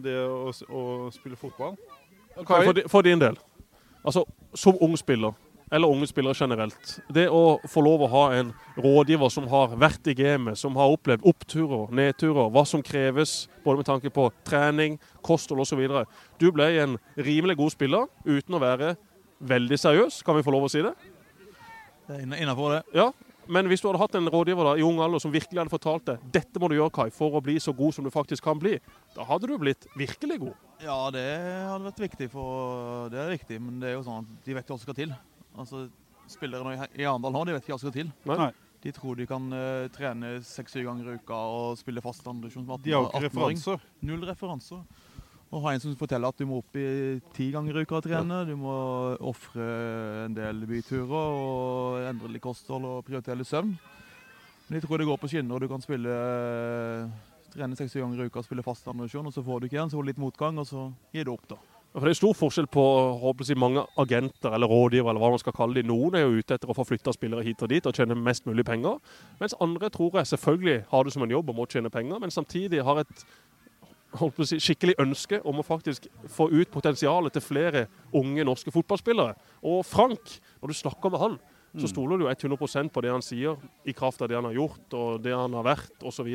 det 0.02 0.16
å, 0.24 0.50
å 0.50 0.84
spille 1.14 1.38
fotball. 1.40 1.78
For, 2.38 2.84
for 2.86 3.06
din 3.06 3.20
del. 3.20 3.38
Altså, 4.06 4.22
som 4.54 4.78
ung 4.84 4.94
spiller, 4.98 5.34
eller 5.70 5.90
unge 5.90 6.08
spillere 6.08 6.36
generelt. 6.38 6.94
Det 7.12 7.26
å 7.32 7.58
få 7.68 7.82
lov 7.84 8.04
å 8.04 8.10
ha 8.12 8.24
en 8.38 8.52
rådgiver 8.78 9.32
som 9.32 9.48
har 9.52 9.74
vært 9.78 10.08
i 10.10 10.16
gamet, 10.18 10.58
som 10.58 10.76
har 10.80 10.94
opplevd 10.94 11.26
oppturer, 11.28 11.92
nedturer, 11.94 12.50
hva 12.54 12.64
som 12.68 12.84
kreves, 12.84 13.46
både 13.64 13.82
med 13.82 13.90
tanke 13.90 14.12
på 14.14 14.28
trening, 14.48 14.98
kosthold 15.24 15.64
osv. 15.64 15.84
Du 16.40 16.50
ble 16.54 16.70
en 16.82 16.98
rimelig 17.16 17.58
god 17.60 17.76
spiller 17.76 18.10
uten 18.24 18.56
å 18.56 18.62
være 18.62 18.96
veldig 19.38 19.78
seriøs, 19.78 20.22
kan 20.26 20.38
vi 20.38 20.44
få 20.46 20.54
lov 20.54 20.66
å 20.66 20.72
si 20.72 20.82
det? 20.84 20.94
Det 22.08 22.16
er 22.16 22.40
innafor 22.40 22.78
det. 22.78 22.82
Ja, 22.96 23.10
men 23.48 23.68
hvis 23.70 23.80
du 23.80 23.88
hadde 23.88 24.00
hatt 24.02 24.16
en 24.18 24.28
rådgiver 24.28 24.66
da, 24.66 24.74
i 24.76 24.84
ung 24.84 24.98
alder 25.00 25.22
som 25.22 25.32
virkelig 25.32 25.60
hadde 25.62 25.72
fortalt 25.72 26.04
deg 26.08 26.24
dette 26.36 26.60
må 26.60 26.68
du 26.68 26.76
gjøre, 26.76 26.92
Kai, 26.92 27.08
for 27.14 27.38
å 27.38 27.42
bli 27.44 27.56
så 27.62 27.72
god 27.76 27.96
som 27.96 28.04
du 28.04 28.12
faktisk 28.12 28.44
kan 28.44 28.60
bli, 28.60 28.74
da 29.16 29.24
hadde 29.28 29.48
du 29.48 29.54
blitt 29.60 29.88
virkelig 29.96 30.40
god. 30.42 30.66
Ja, 30.84 30.98
det 31.14 31.24
hadde 31.40 31.88
vært 31.88 32.04
viktig, 32.04 32.28
for 32.32 33.08
det 33.12 33.22
er 33.22 33.32
riktig. 33.32 33.60
men 33.62 33.80
det 33.80 33.90
er 33.90 33.96
jo 33.96 34.04
sånn 34.06 34.26
at 34.26 34.44
de 34.44 34.56
vet 34.56 34.68
jo 34.68 34.76
hva 34.76 34.80
som 34.80 34.84
skal 34.84 34.98
til. 34.98 35.14
Altså, 35.58 35.88
Spillere 36.28 36.74
i 36.74 37.02
i 37.02 37.06
Arendal 37.08 37.32
nå, 37.32 37.44
de 37.48 37.54
vet 37.56 37.64
ikke 37.64 37.72
hva 37.72 37.80
som 37.80 37.88
skal 37.88 38.02
til. 38.02 38.10
Nei. 38.28 38.50
De 38.84 38.90
tror 38.94 39.16
de 39.18 39.26
kan 39.26 39.46
uh, 39.50 39.88
trene 39.90 40.36
seks-syv 40.44 40.84
ganger 40.86 41.08
i 41.08 41.14
uka 41.18 41.38
og 41.50 41.78
spille 41.80 42.02
fast 42.04 42.26
andredivisjon 42.28 42.66
som 42.66 42.74
18 42.76 42.84
De 42.84 42.92
har 42.94 43.00
jo 43.00 43.08
ikke 43.08 43.22
referanser. 43.24 43.86
Null 44.06 44.26
referanser. 44.28 44.82
Og 45.48 45.64
ha 45.64 45.72
en 45.72 45.80
som 45.80 45.94
forteller 45.96 46.28
at 46.28 46.38
du 46.38 46.44
må 46.46 46.58
opp 46.60 46.76
i 46.76 47.18
ti 47.32 47.48
ganger 47.54 47.80
i 47.80 47.84
uka 47.88 47.96
og 47.96 48.04
trene. 48.04 48.42
Du 48.44 48.52
må 48.60 48.74
ofre 49.24 49.68
en 50.26 50.36
del 50.36 50.60
byturer 50.68 51.08
og 51.40 52.04
endre 52.10 52.34
litt 52.34 52.44
kosthold 52.44 52.84
og 52.84 53.00
prioritere 53.06 53.40
litt 53.40 53.48
søvn. 53.48 53.72
Men 54.68 54.76
jeg 54.76 54.84
tror 54.84 55.00
det 55.00 55.08
går 55.08 55.20
på 55.22 55.32
skinner. 55.32 55.56
og 55.56 55.64
Du 55.64 55.72
kan 55.72 55.82
spille 55.82 56.12
trene 57.54 57.80
seks 57.80 57.96
ganger 57.96 58.20
i 58.20 58.28
uka 58.28 58.42
og 58.42 58.46
spille 58.46 58.66
fast 58.66 58.86
andredivisjon, 58.92 59.32
og 59.32 59.34
så 59.34 59.42
får 59.42 59.60
du 59.60 59.66
ikke 59.66 59.78
igjen, 59.80 59.90
så 59.90 59.96
får 59.96 60.04
du 60.04 60.12
litt 60.12 60.20
motgang, 60.20 60.60
og 60.60 60.68
så 60.68 60.90
gir 61.16 61.24
du 61.24 61.32
opp, 61.32 61.48
da. 61.48 61.56
For 61.92 62.04
Det 62.04 62.12
er 62.12 62.18
stor 62.18 62.34
forskjell 62.36 62.66
på 62.68 62.82
håper 63.22 63.48
mange 63.56 63.82
agenter 63.96 64.52
eller 64.54 64.68
rådgivere, 64.68 65.10
eller 65.10 65.22
hva 65.22 65.30
man 65.32 65.40
skal 65.40 65.56
kalle 65.56 65.74
de. 65.74 65.86
Noen 65.88 66.14
er 66.14 66.26
jo 66.26 66.38
ute 66.38 66.54
etter 66.54 66.68
å 66.68 66.76
få 66.76 66.84
flytta 66.84 67.14
spillere 67.16 67.42
hit 67.42 67.62
og 67.64 67.70
dit 67.72 67.86
og 67.86 67.96
tjene 67.96 68.14
mest 68.14 68.46
mulig 68.46 68.64
penger. 68.68 68.98
Mens 69.40 69.56
andre 69.60 69.88
tror 69.88 70.18
jeg 70.20 70.28
selvfølgelig 70.28 70.84
har 70.90 71.04
det 71.04 71.14
som 71.14 71.24
en 71.24 71.32
jobb 71.32 71.48
og 71.48 71.56
må 71.56 71.66
tjene 71.66 71.90
penger, 71.90 72.20
men 72.20 72.30
samtidig 72.30 72.84
har 72.84 73.00
et 73.00 73.24
si, 74.44 74.60
skikkelig 74.60 74.98
ønske 75.00 75.40
om 75.44 75.60
å 75.60 75.66
faktisk 75.66 76.10
få 76.28 76.50
ut 76.52 76.70
potensialet 76.70 77.32
til 77.32 77.44
flere 77.44 77.86
unge 78.12 78.44
norske 78.44 78.72
fotballspillere. 78.72 79.34
Og 79.64 79.84
Frank, 79.86 80.38
når 80.60 80.68
du 80.68 80.76
snakker 80.76 81.10
med 81.12 81.24
han, 81.24 81.38
så 81.76 81.88
stoler 81.90 82.18
du 82.18 82.24
100% 82.26 82.88
på 82.94 83.02
det 83.04 83.10
han 83.12 83.22
sier, 83.22 83.56
i 83.84 83.92
kraft 83.92 84.22
av 84.24 84.28
det 84.30 84.34
han 84.38 84.46
har 84.48 84.54
gjort 84.56 84.94
og 84.96 85.18
det 85.22 85.34
han 85.36 85.52
har 85.52 85.66
vært 85.66 86.02
osv. 86.08 86.30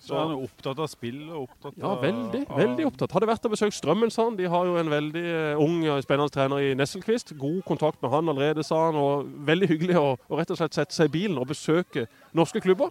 Så 0.00 0.16
han 0.16 0.32
er 0.32 0.40
opptatt 0.46 0.78
av 0.80 0.88
spill 0.88 1.20
og 1.28 1.48
opptatt 1.48 1.76
Ja, 1.78 1.92
veldig, 2.00 2.40
av- 2.48 2.56
veldig 2.62 2.86
opptatt. 2.88 3.12
Hadde 3.12 3.28
vært 3.28 3.44
og 3.44 3.52
besøkt 3.52 3.76
Strømmen, 3.76 4.10
sa 4.10 4.24
han. 4.30 4.36
De 4.40 4.48
har 4.48 4.64
jo 4.66 4.78
en 4.80 4.90
veldig 4.90 5.24
eh, 5.26 5.60
ung, 5.60 5.82
og 5.92 6.02
spennende 6.02 6.32
trener 6.32 6.64
i 6.64 6.72
Nesselquist. 6.74 7.34
God 7.38 7.60
kontakt 7.68 8.00
med 8.02 8.10
han 8.10 8.28
allerede, 8.32 8.64
sa 8.64 8.86
han. 8.88 8.96
Og 8.96 9.28
veldig 9.46 9.68
hyggelig 9.68 10.00
å 10.00 10.16
rett 10.38 10.50
og 10.50 10.58
slett 10.62 10.74
sette 10.74 10.94
seg 10.96 11.10
i 11.12 11.14
bilen 11.20 11.38
og 11.38 11.46
besøke 11.52 12.06
norske 12.34 12.60
klubber. 12.64 12.90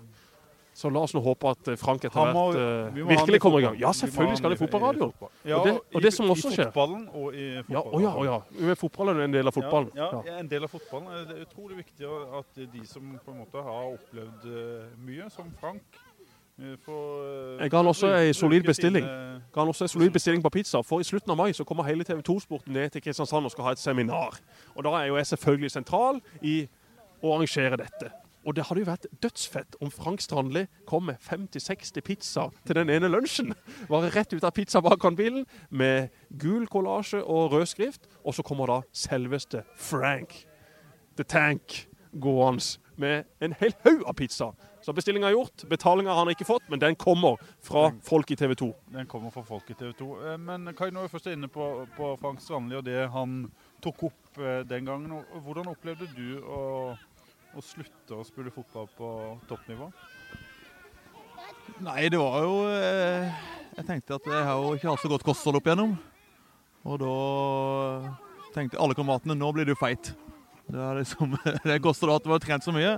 Så 0.77 0.91
la 0.93 1.01
oss 1.01 1.13
nå 1.15 1.21
håpe 1.25 1.49
at 1.49 1.67
eh, 1.73 1.75
Frank 1.81 2.03
etter 2.05 2.27
må- 2.35 2.51
hvert 2.53 2.59
eh, 2.61 2.93
vi 2.93 3.01
må 3.01 3.09
virkelig 3.09 3.39
kommer 3.41 3.59
i 3.59 3.63
gang. 3.65 3.77
Ja, 3.81 3.89
selvfølgelig 3.97 4.37
skal 4.37 4.51
det 4.53 4.59
fotballradio. 4.59 5.07
Ja, 5.45 5.55
Og 5.57 5.65
det- 5.65 5.73
og 5.95 6.01
det 6.03 6.11
i- 6.13 6.15
som 6.15 6.29
også 6.29 6.51
I 6.53 6.55
fotballen 6.65 7.07
og 7.13 7.33
i 7.33 7.47
Ja, 7.55 7.61
fotballen. 7.81 8.01
ja, 8.03 8.19
Vi 8.21 8.27
ja. 8.27 8.39
Men 8.67 8.75
Fotballen 8.75 9.17
er 9.19 9.23
en 9.23 9.33
del 9.33 9.47
av 9.47 9.53
fotballen. 9.53 9.89
Ja, 9.95 10.09
Ja. 10.13 10.21
ja, 10.25 10.37
en 10.39 10.47
del 10.47 10.63
av 10.63 10.69
fotballen. 10.69 11.27
Det 11.27 11.37
er 11.39 11.45
utrolig 11.45 11.77
viktig 11.77 12.05
at 12.37 12.71
de 12.73 12.85
som 12.85 13.19
på 13.25 13.31
en 13.31 13.37
måte 13.39 13.63
har 13.63 13.97
opplevd 13.97 14.45
eh, 14.45 14.85
mye, 15.05 15.29
som 15.31 15.45
Frank 15.59 15.81
eh, 16.61 16.75
får 16.85 17.57
eh, 17.57 17.61
Jeg 17.63 17.71
ga 17.71 17.77
han 17.77 17.85
også 17.87 18.07
en 18.27 18.33
solid 18.33 18.63
bestilling. 18.63 19.03
Ga 19.53 19.59
han 19.61 19.67
også 19.67 19.81
en 19.81 19.87
solid 19.87 20.11
bestilling 20.11 20.43
på 20.43 20.49
pizza. 20.51 20.81
For 20.83 20.99
i 20.99 21.03
slutten 21.03 21.31
av 21.31 21.37
mai 21.37 21.51
så 21.53 21.63
kommer 21.65 21.83
hele 21.85 22.03
TV 22.03 22.21
2-sporten 22.21 22.71
ned 22.73 22.91
til 22.91 23.01
Kristiansand 23.01 23.45
og 23.45 23.51
skal 23.51 23.63
ha 23.63 23.71
et 23.71 23.79
seminar. 23.79 24.37
Og 24.75 24.83
da 24.83 24.89
er 25.01 25.07
jo 25.07 25.15
jeg 25.15 25.25
selvfølgelig 25.25 25.71
sentral 25.71 26.21
i 26.43 26.67
å 27.23 27.33
arrangere 27.33 27.77
dette. 27.77 28.11
Og 28.47 28.55
det 28.55 28.63
hadde 28.67 28.79
jo 28.79 28.87
vært 28.87 29.07
dødsfett 29.23 29.75
om 29.83 29.91
Frank 29.91 30.23
Strandli 30.23 30.63
kom 30.87 31.09
med 31.09 31.19
50-60 31.19 32.05
pizzaer 32.07 32.53
til 32.65 32.79
den 32.79 32.91
ene 32.93 33.09
lunsjen. 33.11 33.51
Bare 33.91 34.11
rett 34.15 34.31
ut 34.31 34.47
av 34.47 34.55
pizzabakeren-bilen 34.55 35.43
med 35.69 36.13
gul 36.39 36.63
kollasje 36.71 37.19
og 37.23 37.51
rød 37.51 37.67
skrift. 37.67 38.07
Og 38.23 38.37
så 38.37 38.45
kommer 38.47 38.71
da 38.71 38.79
selveste 38.95 39.65
Frank 39.75 40.45
The 41.19 41.27
Tank 41.27 41.83
gående 42.15 42.79
med 42.97 43.27
en 43.43 43.53
hel 43.59 43.75
haug 43.83 44.07
av 44.07 44.15
pizza. 44.17 44.51
Så 44.81 44.93
bestillinga 44.95 45.27
er 45.27 45.35
gjort. 45.35 45.65
Betalinga 45.69 46.13
har 46.13 46.23
han 46.23 46.31
ikke 46.31 46.47
fått, 46.47 46.65
men 46.71 46.79
den 46.81 46.95
kommer 46.95 47.41
fra 47.61 47.89
folk 48.07 48.31
i 48.31 48.37
TV 48.39 48.55
2. 48.57 48.69
Den 48.95 49.09
kommer 49.11 49.33
fra 49.33 49.43
folk 49.45 49.69
i 49.69 49.75
TV 49.77 49.91
2. 49.99 50.07
Men 50.41 50.71
Kai, 50.77 50.89
nå 50.95 51.03
er 51.03 51.11
først 51.11 51.29
inne 51.33 51.49
på, 51.51 51.67
på 51.97 52.13
Frank 52.21 52.41
Strandli 52.41 52.77
og 52.79 52.85
det 52.87 53.03
han 53.13 53.43
tok 53.83 54.07
opp 54.09 54.39
eh, 54.41 54.63
den 54.69 54.87
gangen. 54.87 55.13
Hvordan 55.45 55.69
opplevde 55.73 56.09
du 56.15 56.39
å, 56.41 56.95
å 57.57 57.63
slutte 57.65 58.13
å 58.13 58.25
spille 58.25 58.53
fotball 58.53 58.87
på 58.97 59.07
toppnivå? 59.49 59.89
Nei, 61.83 62.07
det 62.09 62.19
var 62.19 62.43
jo 62.45 62.53
eh, 62.69 63.33
Jeg 63.77 63.87
tenkte 63.87 64.17
at 64.17 64.29
jeg 64.29 64.45
har 64.45 64.61
jo 64.61 64.75
ikke 64.77 64.91
hatt 64.91 65.01
så 65.03 65.11
godt 65.11 65.25
kosthold 65.25 65.59
opp 65.59 65.69
igjennom. 65.69 65.95
Og 66.87 67.01
da 67.01 67.15
tenkte 68.55 68.79
alle 68.81 68.97
kameratene 68.97 69.35
nå 69.37 69.49
blir 69.55 69.67
du 69.67 69.75
feit. 69.77 70.13
Det, 70.67 70.77
er 70.77 71.01
liksom, 71.01 71.35
det 71.67 71.81
koster 71.83 72.13
at 72.13 72.25
du 72.25 72.31
har 72.33 72.41
trent 72.43 72.65
så 72.65 72.73
mye. 72.75 72.97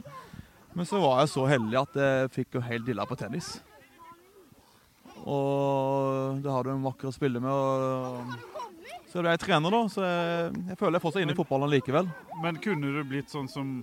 Men 0.76 0.88
så 0.88 1.00
var 1.02 1.24
jeg 1.24 1.34
så 1.34 1.48
heldig 1.50 1.80
at 1.80 2.00
jeg 2.04 2.32
fikk 2.36 2.60
jo 2.60 2.64
helt 2.64 2.88
dilla 2.88 3.08
på 3.10 3.18
tennis. 3.20 3.58
Og 5.26 6.40
da 6.44 6.56
har 6.56 6.68
du 6.68 6.74
en 6.74 6.86
vakker 6.86 7.10
å 7.10 7.16
spille 7.16 7.42
med. 7.44 7.52
Og 7.52 9.08
så 9.10 9.24
ble 9.24 9.34
jeg 9.34 9.44
trener, 9.44 9.74
da. 9.74 9.82
Så 9.92 10.04
jeg, 10.06 10.52
jeg 10.70 10.80
føler 10.80 10.96
jeg 10.96 11.02
er 11.02 11.06
fortsatt 11.08 11.24
inne 11.26 11.36
i 11.36 11.40
fotballen 11.40 11.74
likevel. 11.74 12.12
Men 12.44 12.60
kunne 12.64 12.94
du 12.94 13.02
blitt 13.08 13.32
sånn 13.34 13.50
som 13.52 13.80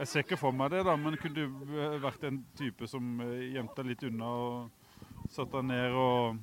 Jeg 0.00 0.08
ser 0.08 0.24
ikke 0.24 0.38
for 0.40 0.56
meg 0.56 0.70
det, 0.72 0.80
da, 0.88 0.94
men 0.96 1.16
kunne 1.20 1.36
du 1.36 1.74
eh, 1.76 1.96
vært 2.00 2.22
en 2.24 2.38
type 2.56 2.86
som 2.88 3.18
eh, 3.20 3.50
gjemte 3.52 3.82
deg 3.82 3.90
litt 3.92 4.04
unna 4.08 4.28
og 4.32 5.26
satte 5.28 5.58
deg 5.58 5.66
ned 5.68 5.96
og, 6.00 6.38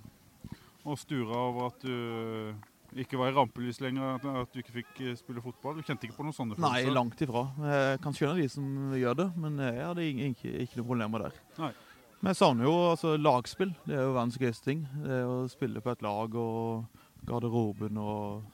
og 0.86 1.00
stura 1.02 1.39
over 1.48 1.72
at 1.72 1.82
du 1.82 1.89
eh, 1.89 2.67
ikke 3.02 3.17
var 3.17 3.32
i 3.32 3.36
rampelys 3.36 3.82
lenger, 3.82 4.22
at- 4.43 4.54
du 4.54 4.62
ikke 4.62 4.76
fikk 4.76 5.02
spille 5.17 5.41
fotball? 5.41 5.80
Du 5.80 5.88
kjente 5.89 6.06
ikke 6.06 6.20
på 6.20 6.28
noen 6.28 6.38
sånne 6.38 6.56
følelser? 6.60 6.86
Nei, 6.86 6.93
langt 6.93 7.24
ifra. 7.26 7.43
Jeg 7.74 8.04
kan 8.06 8.15
skjønne 8.15 8.38
de 8.43 8.48
som 8.54 8.93
gjør 8.96 9.17
det, 9.24 9.28
men 9.41 9.58
jeg 9.65 9.84
hadde 9.84 10.06
ikke, 10.06 10.54
ikke, 10.63 10.80
noe 10.80 10.89
problemer 10.93 11.26
der. 11.26 11.41
Nei. 11.58 11.74
Men 12.22 12.32
jeg 12.32 12.39
savner 12.39 12.65
jo 12.70 12.76
altså, 12.91 13.15
lagspill. 13.17 13.74
Det 13.86 13.98
er 13.98 14.06
jo 14.06 14.13
verdens 14.15 14.39
gøyeste 14.41 14.70
ting. 14.70 14.86
Det 15.04 15.17
er 15.20 15.28
å 15.30 15.41
spille 15.52 15.82
på 15.84 15.91
et 15.93 16.06
lag 16.06 16.38
og 16.41 17.04
garderoben 17.28 18.00
og 18.02 18.48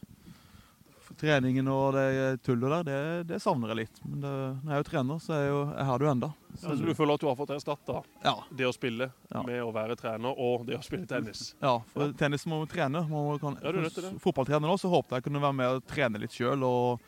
treningen 1.24 1.68
og 1.72 1.94
det 1.96 2.06
tullet 2.44 2.74
der, 2.74 2.84
det, 2.90 3.28
det 3.32 3.40
savner 3.42 3.72
jeg 3.72 3.80
litt. 3.86 4.00
Men 4.04 4.20
det, 4.26 4.32
når 4.60 4.70
jeg 4.70 4.76
er 4.76 4.82
jo 4.84 4.88
trener, 4.90 5.22
så 5.24 5.34
er 5.38 5.42
jeg 5.46 5.52
jo, 5.54 5.62
jeg 5.72 5.88
har 5.90 6.02
det 6.02 6.06
jo 6.08 6.12
enda. 6.12 6.30
Så, 6.54 6.68
Altså, 6.70 6.86
du 6.86 6.94
føler 7.00 7.14
at 7.18 7.24
du 7.24 7.28
har 7.32 7.38
fått 7.40 7.54
erstatta 7.56 7.96
ja, 8.28 8.34
det 8.54 8.68
å 8.70 8.74
spille 8.76 9.08
Ja. 9.32 9.42
med 9.48 9.64
å 9.64 9.72
være 9.74 9.96
trener 9.98 10.36
og 10.38 10.68
det 10.68 10.76
å 10.78 10.84
spille 10.86 11.08
tennis? 11.10 11.56
ja, 11.64 11.78
for 11.94 12.12
tennis 12.20 12.46
må 12.46 12.60
man 12.62 12.68
trene. 12.70 13.02
Man 13.10 13.40
kan, 13.42 13.58
Ja, 13.64 13.72
du 13.72 13.80
er 13.80 13.88
nødt 13.88 13.96
til 13.98 14.04
det. 14.10 14.14
Fotballtrener 14.22 14.68
nå, 14.68 14.76
så 14.78 14.92
håpet 14.92 15.18
jeg 15.18 15.24
kunne 15.32 15.42
være 15.42 15.58
med 15.64 15.80
og 15.80 15.88
trene 15.90 16.20
litt 16.22 16.36
sjøl 16.36 16.62
og 16.68 17.00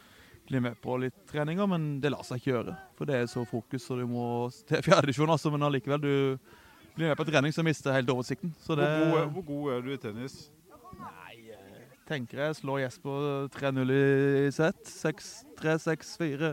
bli 0.47 0.59
med 0.61 0.75
på 0.81 0.95
litt 1.01 1.23
treninger, 1.29 1.67
men 1.67 1.99
det 2.01 2.11
lar 2.13 2.21
seg 2.23 2.37
ikke 2.41 2.51
gjøre. 2.55 2.73
For 2.97 3.05
det 3.09 3.15
er 3.17 3.25
så 3.31 3.43
fokus, 3.49 3.87
og 3.91 3.97
du 4.01 4.05
må 4.07 4.25
til 4.69 4.81
fjerdedivisjon, 4.85 5.29
altså, 5.33 5.49
men 5.51 5.65
allikevel, 5.65 6.01
du 6.01 6.37
blir 6.95 7.09
med 7.09 7.17
på 7.17 7.25
trening, 7.27 7.51
så 7.51 7.63
mister 7.65 7.91
jeg 7.91 8.03
helt 8.03 8.11
oversikten. 8.13 8.53
Så 8.61 8.77
det 8.77 8.85
Hvor, 8.85 9.09
god, 9.11 9.17
er- 9.23 9.31
hvor 9.33 9.45
god 9.49 9.71
er 9.73 9.81
du 9.81 9.89
i 9.93 9.97
tennis? 9.97 10.35
Tenker 12.07 12.41
jeg 12.43 12.57
slår 12.59 12.83
Jesper 12.85 13.47
3-0 13.55 13.93
i 13.95 14.51
sett. 14.53 14.81
6-3, 14.89 15.77
6-4, 15.85 16.51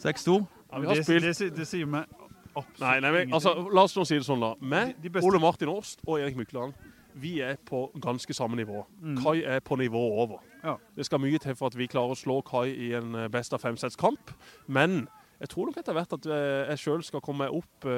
6-2. 0.00 0.38
Ja, 0.70 0.94
det, 0.94 1.06
det, 1.08 1.50
det 1.56 1.66
sier 1.68 1.88
meg 1.90 2.06
absolutt 2.54 2.80
Nei, 2.82 2.96
nei, 3.02 3.10
men, 3.14 3.34
altså, 3.34 3.52
La 3.74 3.84
oss 3.86 3.94
nå 3.98 4.04
si 4.06 4.18
det 4.18 4.26
sånn, 4.26 4.42
da. 4.42 4.54
Beste- 4.60 5.26
Ole 5.26 5.40
Martin 5.42 5.70
Årst 5.72 6.02
og 6.06 6.18
Erik 6.20 6.38
Mykland, 6.38 6.74
vi 7.20 7.40
er 7.42 7.56
på 7.66 7.88
ganske 8.00 8.34
samme 8.34 8.56
nivå. 8.58 8.84
Mm. 9.02 9.16
Kai 9.22 9.40
er 9.42 9.62
på 9.66 9.76
nivå 9.80 10.00
over. 10.22 10.42
Ja. 10.62 10.76
Det 10.96 11.06
skal 11.08 11.20
mye 11.22 11.38
til 11.42 11.56
for 11.58 11.70
at 11.70 11.76
vi 11.78 11.88
klarer 11.90 12.14
å 12.14 12.18
slå 12.18 12.38
Kai 12.46 12.70
i 12.70 12.92
en 12.98 13.14
eh, 13.18 13.28
best 13.32 13.54
av 13.56 13.62
fem-sets-kamp. 13.64 14.30
Men 14.70 15.08
jeg 15.40 15.50
tror 15.50 15.70
nok 15.70 15.80
etter 15.82 15.96
hvert 15.96 16.14
at 16.14 16.28
eh, 16.30 16.70
jeg 16.70 16.84
sjøl 16.84 17.02
skal 17.06 17.24
komme 17.24 17.50
opp 17.50 17.88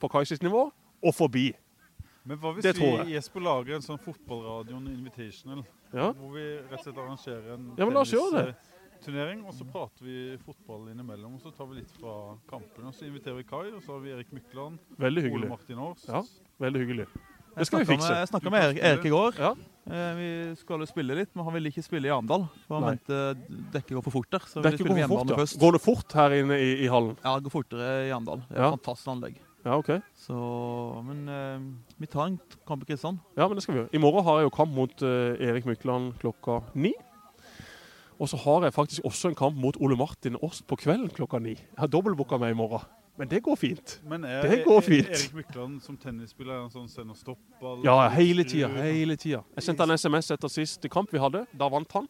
på 0.00 0.12
Kai 0.12 0.24
sitt 0.28 0.42
nivå 0.44 0.70
og 1.02 1.14
forbi. 1.14 1.50
Men 2.24 2.38
hva 2.38 2.52
hvis 2.54 2.62
Det 2.62 2.76
tror 2.76 3.04
vi 3.04 3.12
Jesper 3.16 3.40
lager 3.42 3.74
en 3.74 3.82
sånn 3.82 3.98
fotballradioen 3.98 4.86
invitational, 4.92 5.64
Ja. 5.92 6.12
hvor 6.12 6.30
vi 6.36 6.44
rett 6.70 6.78
og 6.78 6.84
slett 6.84 6.98
arrangerer 7.02 7.54
en 7.54 7.72
Ja, 7.76 7.84
men 7.84 7.94
la 7.94 8.00
oss 8.00 8.12
gjøre 8.12 8.44
det. 8.46 8.54
tennisturnering, 9.02 9.44
og 9.44 9.52
så 9.54 9.64
prater 9.72 10.04
vi 10.06 10.36
fotball 10.38 10.88
innimellom, 10.92 11.34
og 11.34 11.40
så 11.42 11.50
tar 11.56 11.66
vi 11.66 11.80
litt 11.80 11.90
fra 11.98 12.36
kampene, 12.48 12.86
og 12.88 12.94
så 12.94 13.04
inviterer 13.10 13.36
vi 13.36 13.42
Kai, 13.42 13.72
og 13.74 13.82
så 13.82 13.92
har 13.96 14.00
vi 14.00 14.10
Erik 14.14 14.30
Mykland, 14.32 14.78
Veldig 14.98 15.32
Ole. 15.32 15.48
Martin 15.48 15.78
Aars. 15.78 16.04
Ja. 16.06 16.22
Veldig 16.60 16.80
hyggelig. 16.86 17.06
Det 17.54 17.66
skal 17.66 17.80
vi 17.80 17.84
fikse. 17.84 18.08
Med, 18.08 18.16
jeg 18.16 18.28
snakka 18.30 18.50
med 18.50 18.62
Erik. 18.64 18.78
Erik 18.82 19.04
i 19.04 19.10
går. 19.12 19.34
Ja. 19.38 19.50
Eh, 19.90 20.14
Vi 20.16 20.54
skulle 20.56 20.86
spille 20.86 21.14
litt, 21.14 21.34
men 21.36 21.44
han 21.44 21.52
ville 21.52 21.68
ikke 21.68 21.82
spille 21.84 22.06
i 22.06 22.08
Arendal. 22.14 22.46
For 22.66 22.78
han 22.80 22.82
Nei. 22.86 22.90
mente 22.96 23.68
dekket 23.74 23.92
går 23.98 24.02
for 24.06 24.10
fort 24.14 24.30
der. 24.30 24.38
Så 24.38 24.62
vi 24.62 24.70
spiller 24.70 24.78
går 24.78 24.78
for 24.78 24.86
fort, 24.88 24.96
hjemmebane 25.02 25.28
ja. 25.28 25.36
først. 25.36 25.58
Går 25.60 25.72
det 25.72 25.80
fort 25.82 26.12
her 26.16 26.30
inne 26.38 26.56
i, 26.56 26.70
i 26.84 26.86
hallen? 26.88 27.18
Ja, 27.22 27.34
det 27.36 27.44
går 27.44 27.50
fortere 27.52 28.08
i 28.08 28.10
Arendal. 28.10 28.40
Det 28.48 28.56
er 28.56 28.62
Ja. 28.62 28.72
et 28.72 28.80
fantastisk 28.80 29.08
anlegg. 29.12 29.36
Ja, 29.62 29.76
OK. 29.78 29.90
Så, 30.18 30.34
men 31.06 31.28
eh, 31.30 31.60
vi 32.02 32.08
tar 32.10 32.26
en 32.26 32.38
kamp 32.66 32.82
i 32.90 32.96
sånn. 32.98 33.20
Ja, 33.38 33.46
men 33.46 33.58
det 33.58 33.62
skal 33.62 33.76
vi 33.76 33.80
gjøre. 33.82 33.92
I 33.94 34.00
morgen 34.02 34.26
har 34.26 34.40
jeg 34.40 34.48
jo 34.48 34.54
kamp 34.56 34.74
mot 34.74 35.04
eh, 35.06 35.38
Erik 35.48 35.68
Mykland 35.68 36.16
klokka 36.22 36.62
ni. 36.74 36.90
Og 38.18 38.28
så 38.30 38.38
har 38.42 38.66
jeg 38.66 38.74
faktisk 38.74 39.06
også 39.06 39.30
en 39.30 39.38
kamp 39.38 39.56
mot 39.58 39.78
Ole 39.82 39.96
Martin 39.98 40.36
Åst 40.42 40.66
på 40.70 40.78
kvelden 40.82 41.10
klokka 41.14 41.40
ni. 41.42 41.54
Jeg 41.56 41.78
har 41.78 41.90
dobbeltbooka 41.90 42.38
meg 42.42 42.54
i 42.54 42.58
morgen. 42.58 42.82
Men 43.18 43.28
det 43.28 43.42
går 43.44 43.56
fint. 43.60 44.00
Men 44.08 44.24
er 44.24 44.42
Det 44.48 44.62
går 44.64 44.80
fint. 44.80 45.08
Erik 45.08 45.34
Mykland 45.36 45.80
som 45.84 45.96
tennisspiller 46.00 46.54
er 46.54 46.60
han 46.62 46.70
sånn 46.72 46.88
send 46.88 47.12
og 47.12 47.18
stopp-ball? 47.20 47.82
Ja, 47.84 48.08
hele 48.14 48.44
tida. 48.48 48.70
Hele 48.82 49.18
tida. 49.20 49.42
Jeg 49.58 49.66
sendte 49.66 49.84
han 49.84 49.92
SMS 49.98 50.30
etter 50.32 50.50
siste 50.50 50.88
kamp 50.90 51.12
vi 51.12 51.20
hadde. 51.20 51.44
Da 51.52 51.68
vant 51.70 51.92
han. 51.92 52.08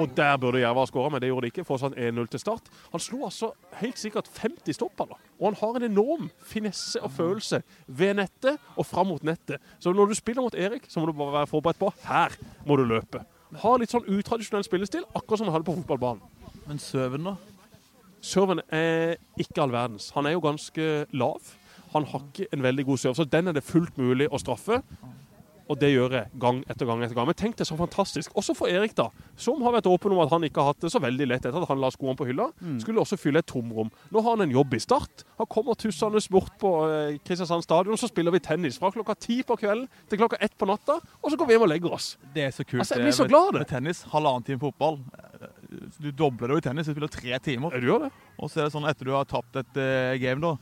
Og 0.00 0.10
der 0.16 0.36
burde 0.42 0.58
Jerv 0.58 0.80
ha 0.80 0.86
skåra, 0.90 1.10
men 1.12 1.22
det 1.22 1.28
gjorde 1.30 1.46
de 1.46 1.52
ikke. 1.52 1.64
Fortsatt 1.66 1.94
1-0 1.94 2.26
til 2.32 2.42
start. 2.42 2.70
Han 2.92 3.02
slo 3.02 3.20
altså 3.28 3.52
helt 3.78 4.00
sikkert 4.00 4.30
50 4.40 4.74
stopper, 4.74 5.12
da. 5.12 5.18
Og 5.38 5.46
han 5.46 5.58
har 5.60 5.78
en 5.78 5.86
enorm 5.90 6.30
finesse 6.42 7.02
og 7.02 7.12
følelse 7.14 7.62
ved 7.86 8.18
nettet 8.18 8.58
og 8.74 8.88
fram 8.88 9.12
mot 9.12 9.22
nettet. 9.22 9.62
Så 9.78 9.92
når 9.94 10.10
du 10.10 10.18
spiller 10.18 10.42
mot 10.42 10.54
Erik, 10.54 10.88
så 10.88 11.00
må 11.00 11.06
du 11.06 11.14
bare 11.14 11.38
være 11.40 11.52
forberedt 11.52 11.78
på 11.78 11.92
her 12.08 12.34
må 12.66 12.78
du 12.80 12.84
løpe. 12.90 13.22
Ha 13.62 13.74
litt 13.78 13.94
sånn 13.94 14.06
utradisjonell 14.10 14.66
spillestil, 14.66 15.06
akkurat 15.14 15.38
som 15.38 15.50
han 15.50 15.60
hadde 15.60 15.68
på 15.68 15.76
fotballbanen. 15.78 16.22
Men 16.66 16.80
Søven, 16.82 17.28
da? 17.28 17.36
Serven 18.24 18.62
er 18.72 19.18
ikke 19.38 19.62
all 19.62 19.74
verdens. 19.74 20.08
Han 20.16 20.26
er 20.26 20.34
jo 20.34 20.42
ganske 20.42 20.88
lav. 21.12 21.52
Han 21.92 22.06
har 22.10 22.22
ikke 22.24 22.48
en 22.56 22.64
veldig 22.64 22.86
god 22.88 23.02
serve, 23.02 23.18
så 23.20 23.26
den 23.28 23.50
er 23.50 23.54
det 23.54 23.62
fullt 23.66 23.98
mulig 24.00 24.26
å 24.32 24.40
straffe. 24.42 24.80
Og 25.70 25.78
det 25.80 25.90
gjør 25.94 26.12
jeg 26.18 26.40
gang 26.40 26.60
etter 26.68 26.88
gang 26.88 27.02
etter 27.04 27.16
gang. 27.16 27.28
Men 27.30 27.36
tenk 27.38 27.56
det 27.56 27.66
så 27.68 27.76
fantastisk. 27.78 28.34
Også 28.36 28.54
for 28.56 28.68
Erik, 28.68 28.92
da, 28.98 29.08
som 29.40 29.62
har 29.64 29.72
vært 29.78 29.88
åpen 29.88 30.12
om 30.12 30.20
at 30.24 30.32
han 30.34 30.44
ikke 30.44 30.60
har 30.60 30.74
hatt 30.74 30.84
det 30.84 30.90
så 30.92 31.00
veldig 31.00 31.28
lett 31.30 31.46
etter 31.46 31.56
at 31.62 31.70
han 31.70 31.80
la 31.80 31.90
skoene 31.94 32.18
på 32.18 32.28
hylla. 32.28 32.50
Skulle 32.82 33.00
også 33.00 33.18
fylle 33.20 33.40
et 33.40 33.48
tomrom. 33.48 33.92
Nå 34.12 34.24
har 34.24 34.36
han 34.36 34.44
en 34.44 34.54
jobb 34.54 34.76
i 34.76 34.82
Start. 34.84 35.24
Han 35.40 35.48
kommer 35.50 35.78
tussende 35.80 36.20
bort 36.34 36.52
på 36.60 36.74
eh, 36.88 37.16
Kristiansand 37.24 37.64
stadion, 37.64 37.98
så 38.00 38.10
spiller 38.10 38.34
vi 38.34 38.42
tennis 38.44 38.78
fra 38.80 38.92
klokka 38.94 39.16
ti 39.16 39.40
på 39.46 39.56
kvelden 39.60 39.88
til 40.10 40.20
klokka 40.20 40.40
ett 40.44 40.56
på 40.58 40.68
natta. 40.68 40.98
Og 41.22 41.32
så 41.32 41.40
går 41.40 41.48
vi 41.48 41.56
hjem 41.56 41.66
og 41.66 41.72
legger 41.72 41.96
oss. 41.96 42.14
Det 42.34 42.48
er 42.48 42.54
så 42.54 42.66
kult. 42.66 42.82
Altså, 42.84 42.98
jeg 42.98 43.08
blir 43.08 43.16
så 43.16 43.28
glad 43.30 43.54
det. 43.54 43.64
Med 43.64 43.72
tennis, 43.72 44.04
halvannen 44.12 44.46
time 44.46 44.60
fotball. 44.62 45.00
Du 45.98 46.10
dobler 46.12 46.50
det 46.50 46.58
jo 46.58 46.62
i 46.62 46.68
tennis. 46.68 46.88
Du 46.88 46.94
spiller 46.94 47.12
tre 47.12 47.40
timer. 47.44 47.80
Du 47.80 47.88
gjør 47.88 48.06
det. 48.06 48.14
Og 48.38 48.50
så 48.50 48.60
er 48.60 48.68
det 48.68 48.74
sånn 48.76 48.88
etter 48.90 49.08
du 49.08 49.14
har 49.16 49.28
tapt 49.30 49.56
et 49.60 49.78
uh, 49.80 50.14
game, 50.20 50.42
da 50.44 50.56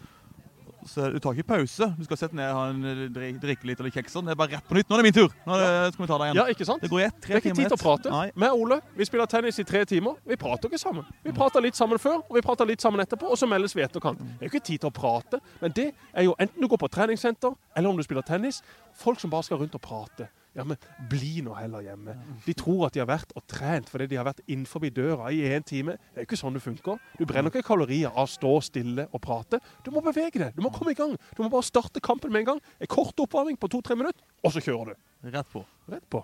så 0.89 1.11
Du 1.13 1.19
tar 1.23 1.37
ikke 1.37 1.47
pause. 1.53 1.89
Du 1.99 2.05
skal 2.05 2.19
sette 2.21 2.37
ned 2.37 2.51
ha 2.53 2.65
en 2.71 2.85
eh, 2.85 3.03
drikke 3.13 3.67
litt 3.69 3.81
eller 3.81 3.93
kjeks. 3.95 4.13
sånn. 4.17 4.27
Det 4.27 4.35
er 4.35 4.41
bare 4.41 4.57
rett 4.57 4.67
på 4.69 4.77
nytt. 4.77 4.89
Nå 4.91 4.97
er 4.97 5.03
det 5.03 5.07
min 5.09 5.17
tur! 5.17 5.31
Nå 5.47 5.59
det, 5.61 5.69
skal 5.95 6.05
vi 6.05 6.09
ta 6.11 6.19
det 6.19 6.29
igjen. 6.29 6.41
Ja, 6.41 6.47
ikke 6.55 6.67
sant? 6.69 6.83
Det 6.83 6.91
går 6.93 7.05
ett. 7.07 7.21
Det 7.23 7.31
er 7.37 7.43
ikke 7.43 7.55
tid 7.55 7.71
til 7.71 7.79
å 7.79 7.81
prate. 7.83 8.13
Nei. 8.13 8.27
Med 8.45 8.59
Ole, 8.59 8.81
vi 8.99 9.07
spiller 9.09 9.31
tennis 9.31 9.63
i 9.63 9.67
tre 9.69 9.85
timer. 9.89 10.19
Vi 10.27 10.39
prater 10.41 10.69
ikke 10.73 10.83
sammen. 10.83 11.09
Vi 11.23 11.35
prater 11.37 11.65
litt 11.65 11.79
sammen 11.79 12.03
før, 12.03 12.21
og 12.27 12.37
vi 12.39 12.45
prater 12.45 12.69
litt 12.69 12.83
sammen 12.85 13.03
etterpå, 13.05 13.31
og 13.31 13.39
så 13.39 13.49
meldes 13.51 13.77
vi 13.79 13.85
etterkant. 13.87 14.19
Det 14.19 14.43
er 14.43 14.49
jo 14.51 14.53
ikke 14.55 14.67
tid 14.73 14.83
til 14.85 14.91
å 14.91 14.95
prate, 14.97 15.43
men 15.63 15.75
det 15.77 15.89
er 16.13 16.29
jo 16.29 16.37
enten 16.39 16.61
du 16.63 16.69
går 16.69 16.83
på 16.83 16.91
treningssenter, 16.99 17.55
eller 17.77 17.89
om 17.93 17.97
du 17.99 18.03
spiller 18.07 18.27
tennis. 18.27 18.63
Folk 18.99 19.21
som 19.23 19.31
bare 19.33 19.47
skal 19.47 19.63
rundt 19.63 19.79
og 19.79 19.85
prate. 19.85 20.29
Ja, 20.53 20.65
men 20.69 20.77
bli 21.09 21.41
nå 21.45 21.55
heller 21.57 21.81
hjemme. 21.81 22.15
De 22.45 22.53
tror 22.57 22.87
at 22.87 22.97
de 22.97 23.01
har 23.01 23.09
vært 23.09 23.31
og 23.39 23.45
trent 23.49 23.89
fordi 23.89 24.11
de 24.11 24.19
har 24.21 24.27
vært 24.29 24.43
innenfor 24.45 24.85
døra 24.93 25.31
i 25.33 25.41
én 25.49 25.65
time. 25.65 25.97
Det 26.13 26.21
er 26.21 26.27
jo 26.27 26.29
ikke 26.29 26.41
sånn 26.43 26.59
det 26.59 26.65
funker. 26.65 26.99
Du 27.17 27.25
brenner 27.29 27.49
ikke 27.49 27.65
kalorier 27.65 28.13
av 28.13 28.27
å 28.27 28.31
stå 28.31 28.53
stille 28.69 29.07
og 29.09 29.23
prate. 29.25 29.63
Du 29.85 29.91
må 29.95 30.03
bevege 30.05 30.43
deg. 30.43 30.57
Du 30.57 30.61
må 30.65 30.73
komme 30.75 30.93
i 30.93 30.99
gang. 30.99 31.17
Du 31.37 31.43
må 31.43 31.49
bare 31.53 31.65
starte 31.65 32.05
kampen 32.05 32.33
med 32.33 32.45
en 32.45 32.51
gang. 32.53 32.65
En 32.79 32.91
kort 32.93 33.17
oppvarming 33.25 33.57
på 33.57 33.71
to-tre 33.73 33.97
minutter, 33.97 34.21
og 34.45 34.53
så 34.53 34.61
kjører 34.61 34.93
du. 34.93 35.31
Rett 35.33 35.49
på. 35.49 35.65
Rett 35.89 36.05
på. 36.13 36.21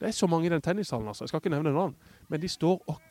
Det 0.00 0.08
er 0.08 0.16
så 0.16 0.28
mange 0.30 0.46
i 0.46 0.52
den 0.52 0.62
tennishallen, 0.64 1.10
altså. 1.10 1.26
Jeg 1.26 1.32
skal 1.32 1.42
ikke 1.42 1.52
nevne 1.52 1.74
navn. 1.74 1.96
Men 2.30 2.40
de 2.40 2.48
står 2.48 2.78
og 2.88 3.02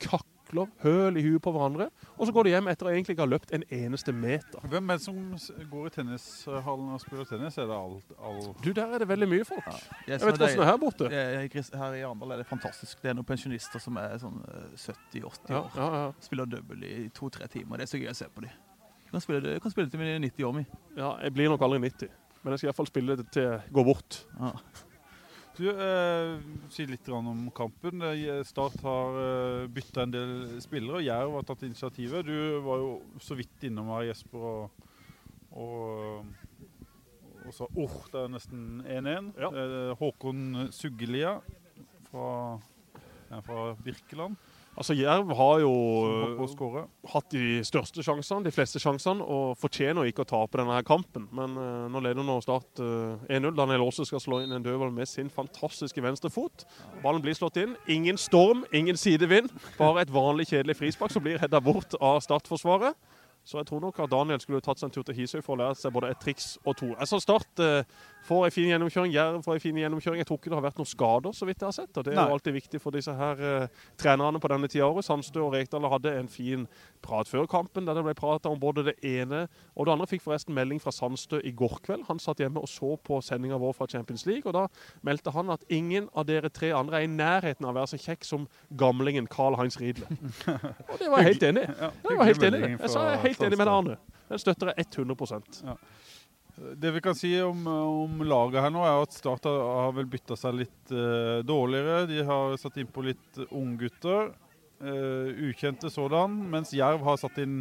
kakler 0.50 0.68
høl 0.82 1.16
i 1.16 1.22
huet 1.22 1.42
på 1.42 1.52
hverandre. 1.54 1.86
Og 2.18 2.26
så 2.26 2.32
går 2.34 2.44
de 2.44 2.50
hjem 2.54 2.68
etter 2.72 2.86
å 2.86 2.90
egentlig 2.92 3.14
ikke 3.14 3.24
ha 3.24 3.30
løpt 3.30 3.52
en 3.54 3.64
eneste 3.70 4.12
meter. 4.12 4.60
Hvem 4.70 4.90
er 4.90 4.98
det 4.98 5.04
som 5.04 5.18
går 5.70 5.86
i 5.86 5.90
tennishallen 5.94 6.90
og 6.94 7.00
spiller 7.02 7.24
tennis? 7.28 7.58
Er 7.58 7.66
det 7.70 7.76
all, 7.76 7.96
all 8.18 8.40
Du, 8.64 8.72
der 8.76 8.94
er 8.94 8.98
det 9.04 9.08
veldig 9.08 9.28
mye 9.30 9.44
folk. 9.48 9.64
Ja. 9.66 9.76
Jeg 10.06 10.20
jeg 10.20 10.20
vet 10.20 10.38
hvordan 10.38 10.56
det 10.56 10.64
er 10.66 10.70
her 10.70 10.80
borte. 10.82 11.10
Jeg, 11.10 11.50
jeg, 11.54 11.64
Her 11.74 11.94
i 11.94 12.02
Arendal 12.02 12.32
er 12.32 12.42
det 12.42 12.46
fantastisk. 12.50 13.02
Det 13.02 13.10
er 13.12 13.14
noen 13.18 13.28
pensjonister 13.28 13.80
som 13.82 13.96
er 14.00 14.18
sånn 14.22 14.40
eh, 14.48 14.74
70-80 14.76 15.54
Ja, 15.54 15.60
år. 15.62 15.70
ja, 15.76 15.88
ja. 16.00 16.12
Spiller 16.20 16.50
double 16.50 16.86
i 16.90 17.08
to-tre 17.14 17.48
timer. 17.48 17.78
Det 17.80 17.88
er 17.88 17.92
så 17.94 18.00
gøy 18.02 18.10
å 18.10 18.18
se 18.18 18.28
på 18.34 18.44
dem. 18.46 18.50
Du 19.06 19.14
kan 19.16 19.20
spille, 19.24 19.40
du 19.42 19.60
kan 19.60 19.72
spille 19.72 19.90
til 19.90 20.00
er 20.06 20.18
90 20.22 20.44
år, 20.46 20.52
mi. 20.54 20.66
ja, 20.96 21.16
jeg 21.24 21.34
blir 21.34 21.50
nok 21.50 21.62
aldri 21.66 21.80
90. 21.88 22.10
Men 22.42 22.52
jeg 22.54 22.60
skal 22.62 22.70
iallfall 22.70 22.86
spille 22.88 23.16
det 23.18 23.26
til 23.34 23.42
jeg 23.42 23.72
går 23.74 23.84
bort. 23.84 24.20
Ja. 24.38 24.52
Du, 25.60 25.68
eh, 25.68 26.38
Si 26.72 26.86
litt 26.88 27.08
om 27.12 27.50
kampen. 27.52 28.00
Eh, 28.02 28.42
Start 28.48 28.80
har 28.80 29.16
eh, 29.20 29.66
bytta 29.68 30.06
en 30.06 30.14
del 30.14 30.30
spillere. 30.62 30.96
og 30.96 31.04
Jerv 31.04 31.34
har 31.36 31.44
tatt 31.44 31.66
initiativet. 31.68 32.24
Du 32.24 32.60
var 32.64 32.80
jo 32.80 32.94
så 33.20 33.36
vidt 33.36 33.66
innom 33.68 33.90
her, 33.92 34.06
Jesper, 34.08 34.38
og, 34.40 34.86
og, 35.52 36.24
og 37.44 37.52
sa 37.52 37.68
åh, 37.76 37.98
det 38.08 38.22
er 38.22 38.32
nesten 38.32 38.64
1-1. 38.86 39.28
Ja. 39.36 39.50
Eh, 39.52 39.92
Håkon 40.00 40.70
Suggelia 40.72 41.34
fra, 42.08 42.56
fra 43.44 43.66
Birkeland. 43.84 44.40
Altså, 44.80 44.94
Jerv 44.96 45.34
har 45.36 45.58
jo 45.60 46.46
skåre. 46.48 46.86
hatt 47.12 47.26
de 47.34 47.60
største 47.68 48.00
sjansene, 48.00 48.46
de 48.46 48.52
fleste 48.54 48.80
sjansene, 48.80 49.20
og 49.20 49.58
fortjener 49.60 50.08
ikke 50.08 50.24
å 50.24 50.30
tape 50.30 50.56
denne 50.56 50.72
her 50.72 50.86
kampen. 50.88 51.26
Men 51.36 51.52
uh, 51.60 51.84
nå 51.92 52.00
leder 52.00 52.24
nå 52.24 52.38
Start 52.40 52.80
uh, 52.80 53.20
1-0. 53.28 53.52
Daniel 53.58 53.84
Aase 53.84 54.08
skal 54.08 54.24
slå 54.24 54.40
inn 54.40 54.56
en 54.56 54.64
dødball 54.64 54.94
med 54.96 55.10
sin 55.10 55.28
fantastiske 55.28 56.00
venstre 56.00 56.32
fot. 56.32 56.64
Ballen 57.04 57.20
blir 57.20 57.36
slått 57.36 57.60
inn. 57.60 57.76
Ingen 57.92 58.16
storm, 58.16 58.64
ingen 58.72 58.96
sidevind. 58.96 59.52
Bare 59.76 60.06
et 60.06 60.14
vanlig 60.16 60.48
kjedelig 60.54 60.78
frispark 60.80 61.12
som 61.12 61.28
blir 61.28 61.42
hedda 61.42 61.60
bort 61.60 61.98
av 62.00 62.24
Start-forsvaret. 62.24 62.96
Så 63.44 63.58
jeg 63.58 63.66
tror 63.66 63.80
nok 63.80 63.98
at 63.98 64.10
Daniel 64.12 64.40
skulle 64.40 64.60
tatt 64.64 64.80
seg 64.80 64.90
en 64.90 64.94
tur 64.94 65.04
til 65.06 65.16
Hisøy 65.16 65.40
for 65.40 65.56
å 65.56 65.60
lære 65.62 65.76
seg 65.80 65.92
både 65.94 66.10
et 66.12 66.20
triks 66.22 66.52
og 66.64 66.76
to. 66.80 66.90
Jeg 66.92 67.08
så 67.08 67.20
Start 67.22 67.62
eh, 67.64 68.00
får 68.30 68.46
en 68.46 68.54
fin 68.54 68.68
gjennomkjøring, 68.70 69.12
Jerv 69.14 69.40
får 69.42 69.56
en 69.56 69.62
fin 69.62 69.78
gjennomkjøring. 69.80 70.20
Jeg 70.22 70.28
tror 70.28 70.38
ikke 70.38 70.52
det 70.52 70.58
har 70.58 70.66
vært 70.68 70.80
noen 70.80 70.88
skader, 70.88 71.34
så 71.34 71.48
vidt 71.48 71.62
jeg 71.64 71.66
har 71.66 71.74
sett. 71.74 71.90
og 71.98 72.06
Det 72.06 72.12
er 72.12 72.18
Nei. 72.20 72.26
jo 72.30 72.36
alltid 72.36 72.56
viktig 72.56 72.80
for 72.82 72.94
disse 72.94 73.14
her 73.16 73.42
uh, 73.42 73.80
trenerne 73.98 74.40
på 74.42 74.50
denne 74.52 74.70
tida 74.70 74.86
av 74.86 74.94
året. 74.94 75.06
Sandstø 75.08 75.42
og 75.46 75.56
Rekdal 75.56 75.88
hadde 75.90 76.12
en 76.20 76.30
fin 76.30 76.66
prat 77.02 77.30
før 77.30 77.48
kampen, 77.50 77.88
der 77.88 77.98
det 77.98 78.04
ble 78.06 78.14
prata 78.18 78.52
om 78.52 78.60
både 78.62 78.86
det 78.90 78.96
ene 79.06 79.42
og 79.74 79.88
det 79.88 79.94
andre. 79.96 80.08
Fikk 80.10 80.22
forresten 80.26 80.54
melding 80.54 80.82
fra 80.82 80.94
Sandstø 80.94 81.40
i 81.42 81.52
går 81.56 81.80
kveld. 81.88 82.06
Han 82.10 82.22
satt 82.22 82.42
hjemme 82.44 82.62
og 82.62 82.70
så 82.70 82.94
på 83.02 83.18
sendinga 83.24 83.58
vår 83.60 83.74
fra 83.80 83.88
Champions 83.90 84.26
League, 84.30 84.46
og 84.46 84.54
da 84.56 84.66
meldte 85.06 85.34
han 85.34 85.50
at 85.50 85.66
ingen 85.68 86.06
av 86.14 86.28
dere 86.30 86.52
tre 86.54 86.70
andre 86.76 87.00
er 87.00 87.08
i 87.08 87.10
nærheten 87.10 87.66
av 87.66 87.74
å 87.74 87.78
være 87.80 87.94
så 87.94 88.00
kjekk 88.00 88.28
som 88.28 88.46
gamlingen 88.78 89.26
Carl 89.30 89.58
Heinz 89.58 89.80
Riedle. 89.80 90.06
Og 90.90 90.96
det 91.00 91.10
var 91.10 91.22
jeg 91.22 91.34
helt 91.34 91.48
enig 91.50 91.66
i. 91.66 91.74
Ja, 91.80 91.90
Jeg 92.08 92.18
var 92.18 92.30
helt 92.30 92.46
enig 92.46 92.60
i 92.60 92.62
det. 92.62 92.70
Jeg 92.76 92.92
sa 92.92 93.04
jeg 93.08 93.18
er 93.18 93.24
helt 93.26 93.42
enig 93.46 93.58
med 93.58 93.66
deg, 93.66 93.74
Arne. 93.74 93.98
Den 94.30 94.38
støtter 94.38 94.70
jeg 94.70 94.86
100 94.86 95.16
Det 96.76 96.90
vi 96.92 97.00
kan 97.00 97.16
si 97.16 97.32
om, 97.40 97.66
om 97.66 98.22
laget 98.26 98.60
her 98.60 98.72
nå, 98.72 98.82
er 98.84 99.00
at 99.00 99.14
Start 99.16 99.46
har, 99.48 99.92
vel 99.96 100.08
bytta 100.12 100.36
seg 100.36 100.58
litt 100.58 100.92
eh, 100.92 101.40
dårligere. 101.46 102.04
De 102.10 102.20
har 102.28 102.56
satt 102.60 102.76
inn 102.80 102.90
på 102.90 103.04
litt 103.06 103.42
unggutter. 103.48 104.34
Uh, 104.80 105.28
ukjente 105.50 105.90
sådan. 105.92 106.38
Mens 106.52 106.72
Jerv 106.72 107.04
har 107.04 107.18
satt 107.20 107.36
inn 107.42 107.60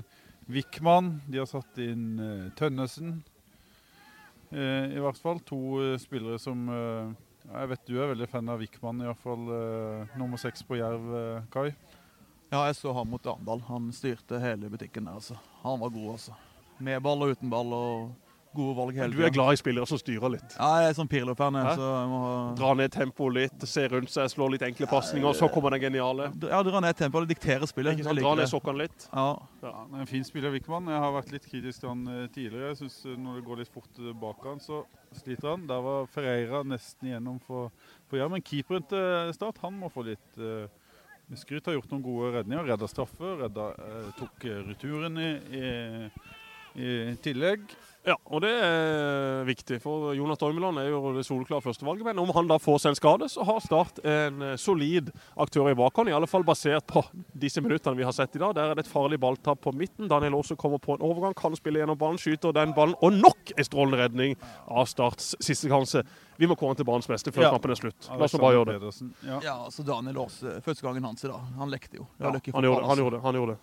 Wickman. 0.49 1.21
De 1.27 1.37
har 1.37 1.45
satt 1.45 1.77
inn 1.77 2.19
eh, 2.19 2.45
Tønnesen. 2.57 3.19
Eh, 4.49 4.95
I 4.97 5.01
hvert 5.03 5.19
fall 5.21 5.41
to 5.45 5.59
eh, 5.77 5.97
spillere 6.01 6.39
som 6.41 6.63
eh, 6.73 7.11
Jeg 7.51 7.69
vet 7.69 7.83
du 7.85 7.99
er 7.99 8.09
veldig 8.09 8.27
fan 8.31 8.49
av 8.49 8.57
Wickman, 8.61 9.03
iallfall 9.05 9.45
uh, 9.49 10.15
nummer 10.17 10.41
seks 10.41 10.65
på 10.65 10.79
Jerv, 10.79 11.05
eh, 11.17 11.45
Kai. 11.53 11.67
Ja, 12.49 12.63
jeg 12.65 12.79
så 12.79 12.93
han 12.97 13.09
mot 13.09 13.25
Arendal. 13.29 13.61
Han 13.69 13.91
styrte 13.93 14.41
hele 14.41 14.69
butikken 14.73 15.05
der, 15.05 15.19
altså. 15.21 15.37
Han 15.61 15.77
var 15.81 15.93
god, 15.93 16.09
altså. 16.15 16.37
Med 16.81 17.01
ball 17.05 17.25
og 17.25 17.35
uten 17.35 17.53
ball 17.53 17.73
og 17.77 18.09
gode 18.55 18.75
valg 18.77 18.97
hele 18.97 19.13
Du 19.13 19.21
er 19.25 19.33
glad 19.33 19.53
i 19.53 19.59
spillere 19.59 19.87
som 19.89 19.99
styrer 20.01 20.33
litt. 20.35 20.55
Ja, 20.55 20.69
jeg 20.83 20.91
er 20.91 20.97
sånn 20.97 21.09
Pirlo-fan, 21.11 21.57
så 21.77 21.89
må 22.09 22.21
ha 22.23 22.33
Dra 22.57 22.71
ned 22.77 22.93
tempoet 22.93 23.35
litt, 23.35 23.65
se 23.69 23.85
rundt 23.91 24.11
seg, 24.13 24.29
slå 24.33 24.49
litt 24.53 24.65
enkle 24.65 24.89
pasninger, 24.89 25.27
og 25.29 25.37
så 25.37 25.49
kommer 25.53 25.75
den 25.75 25.83
geniale. 25.87 26.29
Ja, 26.49 26.61
dra 26.65 26.81
ned 26.83 26.97
tempoet 26.99 27.27
og 27.27 27.31
diktere 27.31 27.69
spillet. 27.69 27.97
Ikke 27.97 28.09
sant? 28.09 28.21
Dra 28.23 28.33
ned 28.35 28.45
det. 28.45 28.51
sokkene 28.51 28.83
litt. 28.85 29.07
Ja. 29.11 29.27
Ja, 29.61 29.73
han 29.75 29.95
er 29.97 30.03
en 30.05 30.09
fin 30.09 30.25
spiller, 30.25 30.53
Wickman. 30.55 30.89
Jeg 30.89 31.03
har 31.03 31.13
vært 31.13 31.33
litt 31.35 31.47
kritisk 31.49 31.83
til 31.83 31.91
han 31.91 32.03
eh, 32.07 32.25
tidligere. 32.31 32.71
Jeg 32.71 32.81
synes 32.81 32.97
eh, 33.05 33.17
Når 33.19 33.39
det 33.39 33.45
går 33.47 33.61
litt 33.61 33.73
fort 33.73 33.99
eh, 33.99 34.13
bak 34.23 34.45
han, 34.47 34.61
så 34.63 34.81
sliter 35.19 35.51
han. 35.51 35.65
Der 35.69 35.83
var 35.83 36.07
Ferreira 36.13 36.63
nesten 36.67 37.09
igjennom 37.11 37.39
for, 37.43 37.73
for 38.07 38.21
Jerv. 38.21 38.33
Men 38.33 38.45
keeperen 38.45 38.87
til 38.89 39.33
Start 39.35 39.59
han 39.65 39.75
må 39.77 39.91
få 39.91 40.05
litt 40.07 40.39
uh, 40.39 40.65
skryt. 41.37 41.67
Har 41.67 41.77
gjort 41.77 41.91
noen 41.93 42.05
gode 42.05 42.33
redninger. 42.37 42.71
Redda 42.71 42.89
straffe. 42.89 43.35
Redda, 43.43 43.69
uh, 43.75 44.09
tok 44.19 44.47
returen 44.71 45.19
i, 45.19 45.29
i, 45.59 45.69
i 46.79 46.91
tillegg. 47.25 47.67
Ja, 48.07 48.15
og 48.31 48.39
det 48.41 48.49
er 48.63 49.41
viktig, 49.43 49.81
for 49.83 50.13
Jonas 50.15 50.39
Dormeland 50.39 50.79
er 50.79 50.87
jo 50.87 51.11
det 51.17 51.25
soleklare 51.27 51.61
førstevalget. 51.65 52.05
Men 52.07 52.21
om 52.23 52.29
han 52.33 52.47
da 52.47 52.55
får 52.61 52.77
seg 52.79 52.93
en 52.93 52.97
skade, 52.99 53.27
så 53.31 53.43
har 53.45 53.59
Start 53.59 53.99
en 54.07 54.39
eh, 54.45 54.53
solid 54.57 55.09
aktør 55.35 55.67
i 55.69 55.75
bakhånd. 55.77 56.09
I 56.09 56.15
alle 56.15 56.29
fall 56.31 56.45
basert 56.47 56.87
på 56.87 57.03
disse 57.37 57.59
minuttene 57.61 57.99
vi 57.99 58.07
har 58.07 58.15
sett 58.15 58.37
i 58.39 58.41
dag. 58.41 58.55
Der 58.55 58.71
er 58.71 58.79
det 58.79 58.85
et 58.87 58.91
farlig 58.91 59.19
balltap 59.19 59.59
på 59.65 59.73
midten. 59.75 60.07
Daniel 60.09 60.39
Aase 60.39 60.55
kommer 60.55 60.79
på 60.81 60.95
en 60.95 61.03
overgang, 61.05 61.35
kan 61.37 61.57
spille 61.59 61.83
gjennom 61.83 61.99
ballen, 61.99 62.17
skyter 62.21 62.55
den 62.55 62.71
ballen. 62.77 62.95
Og 63.03 63.19
nok 63.19 63.51
en 63.57 63.67
strålende 63.67 63.99
redning 63.99 64.37
av 64.65 64.87
Starts 64.89 65.33
siste 65.43 65.67
sjanse. 65.69 66.05
Vi 66.39 66.47
må 66.47 66.55
kåre 66.55 66.79
til 66.79 66.87
banens 66.87 67.09
beste 67.11 67.35
før 67.35 67.49
Ja. 67.49 67.51
kampen 67.51 67.75
er 67.75 67.81
slutt. 67.81 68.07
La 68.15 68.29
oss 68.29 68.37
bare 68.39 68.55
gjøre 68.55 68.79
det. 68.79 68.93
Ja. 69.27 69.41
ja, 69.43 69.57
altså 69.67 69.83
Daniel 69.83 70.23
Aase, 70.23 70.61
første 70.63 70.87
gangen 70.87 71.03
hans 71.03 71.27
i 71.27 71.27
dag. 71.27 71.43
Han 71.59 71.69
lekte 71.69 71.99
jo. 71.99 72.07
Ja, 72.17 72.31
han, 72.31 72.39
gjorde 72.39 72.79
han 72.79 72.89
altså. 72.95 73.03
gjorde 73.03 73.17
det. 73.19 73.21
Han 73.27 73.35
gjorde 73.41 73.57
det. 73.57 73.59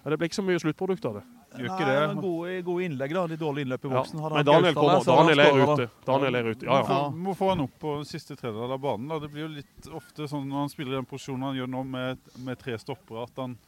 Ja, 0.00 0.10
det 0.10 0.16
ble 0.20 0.28
ikke 0.30 0.38
så 0.38 0.44
mye 0.46 0.60
sluttprodukt 0.62 1.04
av 1.10 1.18
det. 1.18 1.22
Gjør 1.58 1.66
ikke 1.66 1.84
Nei, 1.86 1.94
det. 1.94 2.04
men 2.14 2.20
Gode, 2.24 2.52
gode 2.64 2.84
innlegg, 2.86 3.12
da. 3.16 3.24
De 3.26 3.36
dårlige 3.40 3.66
innløp 3.66 3.84
i 3.84 3.90
boksen. 3.92 4.20
Hadde 4.22 4.38
Men 4.38 4.46
Daniel 4.48 4.74
kommer. 4.78 5.02
Daniel 5.10 5.42
er 5.44 5.58
ute. 5.60 5.86
Daniel 6.06 6.38
er 6.40 6.48
ute. 6.54 6.64
Ja, 6.68 6.76
ja. 6.78 6.84
få- 6.88 7.16
Må 7.26 7.34
få 7.36 7.48
han 7.50 7.60
opp 7.66 7.74
på 7.82 7.96
siste 8.08 8.36
tredjedel 8.38 8.72
av 8.72 8.80
banen. 8.80 9.08
Da. 9.08 9.18
Det 9.18 9.30
blir 9.34 9.42
jo 9.44 9.50
litt 9.58 9.90
ofte 9.92 10.28
sånn 10.30 10.46
når 10.48 10.64
han 10.64 10.72
spiller 10.72 10.96
den 11.00 11.08
posisjonen 11.10 11.42
han 11.50 11.58
gjør 11.58 11.68
nå, 11.74 11.84
med, 11.84 12.18
med 12.46 12.58
tre 12.62 12.78
stoppere, 12.78 13.26
at 13.28 13.36
han 13.44 13.58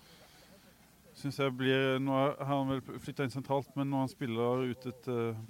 synes 1.14 1.36
jeg 1.38 1.52
blir 1.58 1.98
Nå 2.00 2.12
har 2.16 2.46
han 2.48 2.68
vel 2.70 2.80
flytta 3.02 3.26
inn 3.26 3.30
sentralt, 3.34 3.68
men 3.76 3.90
når 3.92 4.06
han 4.06 4.08
spiller 4.08 4.62
ute 4.72 4.92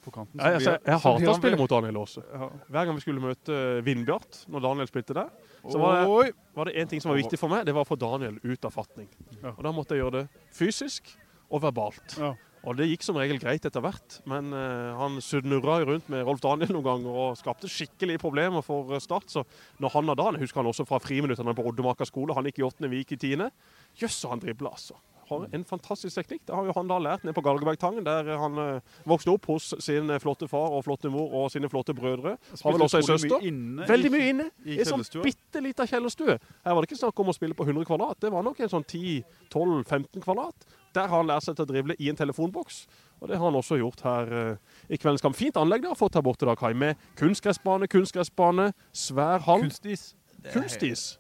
på 0.03 0.11
kanten 0.13 0.41
Jeg, 0.43 0.59
altså, 0.59 0.75
jeg 0.83 0.99
så 0.99 1.13
hater 1.15 1.31
å 1.31 1.37
spille 1.39 1.57
mot 1.61 1.71
Daniel 1.71 2.01
Aase. 2.03 2.25
Ja. 2.33 2.49
Hver 2.69 2.87
gang 2.89 2.99
vi 2.99 3.05
skulle 3.05 3.23
møte 3.23 3.61
Vindbjart, 3.87 4.43
når 4.51 4.65
Daniel 4.67 4.91
spilte 4.91 5.15
der, 5.15 5.31
så 5.71 5.79
var 5.79 6.01
det, 6.01 6.07
Oi! 6.11 6.31
var 6.57 6.69
det 6.69 6.79
én 6.83 6.89
ting 6.91 7.03
som 7.03 7.13
var 7.13 7.21
viktig 7.21 7.39
for 7.39 7.53
meg. 7.53 7.67
Det 7.69 7.75
var 7.77 7.87
å 7.87 7.89
få 7.89 7.99
Daniel 8.01 8.39
ut 8.43 8.65
av 8.67 8.75
fatning. 8.75 9.11
Ja. 9.39 9.53
Og 9.55 9.63
Da 9.63 9.73
måtte 9.75 9.95
jeg 9.95 10.03
gjøre 10.03 10.23
det 10.23 10.47
fysisk 10.57 11.13
og 11.53 11.63
verbalt. 11.63 12.17
Ja. 12.19 12.33
Og 12.63 12.77
det 12.79 12.87
gikk 12.87 13.03
som 13.03 13.17
regel 13.19 13.41
greit 13.43 13.65
etter 13.67 13.83
hvert, 13.83 14.21
men 14.31 14.53
uh, 14.55 14.95
han 14.95 15.17
snurra 15.25 15.81
rundt 15.87 16.07
med 16.13 16.23
Rolf 16.29 16.43
Daniel 16.45 16.71
noen 16.71 16.87
ganger 16.87 17.17
og 17.25 17.39
skapte 17.41 17.71
skikkelig 17.71 18.21
problemer 18.23 18.63
for 18.63 18.95
eh, 18.95 19.03
Start. 19.03 19.33
Så 19.35 19.43
når 19.83 19.97
han 19.97 20.13
og 20.13 20.23
jeg 20.23 20.45
husker 20.45 20.63
han 20.63 20.71
også 20.71 20.87
fra 20.87 21.01
friminuttene 21.03 21.57
på 21.59 21.65
Oddemaker 21.67 22.07
skole, 22.07 22.37
han 22.39 22.47
gikk 22.47 22.63
i 22.63 22.67
åttende, 22.69 22.93
vi 22.93 23.03
gikk 23.03 23.17
i 23.17 23.23
tiende. 23.25 23.51
Jøss, 23.99 24.21
så 24.23 24.31
han 24.31 24.43
dribla, 24.43 24.71
altså. 24.77 24.95
Har 25.33 25.47
en 25.57 25.65
fantastisk 25.69 26.19
teknikk. 26.19 26.45
Det 26.49 26.57
har 26.57 26.69
jo 26.69 26.75
han 26.77 26.91
da 26.91 26.99
lært 27.03 27.25
nede 27.27 27.35
på 27.37 27.45
Galgebergtangen, 27.47 28.05
der 28.07 28.29
han 28.41 28.61
eh, 28.63 28.99
vokste 29.09 29.33
opp 29.33 29.49
hos 29.51 29.73
sin 29.83 30.11
eh, 30.13 30.21
flotte 30.23 30.49
far 30.51 30.77
og 30.77 30.85
flotte 30.87 31.11
mor 31.13 31.33
og 31.41 31.51
sine 31.55 31.71
flotte 31.73 31.95
brødre. 31.97 32.37
Har 32.63 32.77
vel 32.77 32.87
også 32.87 33.01
ei 33.01 33.09
søster. 33.09 33.39
mye 33.39 33.53
inne 33.53 33.89
Veldig 33.89 34.13
mye 34.13 34.29
inne. 34.35 34.51
i 34.67 34.77
I 34.77 34.83
en 34.85 34.93
sånn 34.93 35.25
bitte 35.25 35.63
lita 35.65 35.87
kjellerstue. 35.89 36.39
Her 36.39 36.77
var 36.77 36.85
det 36.85 36.91
ikke 36.91 37.03
snakk 37.05 37.25
om 37.25 37.33
å 37.33 37.37
spille 37.37 37.57
på 37.59 37.67
100 37.67 37.89
kvadrat. 37.89 38.21
Det 38.23 38.33
var 38.33 38.45
nok 38.47 38.61
en 38.61 38.73
sånn 38.73 38.87
10-12-15 38.87 40.23
kvadrat. 40.23 40.69
Der 40.93 41.09
har 41.09 41.17
han 41.17 41.31
lært 41.31 41.47
seg 41.47 41.57
til 41.57 41.65
å 41.65 41.71
drible 41.73 41.97
i 41.99 42.11
en 42.13 42.19
telefonboks. 42.19 42.85
Og 43.23 43.31
det 43.31 43.39
har 43.39 43.47
han 43.47 43.57
også 43.57 43.79
gjort 43.79 44.03
her 44.05 44.33
uh, 44.35 44.79
i 44.91 44.99
kveldens 44.99 45.23
kamp. 45.25 45.39
Fint 45.39 45.57
anlegg 45.57 45.85
de 45.85 45.93
har 45.93 45.99
fått 45.99 46.19
her 46.19 46.25
borte, 46.27 46.45
da, 46.49 46.57
Kai. 46.59 46.73
Med 46.75 47.01
kunstgressbane, 47.21 47.89
kunstgressbane, 47.89 48.73
svær 48.93 49.45
hall. 49.47 49.69
Kunstis. 49.69 50.13
Kunstis. 50.51 51.13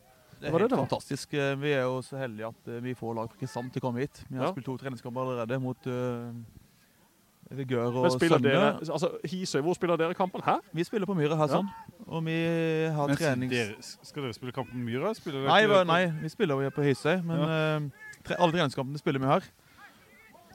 Det 0.42 0.48
er 0.50 0.56
helt 0.58 0.64
det 0.64 0.70
det 0.74 0.78
fantastisk. 0.82 1.34
Eh, 1.38 1.54
Vi 1.62 1.70
er 1.72 1.84
jo 1.86 2.00
så 2.02 2.18
heldige 2.18 2.48
at 2.50 2.68
eh, 2.68 2.80
vi 2.82 2.94
får 2.98 3.14
lag 3.14 3.30
fra 3.30 3.38
Kristiansand 3.38 3.72
til 3.72 3.82
å 3.82 3.86
komme 3.86 4.02
hit. 4.02 4.24
Vi 4.28 4.36
har 4.36 4.48
Ja. 4.48 4.52
spilt 4.52 4.66
to 4.66 4.76
treningskamper 4.80 5.22
allerede 5.22 5.60
mot 5.62 5.86
uh, 5.86 6.32
Vigør 7.52 7.92
og 8.00 8.10
Sønne. 8.16 8.54
altså 8.80 9.10
Hisøy, 9.28 9.60
hvor 9.60 9.74
spiller 9.76 9.96
dere 10.00 10.14
kampen? 10.14 10.42
Her? 10.44 10.60
Vi 10.72 10.84
spiller 10.84 11.06
på 11.06 11.14
Myra 11.14 11.36
her, 11.36 11.46
Ja. 11.48 11.60
sånn. 11.60 11.68
Og 12.08 12.24
vi 12.24 12.36
har 12.90 13.06
men, 13.06 13.16
trenings... 13.16 13.52
dere, 13.52 13.74
skal 14.02 14.22
dere 14.22 14.34
spille 14.34 14.52
kamp 14.52 14.70
på 14.70 14.76
Myra? 14.76 15.12
Nei, 15.46 15.84
nei, 15.84 16.06
vi 16.22 16.28
spiller 16.28 16.60
jo 16.62 16.70
på 16.70 16.82
Hisøy, 16.82 17.22
men 17.22 17.40
eh, 17.40 17.90
tre, 18.24 18.36
alle 18.38 18.52
treningskampene 18.52 18.98
spiller 18.98 19.20
vi 19.20 19.26
her. 19.26 19.42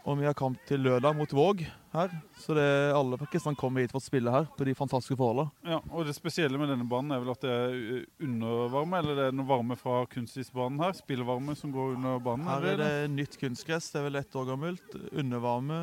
Og 0.08 0.16
vi 0.16 0.24
har 0.24 0.36
kamp 0.40 0.60
til 0.64 0.80
lørdag 0.86 1.18
mot 1.18 1.34
Våg 1.36 1.66
her, 1.92 2.12
så 2.40 2.56
det 2.56 2.64
er 2.64 2.94
alle 2.96 3.18
fra 3.20 3.26
Kristiansand 3.28 3.58
kommer 3.60 3.84
hit 3.84 3.92
for 3.92 4.00
å 4.00 4.06
spille 4.06 4.32
her 4.32 4.46
på 4.56 4.68
de 4.68 4.76
fantastiske 4.78 5.18
forholdene. 5.20 5.52
Ja, 5.68 5.82
og 5.92 6.06
Det 6.08 6.14
spesielle 6.16 6.60
med 6.62 6.72
denne 6.72 6.86
banen 6.88 7.12
er 7.12 7.20
vel 7.20 7.34
at 7.34 7.44
det 7.44 7.52
er 7.52 8.06
undervarme, 8.24 9.02
eller 9.02 9.20
det 9.20 9.26
er 9.28 9.36
noe 9.36 9.50
varme 9.50 9.76
fra 9.80 10.06
kunstisbanen 10.14 10.80
her? 10.80 10.96
Spillvarme 10.96 11.58
som 11.60 11.74
går 11.76 11.98
under 11.98 12.22
banen? 12.24 12.48
Her 12.48 12.70
er 12.72 12.80
det 12.80 12.94
nytt 13.18 13.36
kunstgress, 13.42 13.90
det 13.92 14.00
er 14.00 14.08
vel 14.08 14.22
ett 14.22 14.40
år 14.40 14.48
gammelt. 14.54 14.96
Undervarme. 15.12 15.82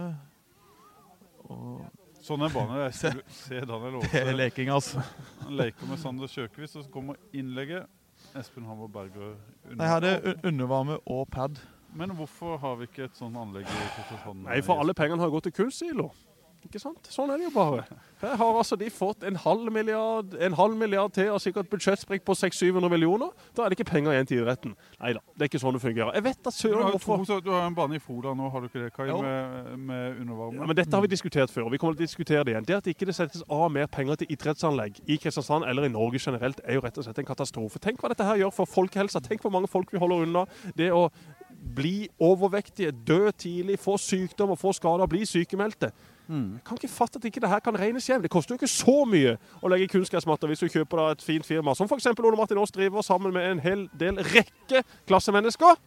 Og 1.50 1.84
Sånn 2.24 2.40
er 2.40 2.54
banen. 2.54 2.78
Jeg 2.86 2.96
ser, 2.96 3.18
se 3.28 3.60
Daniel 3.68 4.00
det 4.08 4.22
er 4.22 4.32
leking, 4.32 4.72
altså. 4.72 5.04
Han 5.42 5.58
leker 5.60 5.90
med 5.90 6.00
Sander 6.00 6.32
Kjøkvist, 6.32 6.78
og 6.80 6.86
så 6.86 6.94
kommer 6.94 7.20
innlegget. 7.36 7.84
Espen 8.40 8.64
Hammer 8.64 8.88
Berger 8.88 9.34
under. 9.34 9.76
Nei, 9.76 9.88
her 9.90 10.06
er 10.08 10.22
det 10.24 10.38
undervarme 10.48 10.96
og 11.04 11.26
pad. 11.28 11.60
Men 11.95 12.11
hvorfor 12.18 12.59
har 12.62 12.76
vi 12.80 12.88
ikke 12.90 13.07
et 13.09 13.18
sånt 13.18 13.36
anlegg 13.38 13.66
i 13.70 13.80
Kristiansand? 13.97 14.45
Nei, 14.49 14.61
for 14.66 14.82
alle 14.82 14.95
pengene 14.99 15.22
har 15.22 15.30
gått 15.34 15.47
til 15.51 15.59
kunstsilo. 15.62 16.11
Ikke 16.64 16.80
sant? 16.80 17.05
Sånn 17.12 17.28
er 17.28 17.36
det 17.36 17.45
jo 17.45 17.51
bare. 17.53 17.82
Her 18.22 18.38
har 18.40 18.57
altså 18.57 18.78
de 18.80 18.86
fått 18.88 19.20
en 19.28 19.36
halv 19.36 19.66
milliard, 19.68 20.30
en 20.40 20.55
halv 20.57 20.78
milliard 20.80 21.12
til 21.12 21.28
og 21.34 21.42
sikkert 21.45 21.68
budsjettsprekk 21.68 22.22
på 22.24 22.32
600-700 22.40 22.88
millioner. 22.88 23.34
Da 23.53 23.66
er 23.66 23.68
det 23.68 23.76
ikke 23.76 23.90
penger 23.90 24.14
igjen 24.14 24.30
til 24.30 24.40
idretten. 24.40 24.72
Nei 24.97 25.11
da, 25.12 25.20
det 25.36 25.45
er 25.45 25.51
ikke 25.51 25.61
sånn 25.61 25.76
det 25.76 25.82
fungerer. 25.82 26.14
Jeg 26.16 26.24
vet 26.24 26.40
da 26.40 26.53
Du 26.55 26.57
søren 26.57 26.78
har, 26.80 26.95
jo 26.95 27.01
hvorfor. 27.03 27.26
to, 27.28 27.36
du 27.45 27.51
har 27.53 27.66
en 27.68 27.76
bane 27.76 27.99
i 27.99 28.01
Froda 28.01 28.32
nå, 28.38 28.49
har 28.55 28.64
du 28.64 28.70
ikke 28.70 28.80
det, 28.86 28.88
Kai? 28.97 29.11
ja. 29.11 29.18
Med, 29.20 29.74
med 29.90 30.22
undervarme? 30.24 30.62
Ja, 30.62 30.70
men 30.72 30.78
Dette 30.80 30.97
har 30.97 31.05
vi 31.05 31.12
diskutert 31.12 31.53
før, 31.53 31.66
og 31.68 31.76
vi 31.76 31.82
kommer 31.84 31.99
til 32.01 32.07
å 32.07 32.09
diskutere 32.09 32.49
det 32.49 32.55
igjen. 32.57 32.68
Det 32.72 32.78
at 32.80 32.88
ikke 32.95 33.11
det 33.12 33.16
settes 33.20 33.45
av 33.53 33.66
mer 33.76 33.92
penger 33.99 34.22
til 34.22 34.32
idrettsanlegg 34.32 35.03
i 35.05 35.20
Kristiansand 35.20 35.68
eller 35.68 35.84
i 35.84 35.92
Norge 35.92 36.22
generelt, 36.24 36.64
er 36.64 36.80
jo 36.80 36.86
rett 36.86 36.97
og 36.97 37.05
slett 37.05 37.20
en 37.20 37.28
katastrofe. 37.28 37.82
Tenk 37.84 38.01
hva 38.01 38.14
dette 38.14 38.24
her 38.24 38.40
gjør 38.40 38.57
for 38.62 38.72
folkehelsa. 38.72 39.20
Tenk 39.28 39.45
hvor 39.45 39.53
mange 39.53 39.68
folk 39.68 39.92
vi 39.92 40.01
holder 40.01 40.24
unna. 40.30 40.49
Det 40.80 40.88
å 40.97 41.11
bli 41.74 42.08
overvektige, 42.22 42.92
dø 43.06 43.30
tidlig, 43.30 43.78
få 43.78 43.96
sykdom 44.00 44.54
og 44.54 44.58
få 44.60 44.72
skader, 44.72 45.06
bli 45.10 45.24
sykemeldte. 45.26 45.90
Mm. 46.26 46.52
Jeg 46.56 46.64
kan 46.64 46.78
ikke 46.80 46.88
fatte 46.88 47.20
at 47.20 47.24
ikke 47.28 47.40
det 47.40 47.50
her 47.52 47.60
kan 47.60 47.76
regnes 47.78 48.06
hjem. 48.06 48.22
Det 48.22 48.30
koster 48.32 48.54
jo 48.54 48.60
ikke 48.60 48.70
så 48.70 48.96
mye 49.08 49.36
å 49.60 49.70
legge 49.72 49.90
kunstgressmatter 49.92 50.48
hvis 50.48 50.64
du 50.64 50.68
kjøper 50.72 51.00
da 51.00 51.06
et 51.12 51.24
fint 51.24 51.46
firma, 51.46 51.74
som 51.76 51.90
f.eks. 51.90 52.08
Ole 52.14 52.38
Martin 52.38 52.60
Aas 52.62 52.72
driver 52.72 53.04
sammen 53.04 53.34
med 53.34 53.50
en 53.50 53.62
hel 53.64 53.86
del 54.00 54.20
rekke 54.32 54.84
klassemennesker. 55.08 55.80